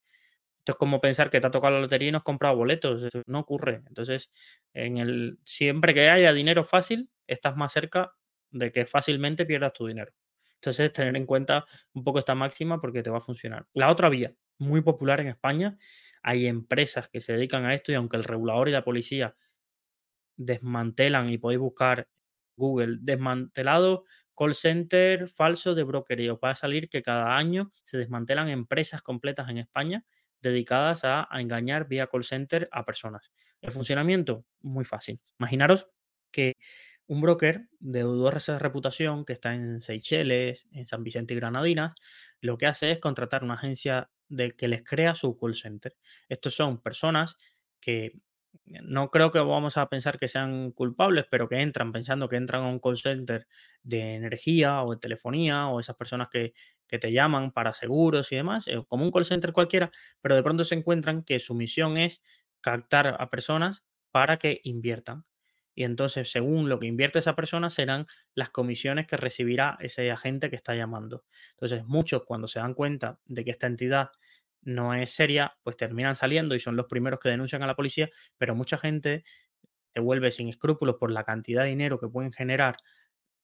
esto 0.59 0.73
es 0.73 0.79
como 0.79 1.01
pensar 1.01 1.31
que 1.31 1.41
te 1.41 1.47
ha 1.49 1.51
tocado 1.51 1.75
la 1.75 1.81
lotería 1.81 2.09
y 2.09 2.13
no 2.13 2.19
has 2.19 2.25
comprado 2.25 2.57
boletos. 2.57 3.03
Eso 3.03 3.23
no 3.27 3.41
ocurre. 3.41 3.83
Entonces, 3.89 4.31
en 4.75 4.99
el, 4.99 5.39
siempre 5.45 5.95
que 5.95 6.09
haya 6.09 6.33
dinero 6.33 6.65
fácil, 6.65 7.11
estás 7.27 7.57
más 7.57 7.73
cerca 7.73 8.15
de 8.51 8.71
que 8.71 8.87
fácilmente 8.87 9.45
pierdas 9.47 9.73
tu 9.73 9.87
dinero. 9.87 10.13
Entonces, 10.57 10.93
tener 10.93 11.17
en 11.17 11.27
cuenta 11.27 11.67
un 11.95 12.05
poco 12.05 12.21
esta 12.21 12.37
máxima 12.37 12.81
porque 12.81 13.03
te 13.03 13.11
va 13.11 13.19
a 13.19 13.21
funcionar. 13.21 13.67
La 13.73 13.91
otra 13.91 14.09
vía, 14.09 14.35
muy 14.59 14.83
popular 14.83 15.21
en 15.21 15.29
España, 15.29 15.77
hay 16.23 16.47
empresas 16.47 17.09
que 17.09 17.21
se 17.21 17.33
dedican 17.33 17.65
a 17.65 17.75
esto 17.75 17.91
y 17.91 17.97
aunque 17.97 18.17
el 18.17 18.25
regulador 18.25 18.69
y 18.69 18.73
la 18.73 18.85
policía 18.85 19.35
desmantelan 20.37 21.31
y 21.31 21.39
podéis 21.39 21.61
buscar 21.61 22.09
Google 22.57 22.99
desmantelado 23.01 24.05
call 24.37 24.55
center 24.55 25.29
falso 25.29 25.75
de 25.75 25.83
broker 25.83 26.31
os 26.31 26.39
va 26.43 26.51
a 26.51 26.55
salir 26.55 26.89
que 26.89 27.03
cada 27.03 27.37
año 27.37 27.71
se 27.83 27.99
desmantelan 27.99 28.49
empresas 28.49 29.03
completas 29.03 29.49
en 29.51 29.59
España 29.59 30.05
dedicadas 30.41 31.05
a, 31.05 31.29
a 31.31 31.41
engañar 31.41 31.87
vía 31.87 32.09
call 32.09 32.25
center 32.25 32.69
a 32.73 32.85
personas. 32.85 33.31
El 33.61 33.71
funcionamiento, 33.71 34.45
muy 34.61 34.85
fácil. 34.85 35.21
Imaginaros 35.39 35.89
que 36.33 36.55
un 37.07 37.21
broker 37.21 37.69
de 37.79 38.01
dudosa 38.01 38.59
reputación 38.59 39.25
que 39.25 39.35
está 39.35 39.55
en 39.55 39.81
Seychelles, 39.81 40.67
en 40.73 40.87
San 40.87 41.05
Vicente 41.05 41.35
y 41.35 41.37
Granadinas, 41.37 41.95
lo 42.41 42.57
que 42.59 42.67
hace 42.67 42.91
es 42.91 42.99
contratar 42.99 43.45
una 43.45 43.55
agencia 43.55 44.11
de 44.29 44.53
que 44.53 44.67
les 44.67 44.83
crea 44.83 45.15
su 45.15 45.37
call 45.37 45.55
center. 45.55 45.95
Estos 46.29 46.55
son 46.55 46.81
personas 46.81 47.37
que 47.81 48.13
no 48.65 49.11
creo 49.11 49.31
que 49.31 49.39
vamos 49.39 49.77
a 49.77 49.89
pensar 49.89 50.19
que 50.19 50.29
sean 50.29 50.73
culpables, 50.73 51.27
pero 51.31 51.49
que 51.49 51.61
entran 51.61 51.93
pensando 51.93 52.29
que 52.29 52.37
entran 52.37 52.63
a 52.65 52.69
un 52.69 52.79
call 52.79 52.97
center 52.97 53.47
de 53.83 54.15
energía 54.15 54.83
o 54.83 54.93
de 54.93 54.99
telefonía 54.99 55.69
o 55.69 55.81
esas 55.81 55.97
personas 55.97 56.29
que, 56.31 56.53
que 56.87 56.99
te 56.99 57.13
llaman 57.13 57.53
para 57.53 57.73
seguros 57.73 58.33
y 58.33 58.37
demás, 58.37 58.69
eh, 58.69 58.83
como 58.89 59.05
un 59.05 59.11
call 59.11 59.25
center 59.25 59.53
cualquiera, 59.53 59.91
pero 60.21 60.35
de 60.35 60.43
pronto 60.43 60.65
se 60.65 60.75
encuentran 60.75 61.23
que 61.25 61.39
su 61.39 61.55
misión 61.55 61.97
es 61.97 62.23
captar 62.61 63.17
a 63.19 63.31
personas 63.31 63.85
para 64.11 64.39
que 64.39 64.61
inviertan. 64.65 65.25
Y 65.75 65.85
entonces, 65.85 66.31
según 66.31 66.69
lo 66.69 66.79
que 66.79 66.87
invierte 66.87 67.19
esa 67.19 67.35
persona, 67.35 67.71
serán 67.71 68.07
las 68.35 68.51
comisiones 68.51 69.07
que 69.07 69.17
recibirá 69.17 69.79
ese 69.81 70.11
agente 70.11 70.51
que 70.51 70.57
está 70.57 70.75
llamando. 70.75 71.25
Entonces, 71.53 71.85
muchos 71.87 72.25
cuando 72.27 72.47
se 72.47 72.61
dan 72.61 72.75
cuenta 72.75 73.19
de 73.25 73.45
que 73.45 73.51
esta 73.53 73.69
entidad 73.69 74.11
no 74.63 74.95
es 74.95 75.11
seria, 75.13 75.57
pues 75.63 75.77
terminan 75.77 76.15
saliendo 76.17 76.55
y 76.55 76.61
son 76.61 76.77
los 76.77 76.87
primeros 76.87 77.21
que 77.21 77.29
denuncian 77.29 77.63
a 77.63 77.67
la 77.67 77.77
policía, 77.77 78.11
pero 78.39 78.55
mucha 78.55 78.79
gente 78.79 79.25
se 79.95 80.01
vuelve 80.01 80.31
sin 80.31 80.49
escrúpulos 80.49 80.97
por 80.99 81.11
la 81.13 81.25
cantidad 81.25 81.65
de 81.65 81.71
dinero 81.71 82.01
que 82.01 82.09
pueden 82.09 82.33
generar 82.33 82.77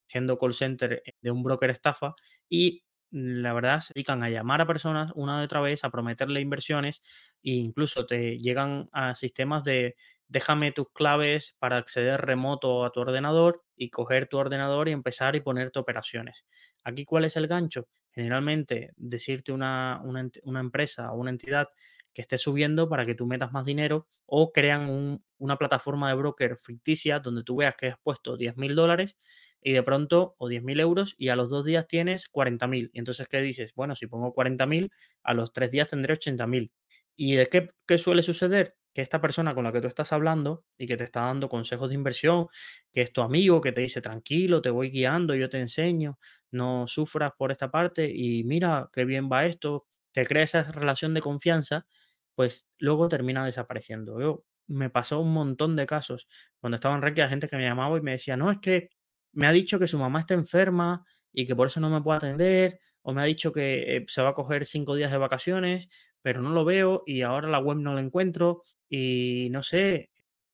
siendo 0.06 0.38
call 0.38 0.54
center 0.54 1.02
eh, 1.04 1.12
de 1.20 1.30
un 1.30 1.42
broker 1.42 1.70
estafa 1.70 2.14
y 2.48 2.84
la 3.10 3.54
verdad 3.54 3.80
se 3.80 3.92
dedican 3.94 4.22
a 4.22 4.28
llamar 4.30 4.60
a 4.60 4.66
personas 4.66 5.12
una 5.14 5.40
y 5.40 5.44
otra 5.44 5.60
vez, 5.62 5.82
a 5.84 5.90
prometerle 5.90 6.40
inversiones 6.42 7.00
e 7.42 7.52
incluso 7.52 8.04
te 8.06 8.36
llegan 8.38 8.88
a 8.92 9.14
sistemas 9.14 9.64
de 9.64 9.96
déjame 10.28 10.72
tus 10.72 10.90
claves 10.92 11.56
para 11.58 11.78
acceder 11.78 12.20
remoto 12.20 12.84
a 12.84 12.92
tu 12.92 13.00
ordenador 13.00 13.64
y 13.76 13.88
coger 13.90 14.26
tu 14.26 14.36
ordenador 14.38 14.88
y 14.88 14.92
empezar 14.92 15.36
y 15.36 15.40
ponerte 15.40 15.78
operaciones. 15.78 16.44
Aquí, 16.84 17.04
¿cuál 17.06 17.24
es 17.24 17.36
el 17.36 17.46
gancho? 17.48 17.88
Generalmente, 18.18 18.90
decirte 18.96 19.52
una, 19.52 20.02
una, 20.02 20.58
empresa 20.58 21.12
o 21.12 21.20
una 21.20 21.30
entidad 21.30 21.68
que 22.12 22.22
esté 22.22 22.36
subiendo 22.36 22.88
para 22.88 23.06
que 23.06 23.14
tú 23.14 23.26
metas 23.26 23.52
más 23.52 23.64
dinero 23.64 24.08
o 24.26 24.50
crean 24.50 25.20
una 25.38 25.56
plataforma 25.56 26.08
de 26.08 26.16
broker 26.16 26.56
ficticia 26.56 27.20
donde 27.20 27.44
tú 27.44 27.54
veas 27.54 27.76
que 27.76 27.86
has 27.86 27.98
puesto 28.02 28.36
10 28.36 28.56
mil 28.56 28.74
dólares 28.74 29.16
y 29.62 29.70
de 29.70 29.84
pronto, 29.84 30.34
o 30.38 30.48
10 30.48 30.64
mil 30.64 30.80
euros, 30.80 31.14
y 31.16 31.28
a 31.28 31.36
los 31.36 31.48
dos 31.48 31.64
días 31.64 31.86
tienes 31.86 32.28
40 32.28 32.66
mil. 32.66 32.90
Y 32.92 32.98
entonces, 32.98 33.28
¿qué 33.28 33.40
dices? 33.40 33.72
Bueno, 33.76 33.94
si 33.94 34.08
pongo 34.08 34.32
40 34.32 34.66
mil, 34.66 34.90
a 35.22 35.32
los 35.32 35.52
tres 35.52 35.70
días 35.70 35.88
tendré 35.88 36.14
80 36.14 36.44
mil. 36.48 36.72
¿Y 37.14 37.36
de 37.36 37.46
qué, 37.46 37.70
qué 37.86 37.98
suele 37.98 38.24
suceder? 38.24 38.76
Que 38.98 39.02
esta 39.02 39.20
persona 39.20 39.54
con 39.54 39.62
la 39.62 39.70
que 39.70 39.80
tú 39.80 39.86
estás 39.86 40.12
hablando 40.12 40.64
y 40.76 40.88
que 40.88 40.96
te 40.96 41.04
está 41.04 41.20
dando 41.20 41.48
consejos 41.48 41.90
de 41.90 41.94
inversión, 41.94 42.48
que 42.92 43.02
es 43.02 43.12
tu 43.12 43.22
amigo, 43.22 43.60
que 43.60 43.70
te 43.70 43.80
dice 43.80 44.00
tranquilo, 44.00 44.60
te 44.60 44.70
voy 44.70 44.90
guiando, 44.90 45.36
yo 45.36 45.48
te 45.48 45.60
enseño, 45.60 46.18
no 46.50 46.88
sufras 46.88 47.30
por 47.38 47.52
esta 47.52 47.70
parte 47.70 48.10
y 48.12 48.42
mira 48.42 48.90
qué 48.92 49.04
bien 49.04 49.28
va 49.30 49.46
esto, 49.46 49.86
te 50.10 50.26
crea 50.26 50.42
esa 50.42 50.64
relación 50.64 51.14
de 51.14 51.20
confianza, 51.20 51.86
pues 52.34 52.68
luego 52.80 53.08
termina 53.08 53.44
desapareciendo. 53.44 54.20
Yo, 54.20 54.44
me 54.66 54.90
pasó 54.90 55.20
un 55.20 55.32
montón 55.32 55.76
de 55.76 55.86
casos 55.86 56.26
cuando 56.58 56.74
estaba 56.74 56.96
en 56.96 57.02
Reiki, 57.02 57.22
gente 57.28 57.46
que 57.46 57.56
me 57.56 57.62
llamaba 57.62 57.96
y 57.98 58.00
me 58.00 58.10
decía, 58.10 58.36
no, 58.36 58.50
es 58.50 58.58
que 58.58 58.90
me 59.30 59.46
ha 59.46 59.52
dicho 59.52 59.78
que 59.78 59.86
su 59.86 59.96
mamá 59.96 60.18
está 60.18 60.34
enferma 60.34 61.04
y 61.32 61.46
que 61.46 61.54
por 61.54 61.68
eso 61.68 61.78
no 61.78 61.88
me 61.88 62.02
puede 62.02 62.16
atender, 62.16 62.80
o 63.08 63.14
me 63.14 63.22
ha 63.22 63.24
dicho 63.24 63.54
que 63.54 63.96
eh, 63.96 64.04
se 64.06 64.20
va 64.20 64.28
a 64.28 64.34
coger 64.34 64.66
cinco 64.66 64.94
días 64.94 65.10
de 65.10 65.16
vacaciones, 65.16 65.88
pero 66.20 66.42
no 66.42 66.50
lo 66.50 66.66
veo 66.66 67.04
y 67.06 67.22
ahora 67.22 67.48
la 67.48 67.58
web 67.58 67.78
no 67.78 67.94
la 67.94 68.02
encuentro 68.02 68.64
y 68.86 69.48
no 69.50 69.62
sé, 69.62 70.10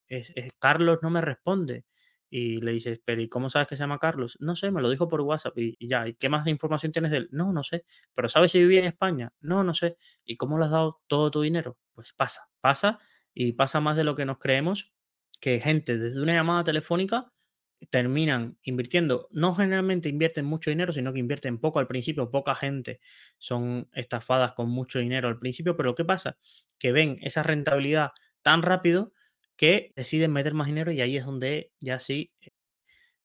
es, 0.07 0.33
Carlos 0.61 1.01
no 1.03 1.11
me 1.11 1.21
responde. 1.21 1.85
Y 2.31 2.61
le 2.61 2.71
dices, 2.71 3.01
pero 3.05 3.21
¿y 3.21 3.29
cómo 3.29 3.51
sabes 3.51 3.67
que 3.67 3.75
se 3.75 3.83
llama 3.83 3.99
Carlos? 3.99 4.37
No 4.39 4.55
sé, 4.55 4.71
me 4.71 4.81
lo 4.81 4.89
dijo 4.89 5.09
por 5.09 5.21
WhatsApp 5.23 5.59
y, 5.59 5.77
ya. 5.89 6.07
¿Y 6.07 6.15
qué 6.15 6.29
más 6.29 6.47
información 6.47 6.93
tienes 6.93 7.11
de 7.11 7.19
él? 7.19 7.29
No, 7.33 7.53
no 7.53 7.65
sé. 7.65 7.85
¿Pero 8.15 8.29
sabes 8.29 8.53
si 8.53 8.61
vivía 8.61 8.79
en 8.81 8.87
España? 8.87 9.33
No, 9.41 9.65
no 9.65 9.75
sé. 9.75 9.97
¿Y 10.25 10.37
cómo 10.37 10.57
le 10.57 10.67
has 10.67 10.71
dado 10.71 11.01
todo 11.09 11.33
tu 11.33 11.43
dinero? 11.43 11.77
Pues 11.93 12.13
pasa, 12.13 12.49
pasa 12.61 13.01
y 13.35 13.55
pasa 13.55 13.81
más 13.81 13.97
de 13.97 14.05
lo 14.05 14.15
que 14.15 14.27
nos 14.27 14.39
creemos 14.39 14.95
que 15.41 15.59
gente 15.61 15.99
desde 15.99 16.23
una 16.23 16.35
llamada 16.35 16.63
telefónica 16.63 17.34
terminan 17.91 18.59
invirtiendo, 18.63 19.29
no 19.33 19.55
generalmente 19.55 20.09
invierten 20.09 20.45
mucho 20.45 20.71
dinero, 20.71 20.93
sino 20.93 21.13
que 21.13 21.19
invierten 21.21 21.59
poco 21.59 21.79
al 21.79 21.87
principio, 21.87 22.31
poca 22.31 22.55
gente 22.55 23.01
son 23.39 23.89
estafadas 23.93 24.53
con 24.55 24.69
mucho 24.71 24.99
dinero 24.99 25.29
al 25.29 25.39
principio, 25.39 25.77
pero 25.77 25.95
¿qué 25.95 26.05
pasa? 26.05 26.37
Que 26.79 26.93
ven 26.93 27.19
esa 27.23 27.43
rentabilidad 27.43 28.11
tan 28.43 28.63
rápido 28.63 29.13
que 29.57 29.93
deciden 29.97 30.33
meter 30.33 30.55
más 30.55 30.67
dinero 30.67 30.93
y 30.93 31.01
ahí 31.01 31.17
es 31.17 31.25
donde 31.25 31.73
ya 31.81 31.99
sí 31.99 32.33
eh, 32.41 32.51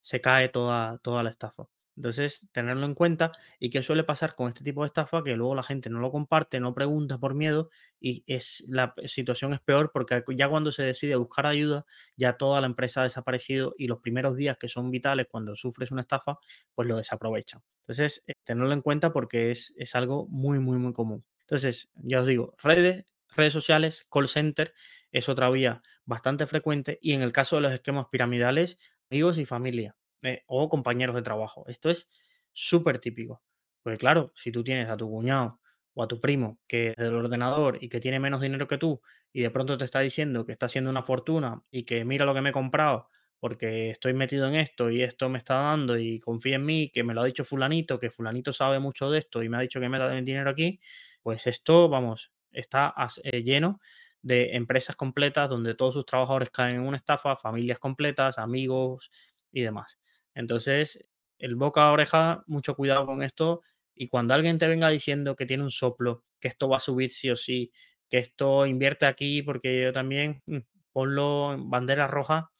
se 0.02 0.22
cae 0.22 0.50
toda, 0.50 1.00
toda 1.00 1.24
la 1.24 1.30
estafa. 1.32 1.68
Entonces, 2.00 2.48
tenerlo 2.54 2.86
en 2.86 2.96
cuenta 2.96 3.34
y 3.60 3.70
qué 3.70 3.84
suele 3.84 4.06
pasar 4.06 4.34
con 4.36 4.48
este 4.48 4.64
tipo 4.64 4.82
de 4.84 4.86
estafa, 4.88 5.22
que 5.22 5.36
luego 5.36 5.54
la 5.54 5.64
gente 5.64 5.90
no 5.90 6.00
lo 6.00 6.12
comparte, 6.12 6.62
no 6.62 6.74
pregunta 6.74 7.18
por 7.18 7.34
miedo 7.36 7.70
y 8.00 8.24
es 8.26 8.64
la 8.70 8.94
situación 9.04 9.52
es 9.54 9.60
peor 9.60 9.92
porque 9.94 10.24
ya 10.38 10.48
cuando 10.48 10.72
se 10.72 10.84
decide 10.84 11.16
buscar 11.18 11.46
ayuda, 11.46 11.86
ya 12.16 12.38
toda 12.38 12.62
la 12.62 12.68
empresa 12.68 13.02
ha 13.02 13.04
desaparecido 13.04 13.76
y 13.78 13.88
los 13.88 14.00
primeros 14.00 14.38
días 14.38 14.58
que 14.58 14.70
son 14.70 14.90
vitales 14.92 15.28
cuando 15.30 15.58
sufres 15.58 15.92
una 15.92 16.00
estafa, 16.00 16.38
pues 16.74 16.88
lo 16.88 16.96
desaprovechan. 16.96 17.62
Entonces, 17.82 18.24
eh, 18.28 18.34
tenerlo 18.46 18.72
en 18.72 18.82
cuenta 18.82 19.12
porque 19.12 19.52
es, 19.52 19.74
es 19.78 19.94
algo 19.96 20.26
muy, 20.30 20.60
muy, 20.60 20.78
muy 20.78 20.94
común. 20.94 21.22
Entonces, 21.42 21.92
ya 21.96 22.22
os 22.22 22.28
digo, 22.28 22.56
redes, 22.64 23.06
redes 23.36 23.52
sociales, 23.54 24.08
call 24.10 24.28
center 24.30 24.74
es 25.12 25.28
otra 25.28 25.50
vía 25.50 25.82
bastante 26.06 26.48
frecuente 26.48 26.98
y 27.02 27.12
en 27.14 27.22
el 27.22 27.32
caso 27.34 27.58
de 27.58 27.64
los 27.64 27.74
esquemas 27.74 28.08
piramidales, 28.10 28.78
amigos 29.10 29.38
y 29.38 29.46
familia. 29.46 29.96
Eh, 30.24 30.44
o 30.48 30.68
compañeros 30.70 31.16
de 31.16 31.22
trabajo. 31.22 31.66
Esto 31.68 31.90
es 31.90 32.08
súper 32.54 33.00
típico. 33.00 33.42
Porque 33.84 33.98
claro, 33.98 34.32
si 34.36 34.52
tú 34.52 34.64
tienes 34.64 34.90
a 34.90 34.98
tu 34.98 35.10
cuñado 35.10 35.60
o 35.94 36.04
a 36.04 36.08
tu 36.08 36.20
primo 36.22 36.60
que 36.68 36.90
es 36.90 36.96
del 36.98 37.16
ordenador 37.16 37.78
y 37.82 37.90
que 37.90 38.00
tiene 38.00 38.20
menos 38.20 38.42
dinero 38.42 38.68
que 38.68 38.78
tú 38.78 39.02
y 39.32 39.42
de 39.42 39.50
pronto 39.50 39.78
te 39.78 39.86
está 39.86 40.00
diciendo 40.02 40.46
que 40.46 40.52
está 40.54 40.66
haciendo 40.66 40.90
una 40.90 41.04
fortuna 41.04 41.64
y 41.72 41.84
que 41.84 42.04
mira 42.06 42.26
lo 42.26 42.34
que 42.34 42.42
me 42.42 42.50
he 42.50 42.54
comprado 42.54 43.10
porque 43.40 43.90
estoy 43.92 44.14
metido 44.14 44.48
en 44.50 44.56
esto 44.56 44.90
y 44.90 45.02
esto 45.02 45.30
me 45.30 45.38
está 45.38 45.56
dando 45.56 45.98
y 45.98 46.20
confía 46.20 46.56
en 46.58 46.66
mí, 46.66 46.90
que 46.94 47.04
me 47.06 47.14
lo 47.14 47.22
ha 47.22 47.26
dicho 47.26 47.46
fulanito, 47.46 47.98
que 48.00 48.10
fulanito 48.12 48.52
sabe 48.52 48.80
mucho 48.80 49.10
de 49.10 49.20
esto 49.20 49.42
y 49.44 49.48
me 49.50 49.56
ha 49.58 49.62
dicho 49.62 49.80
que 49.80 49.88
me 49.88 49.98
da 49.98 50.12
dinero 50.12 50.50
aquí, 50.50 50.80
pues 51.24 51.48
esto, 51.48 51.88
vamos, 51.88 52.32
está 52.52 52.94
eh, 53.24 53.42
lleno 53.44 53.80
de 54.22 54.56
empresas 54.58 54.96
completas 54.98 55.50
donde 55.50 55.74
todos 55.76 55.94
sus 55.94 56.06
trabajadores 56.06 56.50
caen 56.50 56.76
en 56.78 56.82
una 56.82 56.98
estafa, 56.98 57.38
familias 57.38 57.80
completas, 57.80 58.38
amigos 58.38 59.10
y 59.54 59.62
demás. 59.62 59.98
Entonces, 60.34 61.06
el 61.38 61.56
boca 61.56 61.88
a 61.88 61.92
oreja, 61.92 62.44
mucho 62.48 62.76
cuidado 62.76 63.06
con 63.06 63.24
esto. 63.24 63.62
Y 63.96 64.08
cuando 64.08 64.34
alguien 64.34 64.58
te 64.58 64.68
venga 64.68 64.90
diciendo 64.90 65.36
que 65.36 65.46
tiene 65.46 65.64
un 65.64 65.72
soplo, 65.72 66.24
que 66.40 66.48
esto 66.48 66.70
va 66.70 66.78
a 66.78 66.82
subir 66.82 67.10
sí 67.10 67.30
o 67.30 67.36
sí, 67.36 67.72
que 68.10 68.18
esto 68.18 68.66
invierte 68.66 69.06
aquí 69.06 69.42
porque 69.42 69.84
yo 69.84 69.94
también, 69.94 70.42
mm, 70.48 70.58
ponlo 70.92 71.54
en 71.54 71.70
bandera 71.70 72.08
roja 72.08 72.52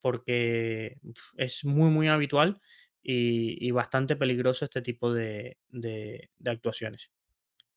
porque 0.00 0.98
es 1.36 1.64
muy, 1.64 1.90
muy 1.90 2.08
habitual 2.08 2.60
y, 3.02 3.70
bastante 3.70 4.16
peligroso 4.16 4.64
este 4.64 4.82
tipo 4.82 5.12
de, 5.12 5.58
actuaciones. 6.44 7.10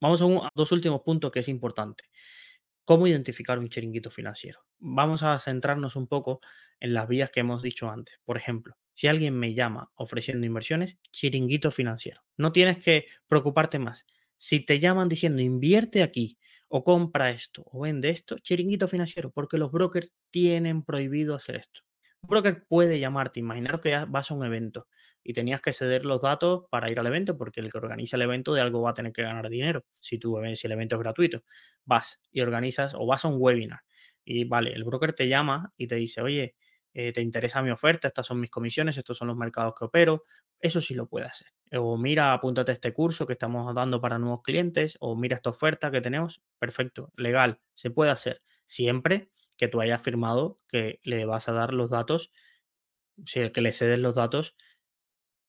Vamos 0.01 0.21
a, 0.21 0.25
a 0.25 0.51
dos 0.55 0.71
últimos 0.71 1.01
puntos 1.01 1.31
que 1.31 1.39
es 1.39 1.49
importante. 1.49 2.05
¿Cómo 2.89 3.05
identificar 3.05 3.59
un 3.59 3.69
chiringuito 3.69 4.09
financiero? 4.09 4.61
Vamos 4.79 5.21
a 5.21 5.37
centrarnos 5.37 5.95
un 5.95 6.07
poco 6.07 6.41
en 6.79 6.95
las 6.95 7.07
vías 7.07 7.29
que 7.29 7.41
hemos 7.41 7.61
dicho 7.61 7.87
antes. 7.87 8.19
Por 8.25 8.35
ejemplo, 8.35 8.77
si 8.93 9.07
alguien 9.07 9.37
me 9.37 9.53
llama 9.53 9.91
ofreciendo 9.93 10.47
inversiones, 10.47 10.97
chiringuito 11.11 11.69
financiero. 11.69 12.23
No 12.35 12.51
tienes 12.51 12.79
que 12.79 13.05
preocuparte 13.27 13.77
más. 13.77 14.07
Si 14.37 14.65
te 14.65 14.79
llaman 14.79 15.07
diciendo 15.07 15.39
invierte 15.39 16.01
aquí 16.01 16.39
o 16.67 16.83
compra 16.83 17.29
esto 17.29 17.61
o 17.67 17.81
vende 17.81 18.09
esto, 18.09 18.39
chiringuito 18.39 18.87
financiero, 18.87 19.29
porque 19.29 19.59
los 19.59 19.71
brokers 19.71 20.15
tienen 20.31 20.81
prohibido 20.81 21.35
hacer 21.35 21.57
esto. 21.57 21.81
Un 22.23 22.29
broker 22.29 22.65
puede 22.67 22.99
llamarte, 22.99 23.39
imaginaros 23.39 23.81
que 23.81 24.03
vas 24.07 24.31
a 24.31 24.33
un 24.33 24.43
evento 24.43 24.87
y 25.23 25.33
tenías 25.33 25.61
que 25.61 25.73
ceder 25.73 26.05
los 26.05 26.21
datos 26.21 26.65
para 26.69 26.89
ir 26.89 26.99
al 26.99 27.07
evento, 27.07 27.37
porque 27.37 27.59
el 27.59 27.71
que 27.71 27.77
organiza 27.77 28.15
el 28.15 28.23
evento 28.23 28.53
de 28.53 28.61
algo 28.61 28.81
va 28.81 28.91
a 28.91 28.93
tener 28.93 29.11
que 29.11 29.21
ganar 29.21 29.49
dinero. 29.49 29.83
Si 29.93 30.17
tú 30.17 30.39
si 30.55 30.67
el 30.67 30.73
evento 30.73 30.95
es 30.95 31.01
gratuito, 31.01 31.43
vas 31.85 32.21
y 32.31 32.41
organizas 32.41 32.93
o 32.95 33.05
vas 33.05 33.25
a 33.25 33.27
un 33.27 33.35
webinar 33.39 33.81
y 34.29 34.43
vale, 34.45 34.73
el 34.73 34.83
broker 34.83 35.13
te 35.13 35.27
llama 35.27 35.73
y 35.75 35.87
te 35.87 35.95
dice, 35.95 36.21
oye, 36.21 36.55
eh, 36.93 37.11
te 37.11 37.21
interesa 37.21 37.63
mi 37.63 37.71
oferta, 37.71 38.07
estas 38.07 38.27
son 38.27 38.39
mis 38.39 38.51
comisiones, 38.51 38.95
estos 38.95 39.17
son 39.17 39.27
los 39.27 39.37
mercados 39.37 39.73
que 39.77 39.85
opero, 39.85 40.23
eso 40.59 40.81
sí 40.81 40.93
lo 40.93 41.07
puede 41.07 41.25
hacer. 41.25 41.47
O 41.71 41.97
mira, 41.97 42.33
apúntate 42.33 42.71
a 42.71 42.73
este 42.73 42.93
curso 42.93 43.25
que 43.25 43.33
estamos 43.33 43.73
dando 43.73 43.99
para 44.01 44.19
nuevos 44.19 44.41
clientes, 44.43 44.97
o 44.99 45.15
mira 45.15 45.35
esta 45.35 45.49
oferta 45.49 45.89
que 45.89 46.01
tenemos, 46.01 46.43
perfecto, 46.59 47.11
legal, 47.17 47.59
se 47.73 47.89
puede 47.89 48.11
hacer, 48.11 48.43
siempre 48.65 49.29
que 49.57 49.67
tú 49.67 49.81
hayas 49.81 50.01
firmado 50.01 50.57
que 50.67 50.99
le 51.03 51.25
vas 51.25 51.49
a 51.49 51.53
dar 51.53 51.73
los 51.73 51.89
datos, 51.89 52.31
si 53.25 53.49
que 53.49 53.61
le 53.61 53.71
cedes 53.71 53.97
los 53.97 54.13
datos 54.13 54.55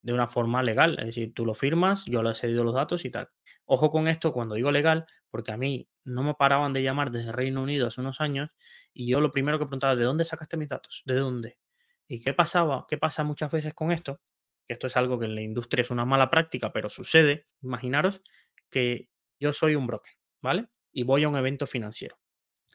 de 0.03 0.12
una 0.12 0.28
forma 0.28 0.62
legal. 0.62 0.98
Es 0.98 1.07
decir, 1.07 1.34
tú 1.34 1.44
lo 1.44 1.55
firmas, 1.55 2.05
yo 2.07 2.22
le 2.22 2.30
he 2.30 2.34
cedido 2.34 2.64
los 2.64 2.74
datos 2.74 3.05
y 3.05 3.11
tal. 3.11 3.28
Ojo 3.64 3.90
con 3.90 4.09
esto 4.09 4.32
cuando 4.32 4.55
digo 4.55 4.70
legal, 4.70 5.07
porque 5.30 5.53
a 5.53 5.57
mí 5.57 5.88
no 6.05 6.22
me 6.22 6.34
paraban 6.34 6.72
de 6.72 6.82
llamar 6.82 7.11
desde 7.11 7.32
Reino 7.32 7.62
Unido 7.62 7.86
hace 7.86 8.01
unos 8.01 8.20
años 8.20 8.51
y 8.92 9.09
yo 9.09 9.20
lo 9.20 9.32
primero 9.32 9.59
que 9.59 9.66
preguntaba, 9.66 9.96
¿de 9.96 10.05
dónde 10.05 10.24
sacaste 10.24 10.57
mis 10.57 10.68
datos? 10.68 11.03
¿De 11.05 11.14
dónde? 11.14 11.59
¿Y 12.09 12.20
qué 12.20 12.34
pasaba? 12.34 12.86
¿Qué 12.88 12.98
pasa 12.98 13.22
muchas 13.22 13.53
veces 13.53 13.74
con 13.74 13.92
esto? 13.92 14.20
Que 14.66 14.72
esto 14.72 14.86
es 14.88 14.96
algo 14.96 15.18
que 15.18 15.26
en 15.26 15.36
la 15.36 15.42
industria 15.42 15.82
es 15.82 15.90
una 15.90 16.05
mala 16.05 16.30
práctica, 16.30 16.72
pero 16.72 16.90
sucede. 16.90 17.46
Imaginaros 17.62 18.22
que 18.70 19.09
yo 19.38 19.53
soy 19.53 19.76
un 19.76 19.86
broker, 19.86 20.12
¿vale? 20.42 20.66
Y 20.92 21.05
voy 21.05 21.24
a 21.24 21.28
un 21.28 21.36
evento 21.36 21.66
financiero 21.66 22.18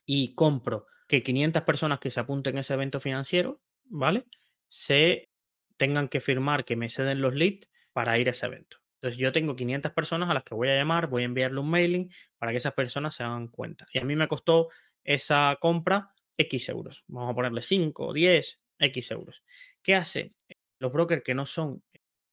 y 0.05 0.36
compro 0.36 0.88
que 1.07 1.23
500 1.23 1.63
personas 1.63 1.99
que 1.99 2.11
se 2.11 2.19
apunten 2.19 2.57
a 2.57 2.61
ese 2.61 2.73
evento 2.73 2.99
financiero, 2.99 3.61
¿vale? 3.86 4.26
Se 4.67 5.30
tengan 5.78 6.07
que 6.07 6.21
firmar 6.21 6.65
que 6.65 6.76
me 6.76 6.89
ceden 6.89 7.21
los 7.21 7.34
leads 7.36 7.69
para 7.93 8.17
ir 8.17 8.28
a 8.28 8.32
ese 8.32 8.45
evento. 8.45 8.78
Entonces 8.95 9.19
yo 9.19 9.32
tengo 9.32 9.55
500 9.55 9.91
personas 9.91 10.30
a 10.30 10.34
las 10.34 10.43
que 10.43 10.55
voy 10.55 10.69
a 10.69 10.76
llamar, 10.76 11.07
voy 11.07 11.21
a 11.21 11.26
enviarle 11.26 11.59
un 11.59 11.69
mailing 11.69 12.11
para 12.38 12.51
que 12.51 12.57
esas 12.57 12.73
personas 12.73 13.15
se 13.15 13.23
hagan 13.23 13.47
cuenta. 13.49 13.86
Y 13.93 13.99
a 13.99 14.03
mí 14.03 14.15
me 14.15 14.28
costó 14.28 14.69
esa 15.03 15.57
compra 15.59 16.11
X 16.38 16.69
euros. 16.69 17.03
Vamos 17.07 17.32
a 17.32 17.36
ponerle 17.36 17.61
5, 17.61 18.13
10, 18.13 18.59
X 18.80 19.11
euros. 19.11 19.43
¿Qué 19.82 19.95
hace? 19.95 20.34
Los 20.80 20.91
brokers 20.91 21.23
que 21.23 21.36
no 21.36 21.45
son 21.45 21.84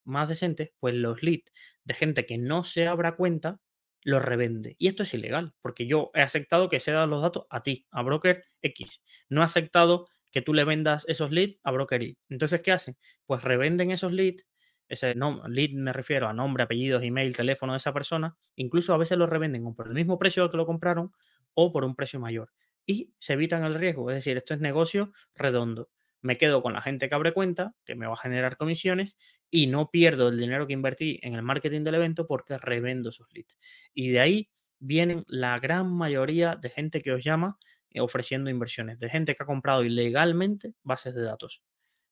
más 0.04 0.28
decentes, 0.28 0.70
pues 0.80 0.94
los 0.94 1.22
leads 1.22 1.52
de 1.84 1.94
gente 1.94 2.26
que 2.26 2.38
no 2.38 2.64
se 2.64 2.86
abra 2.86 3.16
cuenta, 3.16 3.60
los 4.02 4.24
revende. 4.24 4.74
Y 4.78 4.88
esto 4.88 5.04
es 5.04 5.14
ilegal, 5.14 5.54
porque 5.60 5.86
yo 5.86 6.10
he 6.14 6.22
aceptado 6.22 6.68
que 6.68 6.80
se 6.80 6.90
dan 6.90 7.10
los 7.10 7.22
datos 7.22 7.46
a 7.50 7.62
ti, 7.62 7.86
a 7.90 8.02
broker 8.02 8.44
X. 8.62 9.02
No 9.28 9.42
he 9.42 9.44
aceptado 9.44 10.08
que 10.32 10.42
tú 10.42 10.54
le 10.54 10.64
vendas 10.64 11.04
esos 11.06 11.30
leads 11.30 11.60
a 11.62 11.70
Broker 11.70 12.02
Y. 12.02 12.18
Entonces, 12.28 12.62
¿qué 12.62 12.72
hacen? 12.72 12.96
Pues 13.26 13.44
revenden 13.44 13.92
esos 13.92 14.12
leads, 14.12 14.46
ese 14.88 15.14
no, 15.14 15.46
lead 15.48 15.70
me 15.72 15.92
refiero 15.92 16.28
a 16.28 16.32
nombre, 16.32 16.64
apellidos, 16.64 17.02
email, 17.02 17.36
teléfono 17.36 17.72
de 17.72 17.78
esa 17.78 17.92
persona, 17.92 18.36
incluso 18.56 18.92
a 18.92 18.98
veces 18.98 19.18
lo 19.18 19.26
revenden 19.26 19.74
por 19.74 19.86
el 19.86 19.94
mismo 19.94 20.18
precio 20.18 20.42
al 20.42 20.50
que 20.50 20.56
lo 20.56 20.66
compraron 20.66 21.12
o 21.54 21.72
por 21.72 21.84
un 21.84 21.94
precio 21.94 22.18
mayor. 22.18 22.50
Y 22.84 23.14
se 23.18 23.34
evitan 23.34 23.64
el 23.64 23.74
riesgo, 23.74 24.10
es 24.10 24.16
decir, 24.16 24.36
esto 24.36 24.54
es 24.54 24.60
negocio 24.60 25.12
redondo. 25.34 25.90
Me 26.20 26.36
quedo 26.36 26.62
con 26.62 26.72
la 26.72 26.82
gente 26.82 27.08
que 27.08 27.14
abre 27.14 27.32
cuenta, 27.32 27.74
que 27.84 27.94
me 27.94 28.06
va 28.06 28.14
a 28.14 28.16
generar 28.16 28.56
comisiones, 28.56 29.16
y 29.50 29.66
no 29.66 29.90
pierdo 29.90 30.28
el 30.28 30.38
dinero 30.38 30.66
que 30.66 30.72
invertí 30.72 31.18
en 31.22 31.34
el 31.34 31.42
marketing 31.42 31.82
del 31.82 31.96
evento 31.96 32.26
porque 32.26 32.58
revendo 32.58 33.10
esos 33.10 33.28
leads. 33.32 33.58
Y 33.92 34.10
de 34.10 34.20
ahí 34.20 34.50
vienen 34.78 35.24
la 35.26 35.58
gran 35.58 35.92
mayoría 35.92 36.56
de 36.56 36.70
gente 36.70 37.00
que 37.00 37.12
os 37.12 37.22
llama 37.24 37.58
ofreciendo 38.00 38.50
inversiones, 38.50 38.98
de 38.98 39.08
gente 39.10 39.34
que 39.34 39.42
ha 39.42 39.46
comprado 39.46 39.84
ilegalmente 39.84 40.74
bases 40.82 41.14
de 41.14 41.22
datos. 41.22 41.62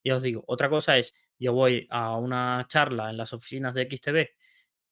Ya 0.04 0.16
os 0.16 0.22
digo, 0.22 0.44
otra 0.46 0.70
cosa 0.70 0.98
es, 0.98 1.14
yo 1.38 1.52
voy 1.52 1.86
a 1.90 2.16
una 2.16 2.64
charla 2.68 3.10
en 3.10 3.16
las 3.16 3.32
oficinas 3.32 3.74
de 3.74 3.88
XTB 3.90 4.28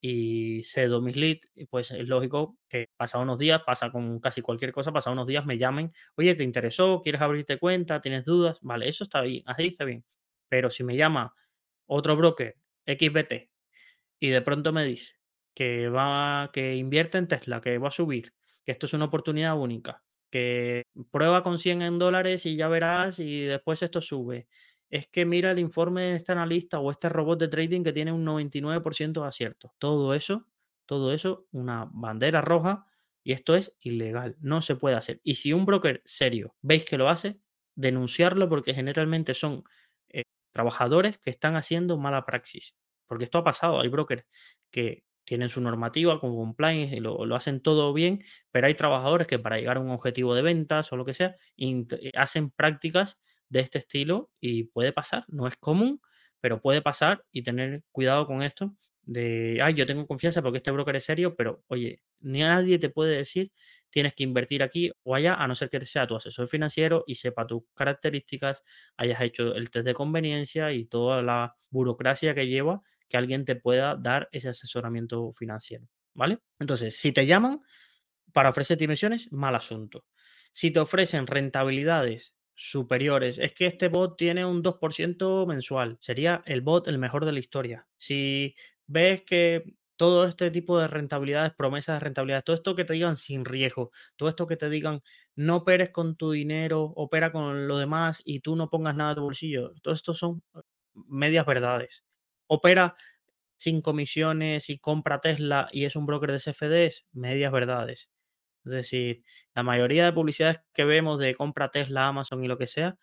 y 0.01 0.63
cedo 0.65 1.01
mis 1.01 1.17
leads, 1.17 1.51
pues 1.71 1.91
es 1.91 2.07
lógico 2.07 2.57
que 2.69 2.89
pasa 2.97 3.19
unos 3.19 3.39
días, 3.39 3.63
pasa 3.67 3.91
con 3.91 4.21
casi 4.21 4.43
cualquier 4.43 4.73
cosa, 4.73 4.93
pasa 4.93 5.11
unos 5.11 5.27
días, 5.27 5.45
me 5.47 5.59
llamen, 5.59 5.93
oye, 6.17 6.35
¿te 6.35 6.45
interesó? 6.45 7.01
¿Quieres 7.03 7.21
abrirte 7.21 7.59
cuenta? 7.59 8.01
¿Tienes 8.01 8.25
dudas? 8.25 8.59
Vale, 8.63 8.89
eso 8.89 9.05
está 9.05 9.23
bien, 9.23 9.43
así 9.47 9.67
está 9.69 9.85
bien. 9.85 10.05
Pero 10.49 10.71
si 10.71 10.85
me 10.85 10.97
llama 10.97 11.35
otro 11.87 12.17
broker, 12.17 12.57
XBT, 12.87 13.51
y 14.21 14.29
de 14.31 14.43
pronto 14.43 14.73
me 14.73 14.85
dice 14.85 15.15
que 15.55 15.89
va, 15.89 16.51
que 16.53 16.77
invierte 16.77 17.19
en 17.19 17.29
Tesla, 17.29 17.61
que 17.61 17.79
va 17.79 17.89
a 17.89 17.91
subir, 17.93 18.33
que 18.65 18.73
esto 18.73 18.87
es 18.87 18.95
una 18.95 19.07
oportunidad 19.07 19.59
única, 19.59 20.03
que 20.31 20.85
prueba 21.11 21.43
con 21.43 21.59
100 21.59 21.83
en 21.83 21.99
dólares 21.99 22.47
y 22.47 22.57
ya 22.57 22.69
verás 22.69 23.19
y 23.19 23.43
después 23.43 23.83
esto 23.83 24.01
sube. 24.01 24.49
Es 24.91 25.07
que 25.07 25.25
mira 25.25 25.51
el 25.51 25.59
informe 25.59 26.03
de 26.03 26.17
este 26.17 26.33
analista 26.33 26.81
o 26.81 26.91
este 26.91 27.09
robot 27.09 27.39
de 27.41 27.49
trading 27.49 27.83
que 27.83 27.93
tiene 27.93 28.13
un 28.13 28.25
99% 28.25 29.23
de 29.23 29.29
acierto. 29.29 29.75
Todo 29.79 30.15
eso, 30.15 30.47
todo 30.87 31.13
eso, 31.13 31.47
una 31.53 31.89
bandera 31.93 32.41
roja 32.41 32.87
y 33.23 33.33
esto 33.33 33.55
es 33.55 33.77
ilegal, 33.81 34.37
no 34.41 34.63
se 34.63 34.77
puede 34.77 34.97
hacer. 34.97 35.21
Y 35.23 35.35
si 35.35 35.53
un 35.53 35.67
broker 35.67 36.03
serio 36.05 36.55
veis 36.63 36.85
que 36.85 36.97
lo 36.99 37.09
hace, 37.09 37.39
denunciarlo 37.75 38.49
porque 38.49 38.75
generalmente 38.75 39.35
son 39.35 39.65
eh, 40.09 40.23
trabajadores 40.53 41.19
que 41.19 41.31
están 41.31 41.57
haciendo 41.57 41.99
mala 41.99 42.25
praxis. 42.25 42.75
Porque 43.07 43.25
esto 43.25 43.39
ha 43.39 43.45
pasado, 43.45 43.81
hay 43.81 43.89
brokers 43.89 44.25
que 44.71 45.05
tienen 45.29 45.51
su 45.51 45.61
normativa 45.61 46.19
con 46.21 46.35
compliance 46.35 46.97
y 46.97 47.01
lo, 47.01 47.23
hacen 47.37 47.61
todo 47.61 47.93
bien, 47.93 48.25
pero 48.51 48.67
hay 48.67 48.75
trabajadores 48.75 49.27
que 49.27 49.39
para 49.39 49.59
llegar 49.59 49.77
a 49.77 49.81
un 49.81 49.91
objetivo 49.91 50.35
de 50.35 50.41
ventas 50.41 50.91
o 50.91 50.97
lo 50.97 51.05
que 51.05 51.13
sea, 51.13 51.37
eh, 51.59 51.85
hacen 52.15 52.51
prácticas 52.51 53.19
de 53.51 53.61
este 53.61 53.77
estilo 53.77 54.31
y 54.41 54.65
puede 54.65 54.91
pasar, 54.95 55.25
no 55.29 55.47
es 55.47 55.55
común, 55.57 56.01
pero 56.41 56.63
puede 56.63 56.81
pasar 56.81 57.27
y 57.31 57.43
tener 57.43 57.83
cuidado 57.93 58.27
con 58.27 58.43
esto 58.43 58.75
de, 59.03 59.61
ay, 59.63 59.75
yo 59.75 59.85
tengo 59.85 60.07
confianza 60.07 60.41
porque 60.41 60.59
este 60.59 60.71
broker 60.71 60.97
es 60.97 61.05
serio, 61.05 61.37
pero 61.37 61.63
oye, 61.67 62.01
ni 62.21 62.41
nadie 62.41 62.79
te 62.79 62.89
puede 62.89 63.15
decir 63.17 63.53
tienes 63.91 64.15
que 64.15 64.23
invertir 64.23 64.63
aquí 64.63 64.91
o 65.03 65.15
allá, 65.15 65.35
a 65.35 65.47
no 65.47 65.55
ser 65.55 65.69
que 65.69 65.85
sea 65.85 66.07
tu 66.07 66.17
asesor 66.17 66.49
financiero 66.49 67.05
y 67.07 67.17
sepa 67.17 67.47
tus 67.47 67.63
características, 67.75 68.63
hayas 68.97 69.21
hecho 69.21 69.55
el 69.55 69.71
test 69.71 69.85
de 69.87 69.95
conveniencia 69.95 70.73
y 70.73 70.87
toda 70.87 71.23
la 71.23 71.55
burocracia 71.71 72.35
que 72.35 72.47
lleva 72.47 72.83
que 73.09 73.17
alguien 73.17 73.45
te 73.45 73.57
pueda 73.57 73.97
dar 73.97 74.29
ese 74.33 74.49
asesoramiento 74.51 75.33
financiero, 75.35 75.89
¿vale? 76.15 76.39
Entonces, 76.59 76.97
si 76.97 77.13
te 77.13 77.27
llaman 77.27 77.63
para 78.33 78.51
ofrecerte 78.51 78.85
inversiones, 78.85 79.31
mal 79.33 79.55
asunto. 79.55 80.05
Si 80.53 80.71
te 80.71 80.81
ofrecen 80.81 81.27
rentabilidades 81.27 82.35
superiores, 82.55 83.39
es 83.39 83.53
que 83.53 83.67
este 83.67 83.89
bot 83.89 84.17
tiene 84.17 84.45
un 84.45 84.63
2% 84.63 85.47
mensual, 85.47 85.99
sería 86.01 86.43
el 86.47 86.61
bot 86.61 86.89
el 86.89 86.99
mejor 86.99 87.25
de 87.25 87.33
la 87.33 87.39
historia. 87.39 87.87
Si 87.99 88.55
ves 88.87 89.23
que 89.23 89.65
todo 89.97 90.27
este 90.27 90.51
tipo 90.51 90.79
de 90.79 90.89
rentabilidades, 90.89 91.53
promesas 91.55 91.97
de 91.97 92.01
rentabilidad, 92.01 92.45
todo 92.45 92.55
esto 92.55 92.75
que 92.75 92.85
te 92.85 92.93
digan 92.95 93.17
sin 93.17 93.45
riesgo, 93.45 93.91
todo 94.17 94.29
esto 94.29 94.47
que 94.47 94.57
te 94.57 94.71
digan 94.71 95.03
no 95.37 95.57
operes 95.57 95.91
con 95.91 96.17
tu 96.17 96.31
dinero, 96.33 96.93
opera 96.97 97.33
con 97.33 97.69
lo 97.69 97.79
demás 97.79 98.23
y 98.25 98.41
tú 98.41 98.57
no 98.57 98.71
pongas 98.71 98.95
nada 98.97 99.11
de 99.11 99.17
tu 99.17 99.23
bolsillo, 99.23 99.73
todo 99.83 99.95
esto 99.95 100.15
son 100.15 100.43
medias 100.95 101.47
verdades 101.47 102.05
opera 102.49 102.97
sin 103.57 103.83
comisiones 103.83 104.71
y 104.71 104.79
compra 104.79 105.21
Tesla 105.21 105.69
y 105.73 105.85
es 105.85 105.97
un 105.97 106.07
broker 106.07 106.33
de 106.33 106.39
CFDs, 106.41 107.07
medias 107.13 107.53
verdades. 107.53 108.11
Es 108.65 108.73
decir, 108.73 109.25
la 109.55 109.63
mayoría 109.63 110.05
de 110.07 110.13
publicidades 110.13 110.61
que 110.75 110.85
vemos 110.85 111.19
de 111.19 111.35
compra 111.35 111.71
Tesla, 111.71 112.09
Amazon 112.09 112.45
y 112.45 112.49
lo 112.49 112.59
que 112.59 112.67
sea, 112.67 112.99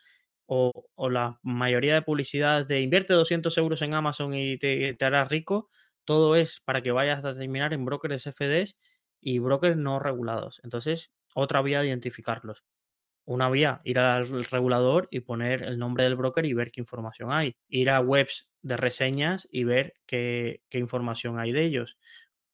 o, 0.47 0.71
la 1.09 1.39
mayoría 1.43 1.95
de 1.95 2.01
publicidades 2.03 2.67
de 2.67 2.81
invierte 2.81 3.13
200 3.13 3.57
euros 3.57 3.81
en 3.81 3.95
Amazon 3.95 4.33
y 4.33 4.57
te, 4.57 4.93
te 4.93 5.05
harás 5.05 5.29
rico, 5.29 5.69
todo 6.05 6.35
es 6.35 6.61
para 6.61 6.81
que 6.81 6.91
vayas 6.91 7.25
a 7.25 7.35
terminar 7.35 7.73
en 7.73 7.85
brokers 7.85 8.23
de 8.23 8.31
CFDs 8.31 8.77
y 9.21 9.39
brokers 9.39 9.77
no 9.77 9.99
regulados. 9.99 10.61
Entonces, 10.63 11.11
otra 11.33 11.61
vía 11.61 11.81
de 11.81 11.87
identificarlos 11.87 12.63
una 13.25 13.49
vía, 13.49 13.81
ir 13.83 13.99
al 13.99 14.45
regulador 14.45 15.07
y 15.11 15.21
poner 15.21 15.63
el 15.63 15.79
nombre 15.79 16.03
del 16.03 16.15
broker 16.15 16.45
y 16.45 16.53
ver 16.53 16.71
qué 16.71 16.81
información 16.81 17.31
hay. 17.31 17.55
Ir 17.67 17.89
a 17.89 17.99
webs 17.99 18.47
de 18.61 18.77
reseñas 18.77 19.47
y 19.51 19.63
ver 19.63 19.93
qué, 20.05 20.61
información 20.71 21.39
hay 21.39 21.51
de 21.51 21.65
ellos. 21.65 21.97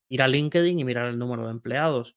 Ir 0.10 0.22
a 0.22 0.28
LinkedIn 0.28 0.80
y 0.80 0.84
mirar 0.86 1.08
el 1.08 1.20
número 1.20 1.46
de 1.46 1.52
empleados. 1.52 2.16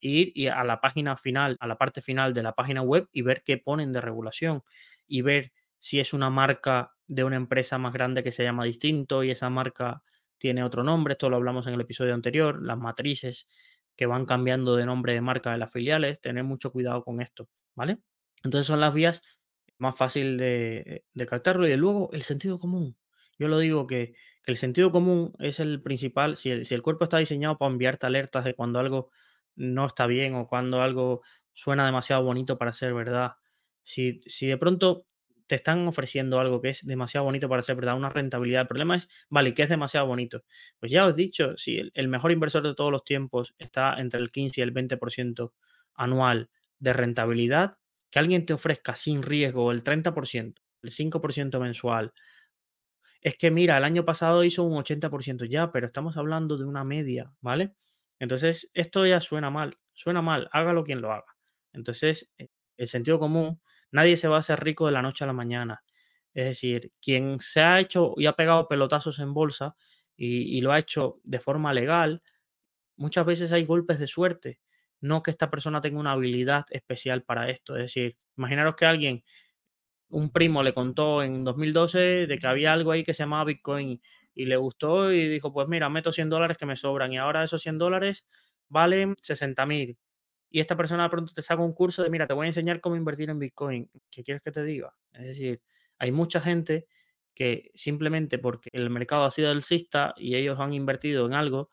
Ir 0.00 0.32
y 0.34 0.48
a 0.48 0.64
la 0.64 0.80
página 0.80 1.16
final, 1.16 1.56
a 1.60 1.66
la 1.66 1.76
parte 1.78 2.02
final 2.02 2.34
de 2.34 2.42
la 2.42 2.54
página 2.54 2.82
web 2.82 3.08
y 3.12 3.22
ver 3.22 3.42
qué 3.44 3.58
ponen 3.58 3.92
de 3.92 4.00
regulación. 4.00 4.64
Y 5.06 5.22
ver 5.22 5.52
si 5.78 6.00
es 6.00 6.12
una 6.12 6.30
marca 6.30 6.92
de 7.06 7.24
una 7.24 7.36
empresa 7.36 7.78
más 7.78 7.92
grande 7.92 8.22
que 8.22 8.32
se 8.32 8.42
llama 8.42 8.64
distinto 8.64 9.22
y 9.22 9.30
esa 9.30 9.48
marca 9.48 10.02
tiene 10.38 10.64
otro 10.64 10.82
nombre. 10.82 11.12
Esto 11.12 11.30
lo 11.30 11.36
hablamos 11.36 11.66
en 11.66 11.74
el 11.74 11.80
episodio 11.80 12.14
anterior. 12.14 12.60
Las 12.62 12.78
matrices 12.78 13.46
que 13.96 14.06
van 14.06 14.26
cambiando 14.26 14.76
de 14.76 14.86
nombre 14.86 15.14
de 15.14 15.20
marca 15.20 15.52
de 15.52 15.58
las 15.58 15.72
filiales, 15.72 16.20
tener 16.20 16.44
mucho 16.44 16.72
cuidado 16.72 17.04
con 17.04 17.20
esto, 17.20 17.48
¿vale? 17.74 17.98
Entonces 18.44 18.66
son 18.66 18.80
las 18.80 18.94
vías 18.94 19.22
más 19.78 19.96
fácil 19.96 20.38
de, 20.38 21.04
de 21.14 21.26
captarlo 21.26 21.66
y 21.68 21.76
luego 21.76 22.10
el 22.12 22.22
sentido 22.22 22.58
común. 22.58 22.96
Yo 23.38 23.48
lo 23.48 23.58
digo 23.58 23.86
que, 23.86 24.12
que 24.42 24.50
el 24.52 24.56
sentido 24.58 24.92
común 24.92 25.32
es 25.38 25.60
el 25.60 25.82
principal, 25.82 26.36
si 26.36 26.50
el, 26.50 26.66
si 26.66 26.74
el 26.74 26.82
cuerpo 26.82 27.04
está 27.04 27.18
diseñado 27.18 27.56
para 27.56 27.72
enviarte 27.72 28.06
alertas 28.06 28.44
de 28.44 28.54
cuando 28.54 28.78
algo 28.78 29.10
no 29.56 29.86
está 29.86 30.06
bien 30.06 30.34
o 30.34 30.46
cuando 30.46 30.82
algo 30.82 31.22
suena 31.54 31.86
demasiado 31.86 32.22
bonito 32.22 32.58
para 32.58 32.72
ser 32.72 32.94
verdad, 32.94 33.32
si, 33.82 34.20
si 34.26 34.46
de 34.46 34.58
pronto 34.58 35.06
te 35.50 35.56
están 35.56 35.84
ofreciendo 35.88 36.38
algo 36.38 36.60
que 36.60 36.68
es 36.68 36.86
demasiado 36.86 37.24
bonito 37.24 37.48
para 37.48 37.60
ser 37.62 37.74
verdad, 37.74 37.96
una 37.96 38.08
rentabilidad. 38.08 38.60
El 38.60 38.68
problema 38.68 38.94
es, 38.94 39.08
vale, 39.28 39.52
que 39.52 39.64
es 39.64 39.68
demasiado 39.68 40.06
bonito. 40.06 40.44
Pues 40.78 40.92
ya 40.92 41.04
os 41.04 41.14
he 41.14 41.16
dicho, 41.16 41.56
si 41.56 41.76
el, 41.76 41.90
el 41.94 42.06
mejor 42.06 42.30
inversor 42.30 42.62
de 42.62 42.72
todos 42.76 42.92
los 42.92 43.04
tiempos 43.04 43.56
está 43.58 43.98
entre 43.98 44.20
el 44.20 44.30
15 44.30 44.60
y 44.60 44.62
el 44.62 44.72
20% 44.72 45.52
anual 45.96 46.50
de 46.78 46.92
rentabilidad, 46.92 47.78
que 48.12 48.20
alguien 48.20 48.46
te 48.46 48.52
ofrezca 48.52 48.94
sin 48.94 49.24
riesgo 49.24 49.72
el 49.72 49.82
30%, 49.82 50.54
el 50.82 50.90
5% 50.92 51.58
mensual, 51.58 52.12
es 53.20 53.36
que 53.36 53.50
mira, 53.50 53.76
el 53.76 53.82
año 53.82 54.04
pasado 54.04 54.44
hizo 54.44 54.62
un 54.62 54.76
80% 54.76 55.46
ya, 55.46 55.72
pero 55.72 55.84
estamos 55.84 56.16
hablando 56.16 56.58
de 56.58 56.64
una 56.64 56.84
media, 56.84 57.32
¿vale? 57.40 57.74
Entonces, 58.20 58.70
esto 58.72 59.04
ya 59.04 59.20
suena 59.20 59.50
mal, 59.50 59.78
suena 59.94 60.22
mal, 60.22 60.48
hágalo 60.52 60.84
quien 60.84 61.00
lo 61.00 61.10
haga. 61.10 61.36
Entonces, 61.72 62.30
eh, 62.38 62.50
el 62.76 62.86
sentido 62.86 63.18
común, 63.18 63.60
nadie 63.92 64.16
se 64.16 64.28
va 64.28 64.36
a 64.36 64.40
hacer 64.40 64.60
rico 64.62 64.86
de 64.86 64.92
la 64.92 65.02
noche 65.02 65.24
a 65.24 65.26
la 65.26 65.32
mañana. 65.32 65.82
Es 66.34 66.46
decir, 66.46 66.90
quien 67.02 67.40
se 67.40 67.60
ha 67.62 67.80
hecho 67.80 68.14
y 68.16 68.26
ha 68.26 68.34
pegado 68.34 68.68
pelotazos 68.68 69.18
en 69.18 69.34
bolsa 69.34 69.76
y, 70.16 70.56
y 70.58 70.60
lo 70.60 70.72
ha 70.72 70.78
hecho 70.78 71.20
de 71.24 71.40
forma 71.40 71.72
legal, 71.74 72.22
muchas 72.96 73.26
veces 73.26 73.52
hay 73.52 73.64
golpes 73.64 73.98
de 73.98 74.06
suerte, 74.06 74.60
no 75.00 75.22
que 75.22 75.30
esta 75.30 75.50
persona 75.50 75.80
tenga 75.80 76.00
una 76.00 76.12
habilidad 76.12 76.64
especial 76.70 77.22
para 77.24 77.50
esto. 77.50 77.76
Es 77.76 77.82
decir, 77.84 78.16
imaginaros 78.36 78.76
que 78.76 78.86
alguien 78.86 79.24
un 80.08 80.30
primo 80.30 80.62
le 80.62 80.72
contó 80.74 81.22
en 81.22 81.44
2012 81.44 82.26
de 82.26 82.38
que 82.38 82.46
había 82.46 82.72
algo 82.72 82.92
ahí 82.92 83.04
que 83.04 83.14
se 83.14 83.22
llamaba 83.22 83.44
Bitcoin 83.44 84.00
y 84.34 84.46
le 84.46 84.56
gustó 84.56 85.12
y 85.12 85.28
dijo, 85.28 85.52
pues 85.52 85.68
mira, 85.68 85.88
meto 85.88 86.12
100 86.12 86.28
dólares 86.28 86.58
que 86.58 86.66
me 86.66 86.76
sobran 86.76 87.12
y 87.12 87.18
ahora 87.18 87.44
esos 87.44 87.62
100 87.62 87.78
dólares 87.78 88.24
valen 88.68 89.14
60 89.22 89.66
mil. 89.66 89.98
Y 90.50 90.60
esta 90.60 90.76
persona 90.76 91.04
de 91.04 91.10
pronto 91.10 91.32
te 91.32 91.42
saca 91.42 91.62
un 91.62 91.72
curso 91.72 92.02
de, 92.02 92.10
mira, 92.10 92.26
te 92.26 92.34
voy 92.34 92.46
a 92.46 92.48
enseñar 92.48 92.80
cómo 92.80 92.96
invertir 92.96 93.30
en 93.30 93.38
Bitcoin. 93.38 93.90
¿Qué 94.10 94.24
quieres 94.24 94.42
que 94.42 94.50
te 94.52 94.64
diga? 94.64 94.94
Es 95.12 95.26
decir, 95.26 95.62
hay 95.98 96.12
mucha 96.12 96.40
gente 96.40 96.86
que 97.34 97.70
simplemente 97.74 98.38
porque 98.38 98.70
el 98.72 98.90
mercado 98.90 99.24
ha 99.24 99.30
sido 99.30 99.50
alcista 99.50 100.14
y 100.16 100.34
ellos 100.36 100.58
han 100.60 100.74
invertido 100.74 101.26
en 101.26 101.34
algo, 101.34 101.70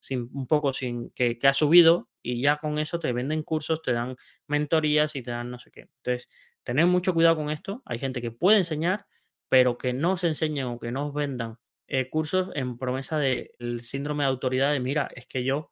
sin, 0.00 0.28
un 0.32 0.46
poco 0.46 0.72
sin 0.72 1.10
que, 1.10 1.38
que 1.38 1.46
ha 1.48 1.54
subido 1.54 2.08
y 2.22 2.42
ya 2.42 2.56
con 2.56 2.78
eso 2.78 2.98
te 2.98 3.12
venden 3.12 3.42
cursos, 3.42 3.82
te 3.82 3.92
dan 3.92 4.16
mentorías 4.46 5.14
y 5.16 5.22
te 5.22 5.30
dan 5.30 5.50
no 5.50 5.58
sé 5.58 5.70
qué. 5.70 5.82
Entonces, 5.82 6.28
Tener 6.64 6.86
mucho 6.86 7.12
cuidado 7.12 7.36
con 7.36 7.50
esto. 7.50 7.82
Hay 7.84 7.98
gente 7.98 8.22
que 8.22 8.30
puede 8.30 8.58
enseñar, 8.58 9.06
pero 9.48 9.78
que 9.78 9.92
no 9.92 10.16
se 10.16 10.28
enseñen 10.28 10.66
o 10.66 10.78
que 10.78 10.92
no 10.92 11.08
os 11.08 11.14
vendan 11.14 11.58
eh, 11.88 12.08
cursos 12.08 12.50
en 12.54 12.78
promesa 12.78 13.18
del 13.18 13.80
síndrome 13.80 14.22
de 14.24 14.28
autoridad 14.30 14.72
de, 14.72 14.78
mira, 14.78 15.10
es 15.14 15.26
que 15.26 15.42
yo 15.42 15.71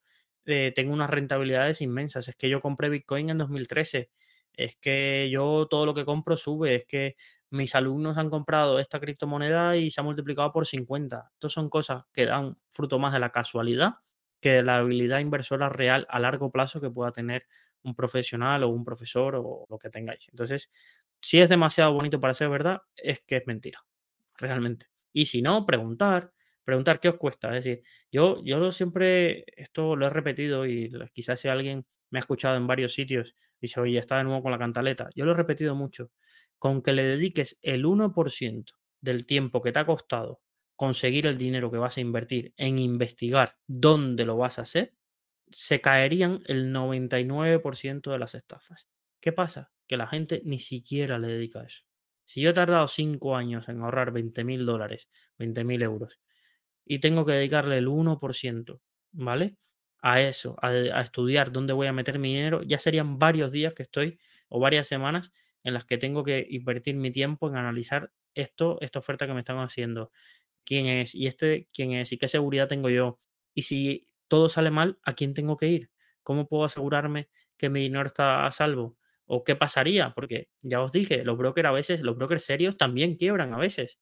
eh, 0.51 0.73
tengo 0.75 0.93
unas 0.93 1.11
rentabilidades 1.11 1.81
inmensas, 1.81 2.29
es 2.29 2.37
que 2.37 2.49
yo 2.49 2.61
compré 2.61 2.89
Bitcoin 2.89 3.31
en 3.31 3.39
2013, 3.39 4.11
es 4.55 4.77
que 4.77 5.29
yo 5.31 5.67
todo 5.69 5.87
lo 5.87 5.95
que 5.95 6.05
compro 6.05 6.37
sube, 6.37 6.75
es 6.75 6.85
que 6.85 7.17
mis 7.51 7.75
alumnos 7.75 8.19
han 8.19 8.31
comprado 8.31 8.79
esta 8.79 9.01
criptomoneda 9.01 9.77
y 9.77 9.91
se 9.91 10.01
ha 10.01 10.05
multiplicado 10.05 10.53
por 10.53 10.67
50. 10.67 11.31
Estas 11.35 11.53
son 11.53 11.69
cosas 11.69 12.05
que 12.13 12.27
dan 12.27 12.57
fruto 12.69 12.99
más 12.99 13.13
de 13.13 13.21
la 13.21 13.31
casualidad 13.31 13.95
que 14.41 14.53
de 14.53 14.63
la 14.63 14.79
habilidad 14.79 15.21
inversora 15.21 15.69
real 15.69 16.07
a 16.09 16.19
largo 16.19 16.51
plazo 16.51 16.81
que 16.81 16.91
pueda 16.91 17.13
tener 17.13 17.47
un 17.83 17.95
profesional 17.95 18.63
o 18.65 18.69
un 18.69 18.85
profesor 18.85 19.37
o 19.37 19.67
lo 19.69 19.79
que 19.79 19.91
tengáis. 19.91 20.29
Entonces, 20.31 20.71
si 21.21 21.41
es 21.41 21.49
demasiado 21.49 21.93
bonito 21.93 22.21
para 22.21 22.35
ser 22.35 22.49
verdad, 22.49 22.83
es 22.97 23.21
que 23.21 23.37
es 23.37 23.47
mentira, 23.47 23.85
realmente. 24.37 24.87
Y 25.13 25.27
si 25.27 25.43
no, 25.43 25.67
preguntar, 25.67 26.33
preguntar 26.71 27.01
qué 27.01 27.09
os 27.09 27.17
cuesta. 27.17 27.49
Es 27.57 27.65
decir, 27.65 27.83
yo, 28.13 28.41
yo 28.45 28.71
siempre, 28.71 29.45
esto 29.57 29.97
lo 29.97 30.07
he 30.07 30.11
repetido 30.11 30.67
y 30.67 30.89
quizás 31.13 31.41
si 31.41 31.49
alguien 31.49 31.85
me 32.11 32.19
ha 32.19 32.21
escuchado 32.21 32.57
en 32.57 32.69
varios 32.69 32.95
sitios, 32.95 33.35
y 33.59 33.67
dice, 33.67 33.81
oye, 33.81 33.99
está 33.99 34.19
de 34.19 34.25
nuevo 34.25 34.41
con 34.43 34.53
la 34.53 34.59
cantaleta. 34.59 35.11
Yo 35.17 35.25
lo 35.25 35.33
he 35.33 35.35
repetido 35.35 35.75
mucho. 35.75 36.13
Con 36.59 36.81
que 36.81 36.93
le 36.93 37.03
dediques 37.03 37.59
el 37.63 37.85
1% 37.85 38.73
del 39.01 39.27
tiempo 39.27 39.63
que 39.63 39.73
te 39.73 39.81
ha 39.81 39.87
costado 39.87 40.43
conseguir 40.77 41.27
el 41.27 41.39
dinero 41.39 41.73
que 41.73 41.79
vas 41.79 41.97
a 41.97 42.01
invertir 42.01 42.55
en 42.57 42.79
investigar 42.79 43.57
dónde 43.67 44.25
lo 44.25 44.37
vas 44.37 44.59
a 44.59 44.63
hacer, 44.63 44.95
se 45.51 45.81
caerían 45.81 46.43
el 46.47 46.73
99% 46.73 48.13
de 48.13 48.19
las 48.19 48.37
estafas. 48.37 48.89
¿Qué 49.21 49.33
pasa? 49.33 49.73
Que 49.89 49.97
la 49.97 50.07
gente 50.07 50.41
ni 50.45 50.61
siquiera 50.61 51.19
le 51.19 51.29
dedica 51.29 51.61
a 51.61 51.65
eso. 51.65 51.83
Si 52.25 52.41
yo 52.41 52.51
he 52.51 52.55
tardado 52.55 52.87
5 52.87 53.35
años 53.35 53.69
en 53.69 53.81
ahorrar 53.81 54.13
20 54.13 54.45
mil 54.45 54.65
dólares, 54.65 55.09
20 55.39 55.65
mil 55.65 55.83
euros, 55.83 56.21
y 56.91 56.99
tengo 56.99 57.25
que 57.25 57.35
dedicarle 57.35 57.79
el 57.79 57.87
1%, 57.87 58.81
¿vale? 59.13 59.55
A 60.03 60.21
eso, 60.23 60.57
a, 60.61 61.01
estudiar 61.01 61.53
dónde 61.53 61.73
voy 61.73 61.87
a 61.87 61.93
meter 61.93 62.19
mi 62.19 62.35
dinero, 62.35 62.65
ya 62.65 62.81
serían 62.81 63.17
varios 63.21 63.53
días 63.53 63.75
que 63.75 63.85
estoy, 63.85 64.19
o 64.49 64.59
varias 64.59 64.89
semanas, 64.89 65.31
en 65.63 65.75
las 65.75 65.85
que 65.85 65.99
tengo 65.99 66.25
que 66.25 66.45
invertir 66.51 66.97
mi 66.97 67.13
tiempo 67.13 67.49
en 67.49 67.55
analizar 67.55 68.11
esto, 68.35 68.77
esta 68.81 68.99
oferta 68.99 69.29
que 69.29 69.35
me 69.35 69.39
están 69.39 69.59
haciendo, 69.59 70.11
quién 70.65 70.87
es, 70.87 71.15
y 71.15 71.29
este 71.29 71.69
quién 71.73 71.93
es, 71.93 72.11
y 72.11 72.19
qué 72.19 72.27
seguridad 72.27 72.67
tengo 72.67 72.91
yo. 72.91 73.19
Y 73.55 73.63
si 73.63 74.09
todo 74.27 74.49
sale 74.49 74.73
mal, 74.73 74.99
¿a 75.05 75.13
quién 75.13 75.33
tengo 75.33 75.57
que 75.57 75.69
ir? 75.69 75.91
¿Cómo 76.25 76.49
puedo 76.49 76.65
asegurarme 76.65 77.29
que 77.57 77.69
mi 77.69 77.83
dinero 77.83 78.07
está 78.07 78.47
a 78.47 78.51
salvo? 78.51 78.97
¿O 79.27 79.45
qué 79.45 79.55
pasaría? 79.55 80.13
Porque 80.13 80.49
ya 80.61 80.83
os 80.83 80.91
dije, 80.91 81.25
los 81.25 81.39
brokers 81.39 81.69
a 81.69 81.73
veces, 81.73 82.01
los 82.01 82.17
brokers 82.17 82.43
serios 82.45 82.77
también 82.77 83.15
quiebran 83.15 83.55
a 83.55 83.59
veces. 83.59 84.01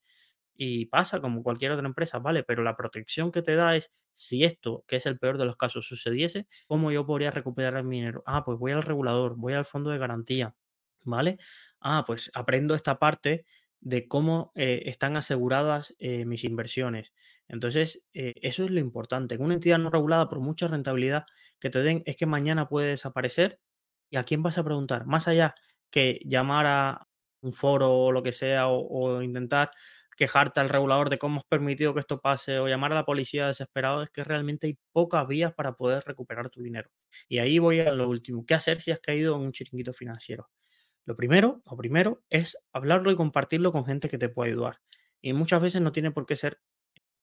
Y 0.59 0.87
pasa 0.87 1.21
como 1.21 1.43
cualquier 1.45 1.73
otra 1.73 1.87
empresa, 1.87 2.19
¿vale? 2.19 2.43
Pero 2.45 2.65
la 2.65 2.77
protección 2.77 3.33
que 3.33 3.43
te 3.43 3.55
da 3.55 3.77
es, 3.77 3.91
si 4.13 4.45
esto, 4.45 4.85
que 4.89 4.97
es 4.97 5.07
el 5.07 5.19
peor 5.19 5.39
de 5.39 5.45
los 5.47 5.57
casos, 5.57 5.87
sucediese, 5.89 6.49
¿cómo 6.67 6.91
yo 6.93 7.07
podría 7.07 7.31
recuperar 7.31 7.85
mi 7.85 7.99
dinero? 7.99 8.25
Ah, 8.27 8.45
pues 8.45 8.59
voy 8.59 8.73
al 8.73 8.83
regulador, 8.83 9.37
voy 9.37 9.55
al 9.55 9.65
fondo 9.65 9.91
de 9.91 9.99
garantía, 9.99 10.57
¿vale? 11.05 11.39
Ah, 11.81 12.05
pues 12.07 12.31
aprendo 12.35 12.75
esta 12.75 12.99
parte 12.99 13.45
de 13.81 14.09
cómo 14.09 14.51
eh, 14.57 14.83
están 14.87 15.17
aseguradas 15.17 15.95
eh, 15.99 16.25
mis 16.25 16.43
inversiones. 16.45 17.13
Entonces, 17.47 18.03
eh, 18.13 18.35
eso 18.43 18.65
es 18.65 18.71
lo 18.71 18.81
importante. 18.81 19.37
En 19.37 19.43
una 19.43 19.55
entidad 19.55 19.79
no 19.79 19.91
regulada, 19.91 20.29
por 20.29 20.41
mucha 20.41 20.67
rentabilidad 20.69 21.25
que 21.61 21.71
te 21.71 21.83
den, 21.83 22.03
es 22.07 22.17
que 22.17 22.27
mañana 22.27 22.69
puede 22.69 22.89
desaparecer. 22.89 23.61
¿Y 24.11 24.17
a 24.17 24.25
quién 24.25 24.43
vas 24.43 24.59
a 24.59 24.65
preguntar? 24.65 25.07
Más 25.07 25.29
allá 25.29 25.55
que 25.91 26.19
llamar 26.25 26.67
a 26.67 27.09
un 27.41 27.53
foro 27.53 27.93
o 27.93 28.13
lo 28.13 28.23
que 28.23 28.33
sea, 28.33 28.67
o, 28.69 28.81
o 28.89 29.23
intentar 29.23 29.71
quejarte 30.19 30.59
al 30.61 30.69
regulador 30.69 31.11
de 31.11 31.19
cómo 31.19 31.39
has 31.39 31.47
permitido 31.47 31.95
que 31.95 32.01
esto 32.01 32.21
pase, 32.21 32.59
o 32.59 32.67
llamar 32.67 32.93
a 32.93 32.97
la 32.97 33.05
policía 33.05 33.47
desesperado, 33.47 34.03
es 34.03 34.11
que 34.11 34.25
realmente 34.25 34.67
hay 34.67 34.77
pocas 34.93 35.27
vías 35.29 35.55
para 35.55 35.75
poder 35.75 36.03
recuperar 36.05 36.51
tu 36.51 36.61
dinero. 36.61 36.91
Y 37.29 37.39
ahí 37.39 37.61
voy 37.61 37.81
a 37.81 37.93
lo 37.93 38.09
último. 38.09 38.45
¿Qué 38.45 38.55
hacer 38.55 38.81
si 38.81 38.91
has 38.91 38.99
caído 38.99 39.37
en 39.37 39.43
un 39.43 39.53
chiringuito 39.53 39.93
financiero? 39.93 40.51
Lo 41.07 41.17
primero, 41.17 41.63
lo 41.71 41.77
primero 41.77 42.23
es 42.31 42.59
hablarlo 42.73 43.13
y 43.13 43.17
compartirlo 43.17 43.71
con 43.71 43.87
gente 43.87 44.09
que 44.09 44.19
te 44.19 44.29
pueda 44.29 44.51
ayudar. 44.51 44.81
Y 45.23 45.33
muchas 45.35 45.63
veces 45.63 45.81
no 45.83 45.93
tiene 45.93 46.11
por 46.11 46.27
qué 46.27 46.35
ser 46.35 46.61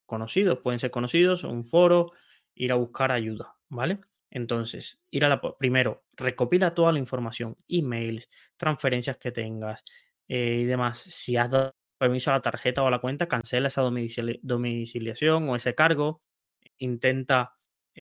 conocidos, 0.06 0.60
pueden 0.60 0.80
ser 0.80 0.90
conocidos, 0.90 1.44
un 1.44 1.66
foro, 1.66 2.12
ir 2.54 2.72
a 2.72 2.76
buscar 2.76 3.12
ayuda, 3.12 3.56
¿vale? 3.68 4.00
Entonces, 4.30 4.98
ir 5.10 5.24
a 5.26 5.28
la 5.28 5.40
primero, 5.58 6.04
recopila 6.16 6.74
toda 6.74 6.92
la 6.92 6.98
información, 6.98 7.56
emails, 7.68 8.30
transferencias 8.56 9.18
que 9.18 9.32
tengas 9.32 9.84
eh, 10.28 10.60
y 10.62 10.64
demás. 10.64 10.98
Si 10.98 11.36
has 11.36 11.50
dado 11.50 11.74
permiso 11.98 12.30
a 12.30 12.34
la 12.34 12.42
tarjeta 12.42 12.82
o 12.82 12.86
a 12.86 12.90
la 12.90 13.00
cuenta, 13.00 13.26
cancela 13.28 13.68
esa 13.68 13.82
domicili 13.82 14.40
domiciliación 14.42 15.48
o 15.48 15.56
ese 15.56 15.74
cargo. 15.74 16.22
Intenta 16.78 17.52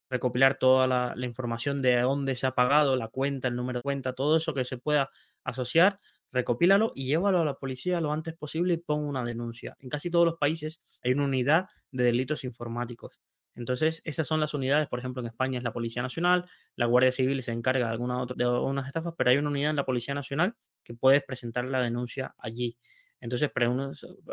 recopilar 0.10 0.58
toda 0.58 0.88
la, 0.88 1.26
información 1.26 1.82
de 1.82 2.02
dónde 2.02 2.36
se 2.36 2.48
ha 2.48 2.52
pagado, 2.52 2.96
la 2.96 3.08
cuenta, 3.08 3.48
el 3.48 3.56
número 3.56 3.80
de 3.80 3.84
cuenta, 3.84 4.14
todo 4.14 4.38
eso 4.38 4.54
que 4.54 4.66
se 4.66 4.78
pueda 4.78 5.10
asociar, 5.44 6.00
recopílalo 6.32 6.92
y 6.96 7.08
llévalo 7.08 7.40
a 7.42 7.46
la 7.46 7.56
policía 7.56 8.02
lo 8.02 8.12
antes 8.12 8.36
posible 8.36 8.74
y 8.74 8.78
pon 8.78 9.06
una 9.06 9.24
denuncia. 9.24 9.76
En 9.80 9.90
casi 9.90 10.12
todos 10.12 10.26
los 10.26 10.38
países 10.38 10.82
hay 11.04 11.14
una 11.14 11.26
unidad 11.26 11.68
de 11.92 12.04
delitos 12.04 12.44
informáticos. 12.44 13.20
Entonces, 13.56 14.02
esas 14.04 14.28
son 14.28 14.42
las 14.42 14.54
unidades, 14.54 14.90
por 14.90 15.00
ejemplo, 15.00 15.22
en 15.22 15.28
España 15.28 15.58
es 15.58 15.64
la 15.64 15.72
Policía 15.72 16.02
Nacional, 16.02 16.46
la 16.76 16.88
Guardia 16.88 17.14
Civil 17.14 17.42
se 17.42 17.54
encarga 17.54 17.86
de, 17.86 17.92
alguna 17.92 18.22
otra, 18.22 18.36
de 18.38 18.44
algunas 18.44 18.86
estafas, 18.86 19.14
pero 19.18 19.30
hay 19.30 19.38
una 19.38 19.50
unidad 19.50 19.70
en 19.70 19.78
la 19.78 19.86
Policía 19.86 20.14
Nacional 20.14 20.56
que 20.84 20.94
puedes 20.94 21.24
presentar 21.24 21.64
la 21.64 21.82
denuncia 21.82 22.36
allí. 22.38 22.78
Entonces, 23.26 23.52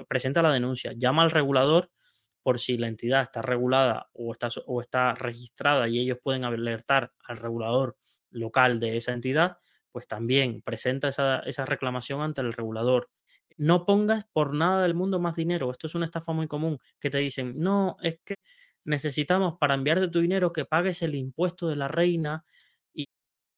presenta 0.07 0.43
la 0.43 0.53
denuncia, 0.53 0.93
llama 0.93 1.23
al 1.23 1.31
regulador 1.31 1.91
por 2.43 2.59
si 2.59 2.77
la 2.77 2.89
entidad 2.89 3.23
está 3.23 3.41
regulada 3.41 4.11
o 4.13 4.33
está, 4.33 4.49
o 4.67 4.81
está 4.81 5.15
registrada 5.15 5.89
y 5.89 5.99
ellos 5.99 6.19
pueden 6.23 6.45
alertar 6.45 7.13
al 7.25 7.39
regulador 7.39 7.97
local 8.31 8.81
de 8.81 8.97
esa 8.97 9.13
entidad, 9.13 9.59
pues 9.93 10.07
también 10.07 10.63
presenta 10.63 11.09
esa, 11.09 11.41
esa, 11.41 11.65
reclamación 11.65 12.21
ante 12.21 12.41
el 12.43 12.53
regulador. 12.53 13.11
No 13.57 13.87
pongas 13.87 14.27
por 14.33 14.55
nada 14.55 14.83
del 14.83 14.95
mundo 14.95 15.21
más 15.21 15.37
dinero. 15.37 15.71
Esto 15.71 15.87
es 15.87 15.95
una 15.95 16.05
estafa 16.05 16.33
muy 16.33 16.49
común 16.49 16.79
que 17.01 17.11
te 17.11 17.19
dicen, 17.19 17.55
no, 17.57 17.97
es 18.03 18.21
que 18.25 18.37
necesitamos 18.85 19.55
para 19.59 19.75
enviarte 19.75 20.09
tu 20.09 20.21
dinero 20.21 20.53
que 20.53 20.65
pagues 20.65 21.03
el 21.03 21.15
impuesto 21.15 21.69
de 21.69 21.77
la 21.77 21.89
reina 21.89 22.45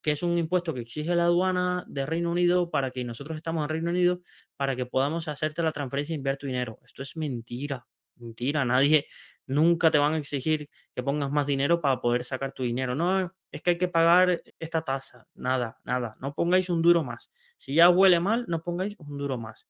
que 0.05 0.13
es 0.13 0.23
un 0.23 0.37
impuesto 0.37 0.75
que 0.75 0.83
exige 0.83 1.17
la 1.17 1.25
aduana 1.25 1.83
de 1.89 2.05
Reino 2.05 2.31
Unido 2.31 2.71
para 2.71 2.91
que 2.91 3.03
nosotros 3.05 3.39
estamos 3.39 3.63
en 3.65 3.71
Reino 3.71 3.89
Unido 3.91 4.21
para 4.55 4.77
que 4.77 4.85
podamos 4.85 5.29
hacerte 5.29 5.63
la 5.63 5.73
transferencia 5.73 6.13
y 6.13 6.17
enviar 6.17 6.37
tu 6.37 6.47
dinero. 6.47 6.79
Esto 6.85 7.03
es 7.03 7.17
mentira, 7.17 7.87
mentira. 8.17 8.67
Nadie, 8.67 9.07
nunca 9.47 9.91
te 9.91 9.97
van 9.97 10.13
a 10.13 10.19
exigir 10.19 10.69
que 10.95 11.03
pongas 11.03 11.31
más 11.31 11.47
dinero 11.47 11.81
para 11.81 12.03
poder 12.03 12.23
sacar 12.23 12.53
tu 12.53 12.65
dinero. 12.65 12.95
No, 12.95 13.35
es 13.51 13.63
que 13.63 13.71
hay 13.71 13.79
que 13.79 13.89
pagar 13.89 14.43
esta 14.59 14.83
tasa. 14.83 15.27
Nada, 15.33 15.81
nada. 15.85 16.13
No 16.21 16.35
pongáis 16.35 16.69
un 16.69 16.83
duro 16.83 17.03
más. 17.03 17.31
Si 17.57 17.75
ya 17.75 17.89
huele 17.89 18.21
mal, 18.21 18.45
no 18.47 18.63
pongáis 18.63 18.97
un 18.99 19.17
duro 19.17 19.39
más. 19.39 19.67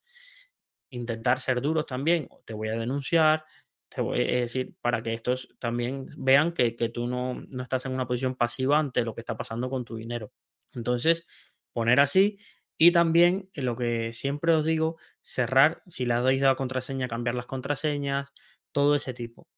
Intentar 0.91 1.41
ser 1.41 1.61
duros 1.61 1.87
también. 1.87 2.29
Te 2.45 2.55
voy 2.55 2.71
a 2.71 2.73
denunciar. 2.73 3.45
Te 3.89 4.01
voy 4.01 4.21
a 4.21 4.41
decir 4.41 4.75
para 4.81 5.03
que 5.03 5.15
estos 5.15 5.55
también 5.59 6.09
vean 6.17 6.53
que, 6.53 6.73
tú 6.93 7.07
no, 7.07 7.35
no 7.35 7.63
estás 7.63 7.87
en 7.87 7.93
una 7.93 8.07
posición 8.07 8.35
pasiva 8.35 8.79
ante 8.79 9.05
lo 9.05 9.15
que 9.15 9.21
está 9.21 9.37
pasando 9.37 9.71
con 9.71 9.85
tu 9.85 9.97
dinero. 9.97 10.33
Entonces, 10.75 11.27
poner 11.73 12.01
así 12.01 12.39
y 12.79 12.93
también 12.93 13.51
lo 13.55 13.77
que 13.77 14.13
siempre 14.13 14.55
os 14.55 14.65
digo, 14.65 14.97
cerrar, 15.23 15.83
si 15.87 16.07
le 16.07 16.15
dais 16.15 16.43
la 16.43 16.57
contraseña, 16.57 17.09
cambiar 17.09 17.37
las 17.37 17.47
contraseñas, 17.47 18.33
todo 18.73 18.97
ese 18.97 19.15
tipo. 19.15 19.49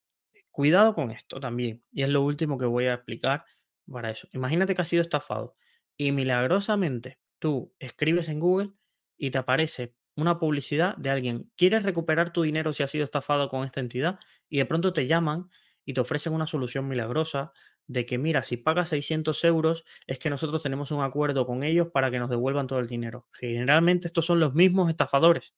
Cuidado 0.51 0.93
con 0.95 1.11
esto 1.11 1.39
también. 1.39 1.83
Y 1.91 2.03
es 2.03 2.09
lo 2.09 2.21
último 2.23 2.57
que 2.57 2.65
voy 2.65 2.85
a 2.87 2.95
explicar 2.95 3.45
para 3.91 4.11
eso. 4.11 4.27
Imagínate 4.33 4.75
que 4.75 4.81
has 4.81 4.87
sido 4.87 5.01
estafado 5.01 5.55
y 5.97 6.11
milagrosamente 6.11 7.19
tú 7.39 7.73
escribes 7.79 8.29
en 8.29 8.39
Google 8.39 8.71
y 9.17 9.31
te 9.31 9.39
aparece 9.39 9.95
una 10.17 10.39
publicidad 10.39 10.97
de 10.97 11.09
alguien. 11.09 11.51
¿Quieres 11.55 11.83
recuperar 11.83 12.33
tu 12.33 12.41
dinero 12.43 12.73
si 12.73 12.83
has 12.83 12.91
sido 12.91 13.03
estafado 13.03 13.49
con 13.49 13.65
esta 13.65 13.79
entidad? 13.79 14.19
Y 14.49 14.57
de 14.57 14.65
pronto 14.65 14.93
te 14.93 15.07
llaman 15.07 15.49
y 15.85 15.93
te 15.93 16.01
ofrecen 16.01 16.33
una 16.33 16.47
solución 16.47 16.87
milagrosa 16.87 17.53
de 17.87 18.05
que, 18.05 18.17
mira, 18.17 18.43
si 18.43 18.57
pagas 18.57 18.89
600 18.89 19.43
euros, 19.45 19.85
es 20.07 20.19
que 20.19 20.29
nosotros 20.29 20.61
tenemos 20.61 20.91
un 20.91 21.01
acuerdo 21.01 21.45
con 21.45 21.63
ellos 21.63 21.87
para 21.93 22.11
que 22.11 22.19
nos 22.19 22.29
devuelvan 22.29 22.67
todo 22.67 22.79
el 22.79 22.87
dinero. 22.87 23.27
Generalmente 23.31 24.07
estos 24.07 24.25
son 24.25 24.41
los 24.41 24.53
mismos 24.53 24.89
estafadores, 24.89 25.55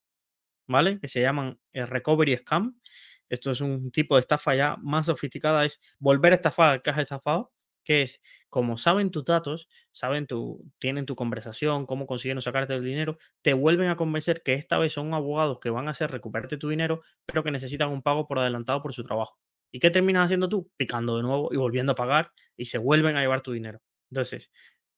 ¿vale? 0.67 0.99
Que 0.99 1.07
se 1.07 1.21
llaman 1.21 1.59
el 1.73 1.87
recovery 1.87 2.37
scam 2.37 2.79
esto 3.29 3.51
es 3.51 3.61
un 3.61 3.91
tipo 3.91 4.15
de 4.15 4.21
estafa 4.21 4.55
ya 4.55 4.75
más 4.81 5.05
sofisticada, 5.05 5.63
es 5.65 5.79
volver 5.99 6.33
a 6.33 6.35
estafar 6.35 6.69
al 6.69 6.81
que 6.81 6.89
has 6.89 6.97
estafado, 6.97 7.51
que 7.89 8.03
es 8.03 8.21
como 8.49 8.77
saben 8.77 9.11
tus 9.11 9.25
datos, 9.25 9.67
saben 9.91 10.27
tu, 10.27 10.63
tienen 10.79 11.05
tu 11.05 11.15
conversación, 11.15 11.85
cómo 11.85 12.07
consiguen 12.07 12.41
sacarte 12.41 12.75
el 12.75 12.83
dinero, 12.83 13.17
te 13.41 13.53
vuelven 13.53 13.89
a 13.89 13.95
convencer 13.95 14.41
que 14.43 14.53
esta 14.53 14.77
vez 14.77 14.93
son 14.93 15.13
abogados 15.13 15.59
que 15.61 15.69
van 15.71 15.87
a 15.87 15.91
hacer 15.91 16.11
recuperarte 16.11 16.57
tu 16.57 16.69
dinero, 16.69 17.01
pero 17.25 17.43
que 17.43 17.51
necesitan 17.51 17.89
un 17.89 18.01
pago 18.01 18.27
por 18.27 18.39
adelantado 18.39 18.81
por 18.81 18.93
su 18.93 19.03
trabajo. 19.03 19.37
¿Y 19.71 19.79
qué 19.79 19.91
terminas 19.91 20.25
haciendo 20.25 20.49
tú? 20.49 20.71
Picando 20.77 21.17
de 21.17 21.23
nuevo 21.23 21.49
y 21.51 21.57
volviendo 21.57 21.91
a 21.93 21.95
pagar 21.95 22.31
y 22.57 22.65
se 22.65 22.77
vuelven 22.79 23.15
a 23.17 23.21
llevar 23.21 23.41
tu 23.41 23.51
dinero. 23.51 23.81
Entonces, 24.11 24.51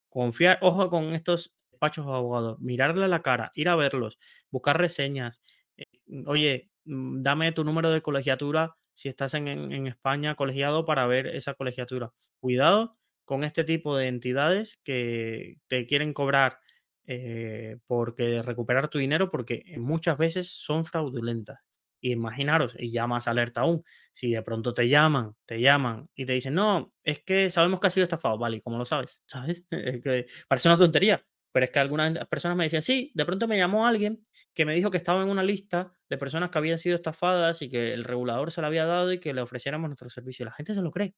confiar, 0.10 0.60
ojo 0.62 0.90
con 0.90 1.14
estos 1.14 1.54
despachos 1.72 2.06
de 2.06 2.12
abogados, 2.14 2.60
mirarle 2.60 3.06
a 3.06 3.08
la 3.08 3.22
cara, 3.22 3.52
ir 3.56 3.70
a 3.70 3.76
verlos, 3.76 4.18
buscar 4.52 4.78
reseñas. 4.78 5.42
Eh, 5.78 5.86
oye, 6.28 6.68
Mm, 6.86 7.22
dame 7.22 7.52
tu 7.52 7.64
número 7.64 7.92
de 7.92 8.02
colegiatura 8.02 8.76
si 8.94 9.10
estás 9.10 9.34
en, 9.34 9.88
España 9.88 10.36
colegiado 10.36 10.86
para 10.86 11.08
ver 11.08 11.28
esa 11.28 11.54
colegiatura. 11.54 12.12
Cuidado 12.40 12.98
con 13.26 13.44
este 13.44 13.64
tipo 13.64 13.98
de 13.98 14.08
entidades 14.08 14.80
que 14.84 15.58
te 15.68 15.86
quieren 15.86 16.14
cobrar 16.14 16.60
eh, 17.08 17.78
porque 17.88 18.42
recuperar 18.42 18.90
tu 18.90 19.00
dinero 19.00 19.32
porque 19.32 19.64
muchas 19.78 20.18
veces 20.18 20.50
son 20.50 20.86
fraudulentas. 20.86 21.60
imaginaros, 22.02 22.76
y 22.80 22.92
ya 22.92 23.06
más 23.08 23.28
alerta 23.28 23.62
aún, 23.62 23.84
si 24.12 24.32
de 24.32 24.42
pronto 24.42 24.74
te 24.74 24.90
llaman, 24.90 25.36
te 25.46 25.62
llaman 25.62 26.10
y 26.16 26.26
te 26.26 26.34
dicen, 26.34 26.56
no, 26.56 26.94
es 27.04 27.20
que 27.24 27.50
sabemos 27.52 27.80
que 27.80 27.88
has 27.88 27.94
sido 27.94 28.06
estafado, 28.06 28.38
vale, 28.40 28.62
¿cómo 28.62 28.78
lo 28.78 28.86
sabes? 28.86 29.22
¿Sabes? 29.28 29.66
que 29.70 30.26
parece 30.48 30.68
una 30.70 30.78
tontería, 30.80 31.24
pero 31.52 31.66
es 31.66 31.72
que 31.72 31.80
algunas 31.80 32.28
personas 32.28 32.58
me 32.58 32.66
decían, 32.66 32.82
sí, 32.82 33.12
de 33.16 33.26
pronto 33.26 33.48
me 33.48 33.58
llamó 33.58 33.86
alguien 33.88 34.26
que 34.54 34.66
me 34.66 34.76
dijo 34.76 34.92
que 34.92 34.98
estaba 34.98 35.22
en 35.24 35.30
una 35.30 35.44
lista 35.44 35.94
de 36.10 36.18
personas 36.18 36.50
que 36.50 36.58
habían 36.58 36.78
sido 36.78 36.96
estafadas 36.96 37.62
y 37.62 37.70
que 37.70 37.94
el 37.94 38.04
regulador 38.04 38.52
se 38.52 38.62
la 38.62 38.68
había 38.68 38.86
dado 38.86 39.12
y 39.14 39.20
que 39.20 39.34
le 39.34 39.42
ofreciéramos 39.42 39.90
nuestro 39.90 40.10
servicio. 40.10 40.46
La 40.46 40.52
gente 40.52 40.74
se 40.74 40.82
lo 40.82 40.92
cree. 40.92 41.16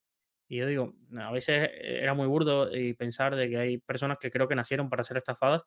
Y 0.47 0.57
yo 0.57 0.67
digo, 0.67 0.93
a 1.17 1.31
veces 1.31 1.69
era 1.73 2.13
muy 2.13 2.27
burdo 2.27 2.75
y 2.75 2.93
pensar 2.93 3.36
de 3.36 3.49
que 3.49 3.57
hay 3.57 3.77
personas 3.79 4.17
que 4.19 4.29
creo 4.29 4.47
que 4.47 4.55
nacieron 4.55 4.89
para 4.89 5.03
ser 5.03 5.17
estafadas, 5.17 5.63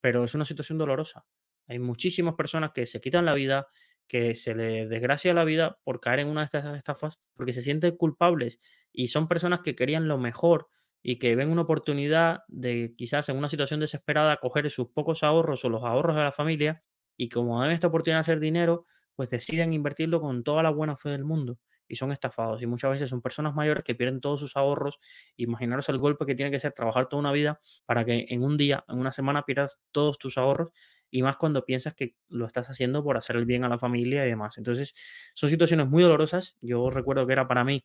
pero 0.00 0.24
es 0.24 0.34
una 0.34 0.44
situación 0.44 0.78
dolorosa. 0.78 1.24
Hay 1.66 1.78
muchísimas 1.78 2.34
personas 2.34 2.70
que 2.72 2.86
se 2.86 3.00
quitan 3.00 3.26
la 3.26 3.34
vida, 3.34 3.66
que 4.06 4.34
se 4.34 4.54
les 4.54 4.88
desgracia 4.88 5.34
la 5.34 5.44
vida 5.44 5.78
por 5.84 6.00
caer 6.00 6.20
en 6.20 6.28
una 6.28 6.40
de 6.40 6.46
estas 6.46 6.76
estafas, 6.76 7.20
porque 7.34 7.52
se 7.52 7.62
sienten 7.62 7.96
culpables 7.96 8.58
y 8.92 9.08
son 9.08 9.28
personas 9.28 9.60
que 9.60 9.74
querían 9.76 10.08
lo 10.08 10.18
mejor 10.18 10.68
y 11.02 11.18
que 11.18 11.34
ven 11.36 11.50
una 11.50 11.62
oportunidad 11.62 12.40
de 12.48 12.94
quizás 12.96 13.28
en 13.28 13.36
una 13.36 13.48
situación 13.48 13.80
desesperada 13.80 14.36
coger 14.38 14.70
sus 14.70 14.88
pocos 14.88 15.22
ahorros 15.22 15.64
o 15.64 15.68
los 15.68 15.84
ahorros 15.84 16.16
de 16.16 16.22
la 16.24 16.32
familia 16.32 16.82
y 17.16 17.28
como 17.28 17.58
ven 17.60 17.70
esta 17.70 17.88
oportunidad 17.88 18.18
de 18.18 18.20
hacer 18.20 18.40
dinero, 18.40 18.86
pues 19.14 19.30
deciden 19.30 19.72
invertirlo 19.72 20.20
con 20.20 20.42
toda 20.44 20.62
la 20.62 20.70
buena 20.70 20.96
fe 20.96 21.10
del 21.10 21.24
mundo 21.24 21.58
y 21.90 21.96
son 21.96 22.12
estafados. 22.12 22.62
Y 22.62 22.66
muchas 22.66 22.92
veces 22.92 23.10
son 23.10 23.20
personas 23.20 23.54
mayores 23.54 23.82
que 23.84 23.94
pierden 23.94 24.20
todos 24.20 24.40
sus 24.40 24.56
ahorros. 24.56 25.00
Imaginaros 25.36 25.88
el 25.88 25.98
golpe 25.98 26.24
que 26.24 26.34
tiene 26.34 26.50
que 26.50 26.60
ser 26.60 26.72
trabajar 26.72 27.08
toda 27.08 27.20
una 27.20 27.32
vida 27.32 27.58
para 27.84 28.04
que 28.04 28.26
en 28.28 28.44
un 28.44 28.56
día, 28.56 28.84
en 28.88 28.98
una 28.98 29.12
semana 29.12 29.44
pierdas 29.44 29.80
todos 29.90 30.18
tus 30.18 30.38
ahorros 30.38 30.70
y 31.10 31.22
más 31.22 31.36
cuando 31.36 31.64
piensas 31.64 31.94
que 31.94 32.14
lo 32.28 32.46
estás 32.46 32.70
haciendo 32.70 33.02
por 33.02 33.16
hacer 33.16 33.36
el 33.36 33.44
bien 33.44 33.64
a 33.64 33.68
la 33.68 33.78
familia 33.78 34.24
y 34.24 34.28
demás. 34.28 34.56
Entonces, 34.56 34.94
son 35.34 35.50
situaciones 35.50 35.88
muy 35.88 36.02
dolorosas. 36.02 36.56
Yo 36.60 36.88
recuerdo 36.90 37.26
que 37.26 37.32
era 37.32 37.48
para 37.48 37.64
mí 37.64 37.84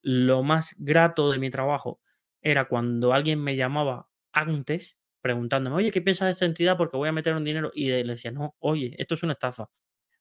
lo 0.00 0.42
más 0.42 0.74
grato 0.78 1.30
de 1.30 1.38
mi 1.38 1.50
trabajo 1.50 2.00
era 2.42 2.66
cuando 2.68 3.12
alguien 3.12 3.42
me 3.42 3.56
llamaba 3.56 4.08
antes 4.32 4.98
preguntándome, 5.20 5.76
oye, 5.76 5.92
¿qué 5.92 6.02
piensas 6.02 6.26
de 6.26 6.32
esta 6.32 6.44
entidad? 6.46 6.76
Porque 6.76 6.96
voy 6.96 7.08
a 7.08 7.12
meter 7.12 7.34
un 7.34 7.44
dinero. 7.44 7.70
Y 7.74 7.88
le 7.90 8.04
decía, 8.04 8.32
no, 8.32 8.56
oye, 8.58 8.94
esto 8.98 9.14
es 9.14 9.22
una 9.22 9.32
estafa. 9.34 9.68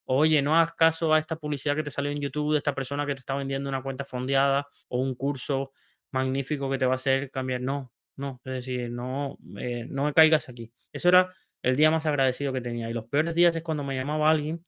Oye, 0.05 0.41
no 0.41 0.55
hagas 0.55 0.73
caso 0.75 1.13
a 1.13 1.19
esta 1.19 1.35
publicidad 1.37 1.75
que 1.75 1.83
te 1.83 1.91
salió 1.91 2.11
en 2.11 2.19
YouTube 2.19 2.53
de 2.53 2.57
esta 2.59 2.75
persona 2.75 3.05
que 3.05 3.13
te 3.15 3.19
está 3.19 3.35
vendiendo 3.35 3.69
una 3.69 3.81
cuenta 3.83 4.05
fondeada 4.05 4.67
o 4.89 4.99
un 5.01 5.15
curso 5.15 5.71
magnífico 6.11 6.69
que 6.69 6.77
te 6.77 6.85
va 6.85 6.93
a 6.93 6.95
hacer 6.95 7.31
cambiar. 7.31 7.61
No, 7.61 7.91
no, 8.17 8.41
es 8.45 8.53
decir, 8.53 8.91
no, 8.91 9.37
eh, 9.57 9.85
no 9.89 10.05
me 10.05 10.13
caigas 10.13 10.49
aquí. 10.49 10.73
Eso 10.93 11.09
era 11.09 11.33
el 11.63 11.75
día 11.75 11.91
más 11.91 12.05
agradecido 12.05 12.53
que 12.53 12.61
tenía. 12.61 12.89
Y 12.89 12.93
los 12.93 13.05
peores 13.07 13.35
días 13.35 13.55
es 13.55 13.63
cuando 13.63 13.83
me 13.83 13.95
llamaba 13.95 14.29
alguien 14.29 14.65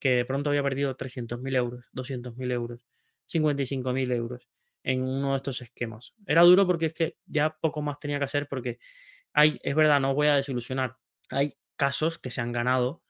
que 0.00 0.10
de 0.16 0.24
pronto 0.24 0.50
había 0.50 0.62
perdido 0.62 0.96
300.000 0.96 1.54
euros, 1.56 1.86
200.000 1.92 2.50
euros, 2.52 2.86
55.000 3.28 4.12
euros 4.12 4.48
en 4.86 5.02
uno 5.02 5.32
de 5.32 5.38
estos 5.38 5.60
esquemas. 5.62 6.14
Era 6.26 6.42
duro 6.42 6.64
porque 6.64 6.86
es 6.86 6.94
que 6.94 7.18
ya 7.26 7.50
poco 7.60 7.82
más 7.82 7.98
tenía 7.98 8.18
que 8.18 8.24
hacer 8.24 8.46
porque 8.48 8.78
hay, 9.32 9.58
es 9.64 9.74
verdad, 9.74 10.00
no 10.00 10.14
voy 10.14 10.28
a 10.28 10.36
desilusionar, 10.36 10.96
hay 11.28 11.54
casos 11.74 12.18
que 12.18 12.30
se 12.30 12.40
han 12.40 12.52
ganado, 12.52 13.02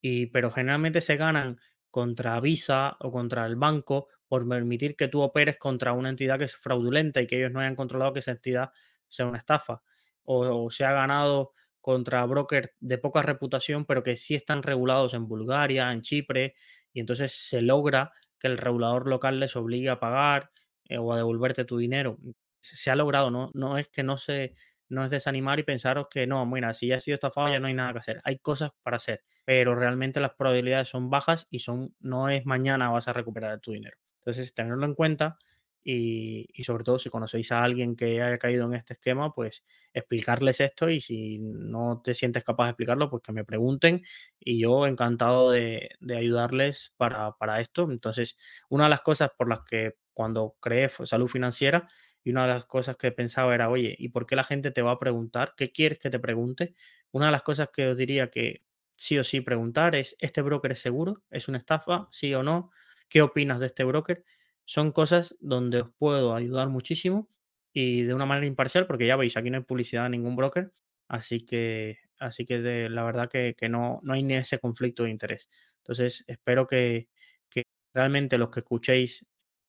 y, 0.00 0.26
pero 0.26 0.50
generalmente 0.50 1.02
se 1.02 1.16
ganan 1.16 1.60
contra 1.90 2.40
Visa 2.40 2.96
o 3.00 3.12
contra 3.12 3.44
el 3.44 3.56
banco 3.56 4.08
por 4.26 4.48
permitir 4.48 4.96
que 4.96 5.08
tú 5.08 5.20
operes 5.20 5.58
contra 5.58 5.92
una 5.92 6.08
entidad 6.08 6.38
que 6.38 6.44
es 6.44 6.56
fraudulenta 6.56 7.20
y 7.20 7.26
que 7.26 7.36
ellos 7.36 7.52
no 7.52 7.60
hayan 7.60 7.76
controlado 7.76 8.14
que 8.14 8.20
esa 8.20 8.30
entidad 8.30 8.70
sea 9.06 9.26
una 9.26 9.38
estafa. 9.38 9.82
O, 10.24 10.64
o 10.64 10.70
se 10.70 10.84
ha 10.86 10.92
ganado 10.92 11.52
contra 11.80 12.24
brokers 12.24 12.70
de 12.80 12.98
poca 12.98 13.20
reputación, 13.20 13.84
pero 13.84 14.02
que 14.02 14.16
sí 14.16 14.34
están 14.34 14.62
regulados 14.62 15.12
en 15.12 15.28
Bulgaria, 15.28 15.92
en 15.92 16.00
Chipre, 16.00 16.54
y 16.92 17.00
entonces 17.00 17.32
se 17.32 17.60
logra 17.60 18.12
que 18.38 18.46
el 18.46 18.56
regulador 18.56 19.08
local 19.08 19.40
les 19.40 19.56
obligue 19.56 19.90
a 19.90 20.00
pagar 20.00 20.50
eh, 20.88 20.98
o 20.98 21.12
a 21.12 21.16
devolverte 21.16 21.64
tu 21.64 21.78
dinero. 21.78 22.18
Se, 22.60 22.90
ha 22.90 22.96
logrado, 22.96 23.30
¿no? 23.30 23.50
No 23.54 23.78
es 23.78 23.88
que 23.88 24.02
no 24.02 24.16
se, 24.16 24.54
no 24.88 25.04
es 25.04 25.10
desanimar 25.10 25.58
y 25.58 25.62
pensaros 25.62 26.06
que 26.10 26.26
no, 26.26 26.44
mira, 26.46 26.74
si 26.74 26.88
ya 26.88 26.96
ha 26.96 27.00
sido 27.00 27.14
estafado 27.14 27.48
ya 27.48 27.60
no 27.60 27.66
hay 27.66 27.74
nada 27.74 27.92
que 27.92 27.98
hacer. 27.98 28.20
Hay 28.24 28.38
cosas 28.38 28.70
para 28.82 28.96
hacer, 28.96 29.22
pero 29.44 29.74
realmente 29.74 30.20
las 30.20 30.34
probabilidades 30.34 30.88
son 30.88 31.10
bajas 31.10 31.46
y 31.50 31.60
son, 31.60 31.94
no 32.00 32.28
es 32.28 32.46
mañana 32.46 32.90
vas 32.90 33.08
a 33.08 33.12
recuperar 33.12 33.60
tu 33.60 33.72
dinero. 33.72 33.96
Entonces, 34.20 34.52
tenerlo 34.54 34.84
en 34.86 34.94
cuenta 34.94 35.38
y, 35.84 36.48
y, 36.52 36.64
sobre 36.64 36.84
todo 36.84 36.98
si 36.98 37.08
conocéis 37.08 37.52
a 37.52 37.62
alguien 37.62 37.96
que 37.96 38.20
haya 38.20 38.36
caído 38.36 38.66
en 38.66 38.74
este 38.74 38.94
esquema, 38.94 39.32
pues 39.32 39.64
explicarles 39.94 40.60
esto 40.60 40.90
y 40.90 41.00
si 41.00 41.38
no 41.38 42.02
te 42.04 42.14
sientes 42.14 42.44
capaz 42.44 42.64
de 42.64 42.70
explicarlo, 42.70 43.08
pues 43.08 43.22
que 43.22 43.32
me 43.32 43.44
pregunten 43.44 44.02
y 44.38 44.60
yo 44.60 44.86
encantado 44.86 45.50
de, 45.50 45.90
de 46.00 46.16
ayudarles 46.16 46.92
para, 46.96 47.32
para 47.32 47.60
esto. 47.60 47.88
Entonces, 47.90 48.36
una 48.68 48.84
de 48.84 48.90
las 48.90 49.00
cosas 49.02 49.30
por 49.36 49.48
las 49.48 49.60
que 49.64 49.94
cuando 50.18 50.56
creé 50.60 50.88
salud 50.88 51.28
financiera 51.28 51.88
y 52.24 52.30
una 52.30 52.42
de 52.42 52.48
las 52.54 52.64
cosas 52.66 52.96
que 52.96 53.12
pensaba 53.12 53.54
era, 53.54 53.70
oye, 53.70 53.94
¿y 53.96 54.08
por 54.08 54.26
qué 54.26 54.34
la 54.34 54.42
gente 54.42 54.72
te 54.72 54.82
va 54.82 54.90
a 54.90 54.98
preguntar? 54.98 55.54
¿Qué 55.56 55.70
quieres 55.70 56.00
que 56.00 56.10
te 56.10 56.18
pregunte? 56.18 56.74
Una 57.12 57.26
de 57.26 57.32
las 57.32 57.44
cosas 57.44 57.68
que 57.72 57.86
os 57.86 57.96
diría 57.96 58.28
que 58.28 58.64
sí 58.96 59.16
o 59.16 59.22
sí 59.22 59.40
preguntar 59.42 59.94
es, 59.94 60.16
¿este 60.18 60.42
broker 60.42 60.72
es 60.72 60.80
seguro? 60.80 61.22
¿Es 61.30 61.46
una 61.46 61.58
estafa? 61.58 62.08
¿Sí 62.10 62.34
o 62.34 62.42
no? 62.42 62.72
¿Qué 63.08 63.22
opinas 63.22 63.60
de 63.60 63.66
este 63.66 63.84
broker? 63.84 64.24
Son 64.64 64.90
cosas 64.90 65.36
donde 65.38 65.82
os 65.82 65.90
puedo 65.96 66.34
ayudar 66.34 66.68
muchísimo 66.68 67.28
y 67.72 68.02
de 68.02 68.12
una 68.12 68.26
manera 68.26 68.48
imparcial, 68.48 68.88
porque 68.88 69.06
ya 69.06 69.14
veis, 69.14 69.36
aquí 69.36 69.50
no 69.50 69.58
hay 69.58 69.62
publicidad 69.62 70.02
de 70.02 70.10
ningún 70.10 70.34
broker, 70.34 70.72
así 71.06 71.44
que, 71.44 71.98
así 72.18 72.44
que 72.44 72.58
de, 72.60 72.88
la 72.88 73.04
verdad 73.04 73.30
que, 73.30 73.54
que, 73.56 73.68
no, 73.68 74.00
no 74.02 74.14
hay 74.14 74.24
ni 74.24 74.34
ese 74.34 74.58
conflicto 74.58 75.04
de 75.04 75.10
interés. 75.10 75.48
Entonces, 75.76 76.24
espero 76.26 76.66
que, 76.66 77.08
que 77.48 77.62
realmente 77.94 78.36
los 78.36 78.50
que 78.50 78.60
escuchéis 78.60 79.24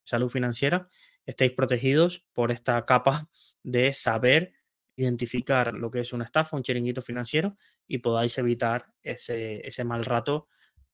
salud 0.09 0.29
financiera, 0.29 0.87
estéis 1.25 1.51
protegidos 1.51 2.25
por 2.33 2.51
esta 2.51 2.83
capa 2.85 3.29
de 3.63 3.93
saber 3.93 4.53
identificar 4.95 5.73
lo 5.73 5.89
que 5.91 6.01
es 6.01 6.11
una 6.11 6.25
estafa, 6.25 6.57
un 6.57 6.63
chiringuito 6.63 7.01
financiero 7.01 7.55
y 7.87 7.99
podáis 7.99 8.37
evitar 8.37 8.87
ese, 9.01 9.65
ese 9.65 9.83
mal 9.83 10.03
rato 10.03 10.47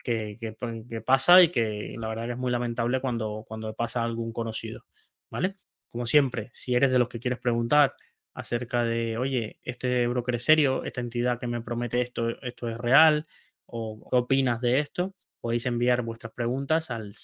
que, 0.04 0.38
que, 0.40 1.02
pasa 1.02 1.42
y 1.42 1.50
que 1.50 1.96
la 1.98 2.10
verdad 2.10 2.26
que 2.26 2.32
es 2.34 2.38
muy 2.38 2.52
lamentable 2.52 3.02
cuando, 3.02 3.44
cuando 3.48 3.74
pasa 3.74 4.02
a 4.02 4.04
algún 4.04 4.32
conocido, 4.32 4.86
¿vale? 5.32 5.56
Como 5.90 6.06
siempre, 6.06 6.52
si 6.54 6.76
eres 6.76 6.92
de 6.92 7.00
los 7.00 7.10
que 7.10 7.20
quieres 7.20 7.40
preguntar 7.40 7.96
acerca 8.36 8.84
de, 8.84 9.18
oye, 9.18 9.60
este 9.64 10.06
broker 10.06 10.36
es 10.36 10.48
esta 10.50 11.02
entidad 11.02 11.40
que 11.40 11.48
me 11.48 11.62
promete 11.62 12.02
esto, 12.02 12.30
esto 12.44 12.70
es 12.70 12.78
real, 12.78 13.26
o 13.66 14.08
qué 14.12 14.18
opinas 14.18 14.62
de 14.62 14.80
esto, 14.80 15.16
podéis 15.40 15.66
enviar 15.66 16.04
vuestras 16.04 16.34
preguntas 16.34 16.92
al 16.92 17.16